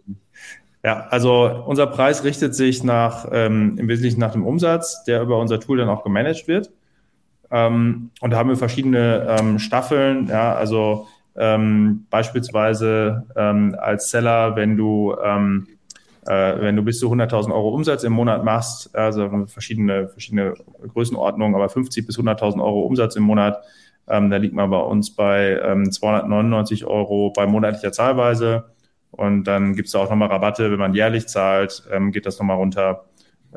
Ja, 0.83 1.07
also 1.09 1.63
unser 1.65 1.87
Preis 1.87 2.23
richtet 2.23 2.55
sich 2.55 2.83
nach, 2.83 3.27
ähm, 3.31 3.77
im 3.77 3.89
Wesentlichen 3.89 4.21
nach 4.21 4.31
dem 4.31 4.45
Umsatz, 4.45 5.03
der 5.03 5.21
über 5.21 5.37
unser 5.37 5.59
Tool 5.59 5.79
dann 5.79 5.89
auch 5.89 6.03
gemanagt 6.03 6.47
wird. 6.47 6.71
Ähm, 7.51 8.11
und 8.21 8.31
da 8.31 8.37
haben 8.37 8.47
wir 8.47 8.55
verschiedene 8.55 9.37
ähm, 9.37 9.59
Staffeln. 9.59 10.27
Ja, 10.27 10.55
also 10.55 11.07
ähm, 11.35 12.05
beispielsweise 12.09 13.25
ähm, 13.35 13.75
als 13.79 14.11
Seller, 14.11 14.55
wenn 14.55 14.77
du, 14.77 15.15
ähm, 15.21 15.67
äh, 16.27 16.61
wenn 16.61 16.75
du 16.75 16.83
bis 16.83 16.99
zu 16.99 17.11
100.000 17.11 17.53
Euro 17.53 17.69
Umsatz 17.69 18.03
im 18.03 18.13
Monat 18.13 18.43
machst, 18.43 18.95
also 18.95 19.45
verschiedene, 19.47 20.09
verschiedene 20.09 20.53
Größenordnungen, 20.93 21.55
aber 21.55 21.69
50 21.69 22.05
bis 22.05 22.19
100.000 22.19 22.61
Euro 22.61 22.81
Umsatz 22.81 23.15
im 23.15 23.23
Monat, 23.23 23.63
ähm, 24.09 24.29
da 24.29 24.37
liegt 24.37 24.53
man 24.53 24.69
bei 24.69 24.79
uns 24.79 25.15
bei 25.15 25.59
ähm, 25.63 25.91
299 25.91 26.85
Euro 26.85 27.31
bei 27.31 27.45
monatlicher 27.45 27.91
Zahlweise. 27.91 28.65
Und 29.11 29.45
dann 29.45 29.75
gibt 29.75 29.87
es 29.87 29.93
da 29.93 29.99
auch 29.99 30.09
nochmal 30.09 30.29
Rabatte, 30.29 30.71
wenn 30.71 30.79
man 30.79 30.93
jährlich 30.93 31.27
zahlt, 31.27 31.87
ähm, 31.91 32.11
geht 32.11 32.25
das 32.25 32.39
nochmal 32.39 32.57
runter, 32.57 33.05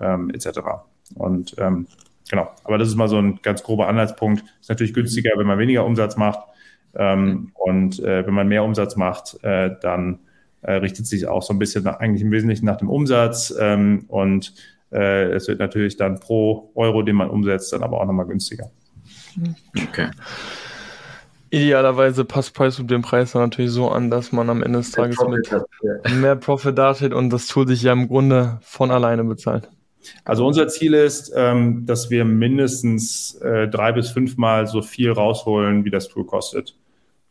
ähm, 0.00 0.30
etc. 0.30 0.60
Und 1.14 1.56
ähm, 1.58 1.86
genau, 2.28 2.50
aber 2.64 2.78
das 2.78 2.88
ist 2.88 2.94
mal 2.94 3.08
so 3.08 3.18
ein 3.18 3.40
ganz 3.42 3.62
grober 3.62 3.88
Anhaltspunkt. 3.88 4.44
Ist 4.60 4.68
natürlich 4.68 4.94
günstiger, 4.94 5.32
wenn 5.36 5.46
man 5.46 5.58
weniger 5.58 5.84
Umsatz 5.84 6.16
macht. 6.16 6.40
Ähm, 6.94 7.52
und 7.54 8.00
äh, 8.00 8.26
wenn 8.26 8.34
man 8.34 8.48
mehr 8.48 8.64
Umsatz 8.64 8.96
macht, 8.96 9.42
äh, 9.42 9.70
dann 9.80 10.20
äh, 10.62 10.74
richtet 10.74 11.06
sich 11.06 11.26
auch 11.26 11.42
so 11.42 11.52
ein 11.52 11.58
bisschen 11.58 11.84
nach, 11.84 12.00
eigentlich 12.00 12.22
im 12.22 12.30
Wesentlichen 12.30 12.66
nach 12.66 12.76
dem 12.76 12.88
Umsatz. 12.88 13.54
Ähm, 13.58 14.04
und 14.08 14.54
äh, 14.92 15.32
es 15.32 15.48
wird 15.48 15.58
natürlich 15.58 15.96
dann 15.96 16.20
pro 16.20 16.70
Euro, 16.74 17.02
den 17.02 17.16
man 17.16 17.30
umsetzt, 17.30 17.72
dann 17.72 17.82
aber 17.82 18.00
auch 18.00 18.06
nochmal 18.06 18.26
günstiger. 18.26 18.70
Okay. 19.88 20.10
Idealerweise 21.50 22.24
passt 22.24 22.54
Preis 22.54 22.78
mit 22.78 22.90
dem 22.90 23.02
Preis 23.02 23.32
dann 23.32 23.42
natürlich 23.42 23.72
so 23.72 23.88
an, 23.88 24.10
dass 24.10 24.30
man 24.30 24.48
am 24.50 24.62
Ende 24.62 24.78
des 24.78 24.92
Tages 24.92 25.18
mit 25.28 25.50
mehr 26.20 26.36
Profit 26.36 26.78
dasteht 26.78 27.12
und 27.12 27.30
das 27.30 27.48
Tool 27.48 27.66
sich 27.66 27.82
ja 27.82 27.92
im 27.92 28.06
Grunde 28.06 28.58
von 28.62 28.92
alleine 28.92 29.24
bezahlt. 29.24 29.68
Also 30.24 30.46
unser 30.46 30.68
Ziel 30.68 30.94
ist, 30.94 31.32
ähm, 31.34 31.84
dass 31.86 32.08
wir 32.08 32.24
mindestens 32.24 33.34
äh, 33.42 33.68
drei 33.68 33.92
bis 33.92 34.10
fünfmal 34.10 34.66
so 34.66 34.80
viel 34.80 35.10
rausholen, 35.10 35.84
wie 35.84 35.90
das 35.90 36.08
Tool 36.08 36.24
kostet 36.24 36.76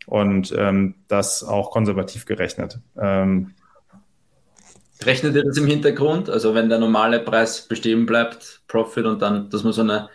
und 0.10 0.52
ähm, 0.58 0.96
das 1.08 1.44
auch 1.44 1.70
konservativ 1.70 2.26
gerechnet. 2.26 2.80
Ähm, 3.00 3.54
Rechnet 5.04 5.36
ihr 5.36 5.44
das 5.44 5.56
im 5.58 5.68
Hintergrund? 5.68 6.30
Also 6.30 6.56
wenn 6.56 6.68
der 6.68 6.80
normale 6.80 7.20
Preis 7.20 7.68
bestehen 7.68 8.06
bleibt, 8.06 8.62
Profit 8.68 9.06
und 9.06 9.22
dann, 9.22 9.50
dass 9.50 9.64
man 9.64 9.72
so 9.72 9.82
eine, 9.82 10.10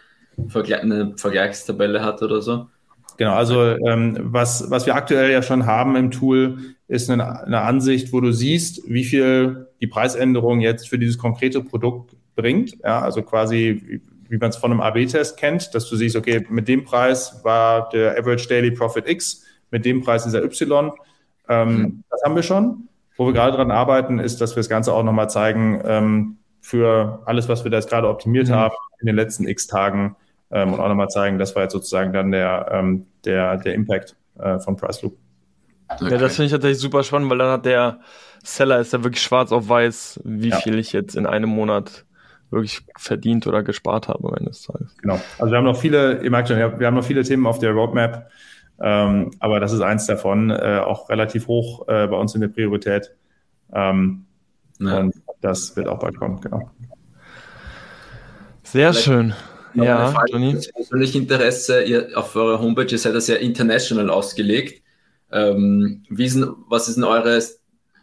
Vergle 0.49 0.81
eine 0.81 1.15
Vergleichstabelle 1.17 2.05
hat 2.05 2.23
oder 2.23 2.43
so? 2.43 2.67
Genau, 3.17 3.35
also 3.35 3.63
ähm, 3.63 4.19
was, 4.21 4.69
was 4.69 4.85
wir 4.85 4.97
aktuell 4.97 5.31
ja 5.31 5.43
schon 5.43 5.65
haben 5.65 5.95
im 5.95 6.11
Tool, 6.11 6.59
ist 6.89 7.09
eine, 7.09 7.45
eine 7.47 7.61
Ansicht, 7.61 8.13
wo 8.13 8.21
du 8.21 8.33
siehst, 8.33 8.83
wie 8.87 9.05
viel 9.05 9.69
die 9.81 9.87
Preisänderung 9.87 10.61
jetzt 10.61 10.89
für 10.89 10.99
dieses 10.99 11.19
konkrete 11.19 11.63
Produkt 11.63 12.17
bringt. 12.35 12.77
Ja, 12.83 13.01
also 13.01 13.23
quasi, 13.23 13.81
wie, 13.87 14.01
wie 14.29 14.39
man 14.39 14.51
es 14.51 14.57
von 14.57 14.73
einem 14.73 14.81
AB-Test 14.81 15.37
kennt, 15.37 15.73
dass 15.77 15.89
du 15.89 15.95
siehst, 15.95 16.17
okay, 16.17 16.45
mit 16.51 16.67
dem 16.67 16.85
Preis 16.85 17.41
war 17.45 17.89
der 17.91 18.19
Average 18.19 18.49
Daily 18.49 18.73
Profit 18.73 19.09
X 19.09 19.44
mit 19.75 19.85
dem 19.85 20.03
Preis 20.03 20.23
dieser 20.23 20.45
Y. 20.45 20.93
Ähm, 21.49 21.77
mhm. 21.77 22.05
Das 22.09 22.23
haben 22.25 22.37
wir 22.37 22.45
schon. 22.45 22.89
Wo 23.17 23.27
wir 23.27 23.33
gerade 23.33 23.57
dran 23.57 23.73
arbeiten, 23.73 24.21
ist, 24.21 24.41
dass 24.41 24.55
wir 24.55 24.61
das 24.61 24.69
Ganze 24.69 24.93
auch 24.93 25.03
nochmal 25.03 25.29
zeigen 25.29 25.83
ähm, 25.85 26.37
für 26.61 27.23
alles, 27.27 27.49
was 27.49 27.65
wir 27.65 27.73
da 27.73 27.79
jetzt 27.79 27.91
gerade 27.91 28.09
optimiert 28.09 28.49
mhm. 28.49 28.55
haben 28.55 28.75
in 29.01 29.07
den 29.07 29.17
letzten 29.17 29.49
X 29.49 29.67
Tagen 29.67 30.15
ähm, 30.53 30.73
und 30.73 30.81
auch 30.81 30.89
nochmal 30.89 31.09
zeigen, 31.09 31.41
das 31.41 31.57
war 31.57 31.65
jetzt 31.65 31.73
sozusagen 31.73 32.13
dann 32.13 32.31
der, 32.31 32.69
ähm, 32.71 33.07
der, 33.25 33.57
der 33.57 33.75
Impact 33.75 34.15
äh, 34.39 34.61
von 34.61 34.77
Price 34.77 35.03
Loop. 35.03 35.17
Okay. 35.89 36.13
Ja, 36.13 36.19
das 36.19 36.37
finde 36.37 36.47
ich 36.47 36.53
tatsächlich 36.53 36.79
super 36.79 37.03
spannend, 37.03 37.29
weil 37.31 37.39
dann 37.39 37.51
hat 37.51 37.67
der 37.67 37.99
Seller 38.45 38.79
ist 38.79 38.93
ja 38.93 39.03
wirklich 39.03 39.23
schwarz 39.23 39.51
auf 39.51 39.69
weiß, 39.69 40.21
wie 40.25 40.51
ja. 40.51 40.57
viel 40.59 40.79
ich 40.79 40.93
jetzt 40.93 41.17
in 41.17 41.27
einem 41.27 41.51
Monat 41.51 42.05
wirklich 42.51 42.83
verdient 42.97 43.49
oder 43.49 43.65
gespart 43.65 44.07
habe 44.07 44.29
am 44.29 44.35
Ende 44.35 44.51
des 44.51 44.63
Tages. 44.63 44.97
Genau. 44.99 45.21
Also 45.39 45.51
wir 45.51 45.59
haben 45.59 45.65
noch 45.65 45.79
viele, 45.79 46.23
ihr 46.23 46.31
merkt 46.31 46.49
schon, 46.49 46.59
wir 46.59 46.87
haben 46.87 46.95
noch 46.95 47.05
viele 47.05 47.25
Themen 47.25 47.47
auf 47.47 47.59
der 47.59 47.73
Roadmap, 47.73 48.31
ähm, 48.81 49.31
aber 49.39 49.61
das 49.61 49.73
ist 49.73 49.81
eins 49.81 50.07
davon, 50.07 50.51
äh, 50.51 50.81
auch 50.85 51.09
relativ 51.09 51.47
hoch 51.47 51.87
äh, 51.89 52.07
bei 52.07 52.17
uns 52.17 52.35
in 52.35 52.41
der 52.41 52.49
Priorität. 52.49 53.13
Ähm, 53.73 54.27
ja. 54.81 54.99
Und 54.99 55.15
das 55.41 55.77
wird 55.77 55.89
auch 55.89 55.99
bald 55.99 56.19
kommen, 56.19 56.41
genau. 56.41 56.71
Sehr 58.63 58.93
Vielleicht 58.93 59.05
schön. 59.05 59.35
Ja, 59.75 60.09
Frage, 60.09 60.33
Johnny. 60.33 60.59
Persönlich 60.75 61.17
Interesse, 61.17 61.83
ihr 61.83 62.11
auf 62.15 62.35
eurer 62.37 62.61
Homepage, 62.61 62.87
ihr 62.91 62.99
seid 62.99 63.15
das 63.15 63.27
ja 63.27 63.37
international 63.37 64.09
ausgelegt. 64.09 64.83
Ähm, 65.33 66.05
wie 66.09 66.27
ist, 66.27 66.39
was 66.69 66.89
ist 66.89 66.97
denn 66.97 67.05
eures, 67.05 67.61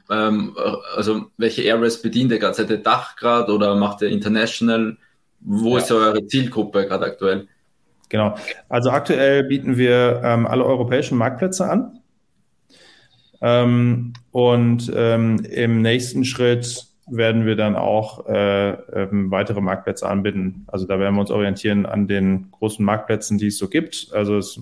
ähm, 0.10 0.56
also 0.96 1.28
welche 1.38 1.74
Areas 1.74 2.02
bedient 2.02 2.32
ihr 2.32 2.40
gerade? 2.40 2.56
Seid 2.56 2.70
ihr 2.70 2.78
Dach 2.78 3.16
gerade 3.16 3.54
oder 3.54 3.76
macht 3.76 4.02
ihr 4.02 4.10
international? 4.10 4.98
Wo 5.40 5.78
ja. 5.78 5.84
ist 5.84 5.92
eure 5.92 6.26
Zielgruppe 6.28 6.86
gerade 6.86 7.06
aktuell? 7.06 7.48
Genau. 8.12 8.36
Also 8.67 8.91
aktuell 8.91 9.45
bieten 9.45 9.78
wir 9.78 10.21
ähm, 10.24 10.45
alle 10.45 10.65
europäischen 10.65 11.17
Marktplätze 11.17 11.69
an. 11.69 12.00
Ähm, 13.41 14.13
und 14.32 14.91
ähm, 14.93 15.39
im 15.50 15.82
nächsten 15.82 16.26
Schritt 16.26 16.88
werden 17.08 17.45
wir 17.45 17.56
dann 17.56 17.76
auch 17.76 18.28
äh, 18.28 18.71
ähm, 18.71 19.32
weitere 19.32 19.62
Marktplätze 19.62 20.08
anbieten. 20.08 20.65
Also 20.67 20.86
da 20.86 21.00
werden 21.00 21.15
wir 21.15 21.21
uns 21.21 21.32
orientieren 21.32 21.86
an 21.86 22.08
den 22.08 22.52
großen 22.52 22.84
Marktplätzen, 22.84 23.38
die 23.38 23.47
es 23.47 23.58
so 23.58 23.69
gibt. 23.69 24.10
Also 24.13 24.38
es, 24.38 24.60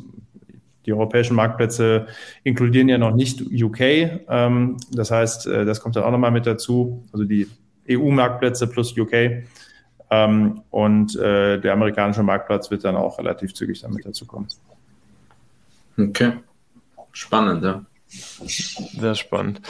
die 0.86 0.94
europäischen 0.94 1.36
Marktplätze 1.36 2.06
inkludieren 2.44 2.88
ja 2.88 3.00
noch 3.00 3.16
nicht 3.16 3.42
UK. 3.42 3.82
Ähm, 4.30 4.78
das 4.92 5.10
heißt, 5.10 5.48
äh, 5.48 5.66
das 5.66 5.82
kommt 5.82 5.96
dann 5.96 6.04
auch 6.04 6.12
nochmal 6.12 6.32
mit 6.32 6.46
dazu. 6.46 7.04
Also 7.12 7.26
die 7.26 7.48
EU-Marktplätze 7.90 8.68
plus 8.68 8.96
UK. 8.96 9.44
Ähm, 10.12 10.62
und 10.72 11.16
äh, 11.16 11.60
der 11.60 11.74
amerikanische 11.74 12.24
Marktplatz 12.24 12.72
wird 12.72 12.84
dann 12.84 12.96
auch 12.96 13.20
relativ 13.20 13.54
zügig 13.54 13.82
damit 13.82 14.06
dazu 14.06 14.26
kommen. 14.26 14.48
Okay. 15.98 16.34
Spannend, 17.12 17.64
ja. 17.64 17.86
Sehr 18.10 19.14
spannend. 19.14 19.62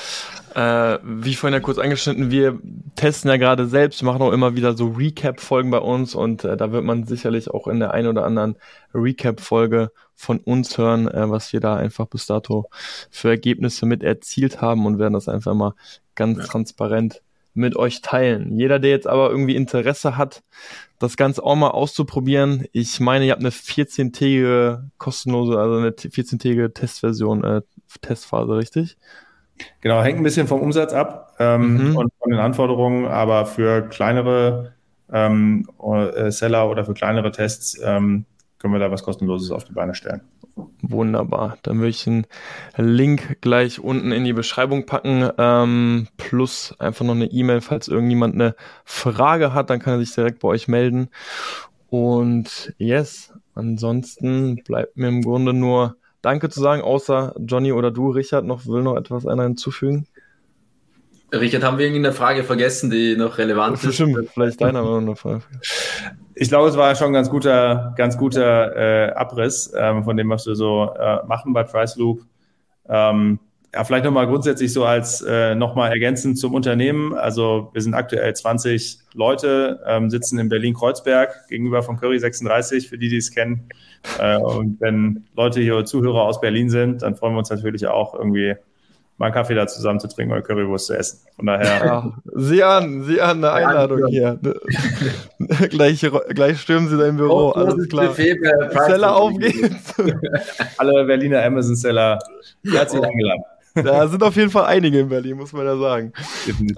Äh, 0.55 0.97
wie 1.03 1.35
vorhin 1.35 1.53
ja 1.53 1.59
kurz 1.59 1.77
angeschnitten, 1.77 2.31
wir 2.31 2.57
testen 2.95 3.29
ja 3.29 3.35
gerade 3.35 3.67
selbst, 3.67 4.01
machen 4.01 4.21
auch 4.21 4.31
immer 4.31 4.55
wieder 4.55 4.77
so 4.77 4.87
Recap-Folgen 4.87 5.71
bei 5.71 5.79
uns 5.79 6.15
und 6.15 6.45
äh, 6.45 6.55
da 6.55 6.71
wird 6.71 6.85
man 6.85 7.05
sicherlich 7.05 7.49
auch 7.49 7.67
in 7.67 7.79
der 7.79 7.91
einen 7.91 8.07
oder 8.07 8.25
anderen 8.25 8.55
Recap-Folge 8.93 9.91
von 10.15 10.39
uns 10.39 10.77
hören, 10.77 11.09
äh, 11.09 11.29
was 11.29 11.51
wir 11.51 11.59
da 11.59 11.75
einfach 11.75 12.07
bis 12.07 12.27
dato 12.27 12.69
für 13.11 13.29
Ergebnisse 13.29 13.85
mit 13.85 14.03
erzielt 14.03 14.61
haben 14.61 14.85
und 14.85 14.99
werden 14.99 15.13
das 15.13 15.27
einfach 15.27 15.53
mal 15.53 15.73
ganz 16.15 16.37
ja. 16.37 16.45
transparent 16.45 17.21
mit 17.59 17.75
euch 17.75 18.01
teilen. 18.01 18.57
Jeder, 18.57 18.79
der 18.79 18.91
jetzt 18.91 19.07
aber 19.07 19.29
irgendwie 19.29 19.55
Interesse 19.55 20.17
hat, 20.17 20.41
das 20.97 21.17
Ganze 21.17 21.43
auch 21.43 21.55
mal 21.55 21.69
auszuprobieren. 21.69 22.65
Ich 22.71 22.99
meine, 22.99 23.25
ihr 23.25 23.31
habt 23.31 23.41
eine 23.41 23.51
14-tägige 23.51 24.83
kostenlose, 24.97 25.59
also 25.59 25.77
eine 25.77 25.91
14-tägige 25.91 26.73
Testversion, 26.73 27.43
äh, 27.43 27.61
Testphase, 28.01 28.55
richtig? 28.55 28.97
Genau, 29.81 30.01
hängt 30.01 30.19
ein 30.19 30.23
bisschen 30.23 30.47
vom 30.47 30.61
Umsatz 30.61 30.93
ab 30.93 31.35
ähm, 31.39 31.89
mhm. 31.89 31.97
und 31.97 32.13
von 32.19 32.31
den 32.31 32.39
Anforderungen, 32.39 33.05
aber 33.05 33.45
für 33.45 33.81
kleinere 33.89 34.73
ähm, 35.11 35.67
äh, 35.81 36.31
Seller 36.31 36.69
oder 36.69 36.85
für 36.85 36.93
kleinere 36.93 37.31
Tests 37.31 37.79
ähm, 37.83 38.25
können 38.57 38.73
wir 38.73 38.79
da 38.79 38.91
was 38.91 39.03
kostenloses 39.03 39.51
auf 39.51 39.65
die 39.65 39.73
Beine 39.73 39.95
stellen. 39.95 40.21
Wunderbar. 40.81 41.57
Dann 41.63 41.77
würde 41.77 41.89
ich 41.89 42.07
einen 42.07 42.25
Link 42.77 43.41
gleich 43.41 43.79
unten 43.79 44.11
in 44.11 44.23
die 44.23 44.33
Beschreibung 44.33 44.85
packen, 44.85 45.29
ähm, 45.37 46.07
plus 46.17 46.75
einfach 46.79 47.05
noch 47.05 47.15
eine 47.15 47.31
E-Mail, 47.31 47.61
falls 47.61 47.87
irgendjemand 47.87 48.35
eine 48.35 48.55
Frage 48.85 49.53
hat, 49.53 49.69
dann 49.69 49.79
kann 49.79 49.93
er 49.93 49.99
sich 49.99 50.13
direkt 50.13 50.39
bei 50.39 50.47
euch 50.47 50.67
melden. 50.67 51.09
Und 51.89 52.73
yes, 52.77 53.33
ansonsten 53.55 54.57
bleibt 54.63 54.97
mir 54.97 55.07
im 55.07 55.21
Grunde 55.21 55.53
nur 55.53 55.97
Danke 56.21 56.49
zu 56.49 56.59
sagen, 56.59 56.81
außer 56.81 57.33
Johnny 57.39 57.71
oder 57.71 57.91
du, 57.91 58.09
Richard, 58.09 58.45
noch 58.45 58.65
will 58.65 58.83
noch 58.83 58.97
etwas 58.97 59.25
einer 59.25 59.43
hinzufügen. 59.43 60.05
Richard, 61.31 61.63
haben 61.63 61.77
wir 61.77 61.85
irgendeine 61.85 62.13
Frage 62.13 62.43
vergessen, 62.43 62.89
die 62.89 63.15
noch 63.15 63.37
relevant 63.37 63.83
ist? 63.83 63.95
Stimmt, 63.95 64.29
vielleicht 64.33 64.61
deiner 64.61 64.81
noch 64.81 64.97
eine 64.97 65.15
Frage. 65.15 65.43
Ich 66.41 66.47
glaube, 66.47 66.69
es 66.69 66.77
war 66.77 66.95
schon 66.95 67.07
ein 67.07 67.13
ganz 67.13 67.29
guter, 67.29 67.93
ganz 67.97 68.17
guter 68.17 68.73
äh, 68.73 69.11
Abriss 69.11 69.73
ähm, 69.77 70.05
von 70.05 70.15
dem, 70.15 70.29
was 70.29 70.47
wir 70.47 70.55
so 70.55 70.89
äh, 70.97 71.25
machen 71.25 71.51
bei 71.51 71.63
Price 71.63 71.97
Loop. 71.97 72.21
Ähm, 72.87 73.39
ja, 73.73 73.83
vielleicht 73.83 74.05
nochmal 74.05 74.25
grundsätzlich 74.25 74.71
so 74.71 74.85
als 74.85 75.21
äh, 75.21 75.53
nochmal 75.53 75.91
ergänzend 75.91 76.39
zum 76.39 76.53
Unternehmen. 76.53 77.13
Also 77.13 77.71
wir 77.73 77.81
sind 77.81 77.93
aktuell 77.93 78.33
20 78.33 78.99
Leute, 79.13 79.81
ähm, 79.85 80.09
sitzen 80.09 80.39
in 80.39 80.47
Berlin-Kreuzberg 80.47 81.49
gegenüber 81.49 81.83
von 81.83 81.97
Curry 81.97 82.19
36, 82.19 82.87
für 82.87 82.97
die, 82.97 83.09
die 83.09 83.17
es 83.17 83.31
kennen. 83.31 83.67
Äh, 84.17 84.37
und 84.37 84.79
wenn 84.79 85.25
Leute 85.35 85.59
hier 85.59 85.83
Zuhörer 85.83 86.23
aus 86.23 86.39
Berlin 86.39 86.69
sind, 86.69 87.01
dann 87.01 87.17
freuen 87.17 87.33
wir 87.33 87.39
uns 87.39 87.49
natürlich 87.49 87.85
auch 87.85 88.13
irgendwie 88.13 88.55
mal 89.19 89.27
einen 89.27 89.33
Kaffee 89.33 89.53
da 89.53 89.67
zusammen 89.67 89.99
zu 89.99 90.07
trinken 90.07 90.31
oder 90.31 90.41
Currywurst 90.41 90.87
zu 90.87 90.97
essen. 90.97 91.19
Von 91.35 91.45
daher. 91.45 91.85
Ja, 91.85 92.13
sieh 92.35 92.63
an, 92.63 93.03
sieh 93.03 93.21
an, 93.21 93.43
eine 93.43 93.51
Einladung 93.51 94.07
hier. 94.07 94.39
gleich, 95.69 96.09
gleich 96.29 96.61
stürmen 96.61 96.87
sie 96.87 96.97
dein 96.97 97.17
Büro, 97.17 97.49
oh, 97.49 97.51
alles 97.51 97.87
klar. 97.89 98.13
Seller 98.13 99.15
auf 99.15 99.37
geht's. 99.37 99.93
Alle 100.77 101.05
Berliner 101.05 101.43
Amazon-Seller 101.43 102.17
herzlich 102.65 103.03
eingeladen. 103.03 103.43
Da 103.75 104.07
sind 104.07 104.23
auf 104.23 104.35
jeden 104.35 104.49
Fall 104.49 104.65
einige 104.65 104.99
in 104.99 105.09
Berlin, 105.09 105.37
muss 105.37 105.53
man 105.53 105.65
ja 105.65 105.77
sagen. 105.77 106.13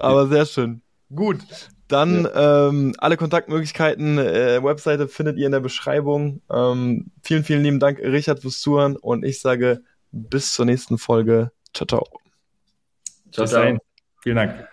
Aber 0.00 0.26
sehr 0.26 0.44
schön. 0.44 0.82
Gut, 1.14 1.38
dann 1.88 2.24
ja. 2.24 2.68
ähm, 2.68 2.94
alle 2.98 3.16
Kontaktmöglichkeiten, 3.16 4.18
äh, 4.18 4.62
Webseite 4.62 5.08
findet 5.08 5.36
ihr 5.38 5.46
in 5.46 5.52
der 5.52 5.60
Beschreibung. 5.60 6.40
Ähm, 6.50 7.12
vielen, 7.22 7.44
vielen 7.44 7.62
lieben 7.62 7.80
Dank, 7.80 7.98
Richard, 8.00 8.40
fürs 8.40 8.60
Zuhören 8.60 8.96
und 8.96 9.24
ich 9.24 9.40
sage 9.40 9.82
bis 10.10 10.52
zur 10.52 10.64
nächsten 10.64 10.98
Folge. 10.98 11.52
Ciao, 11.72 11.86
ciao. 11.86 12.21
Ciao, 13.32 13.46
ciao. 13.46 13.78
Vielen 14.22 14.36
Dank. 14.36 14.71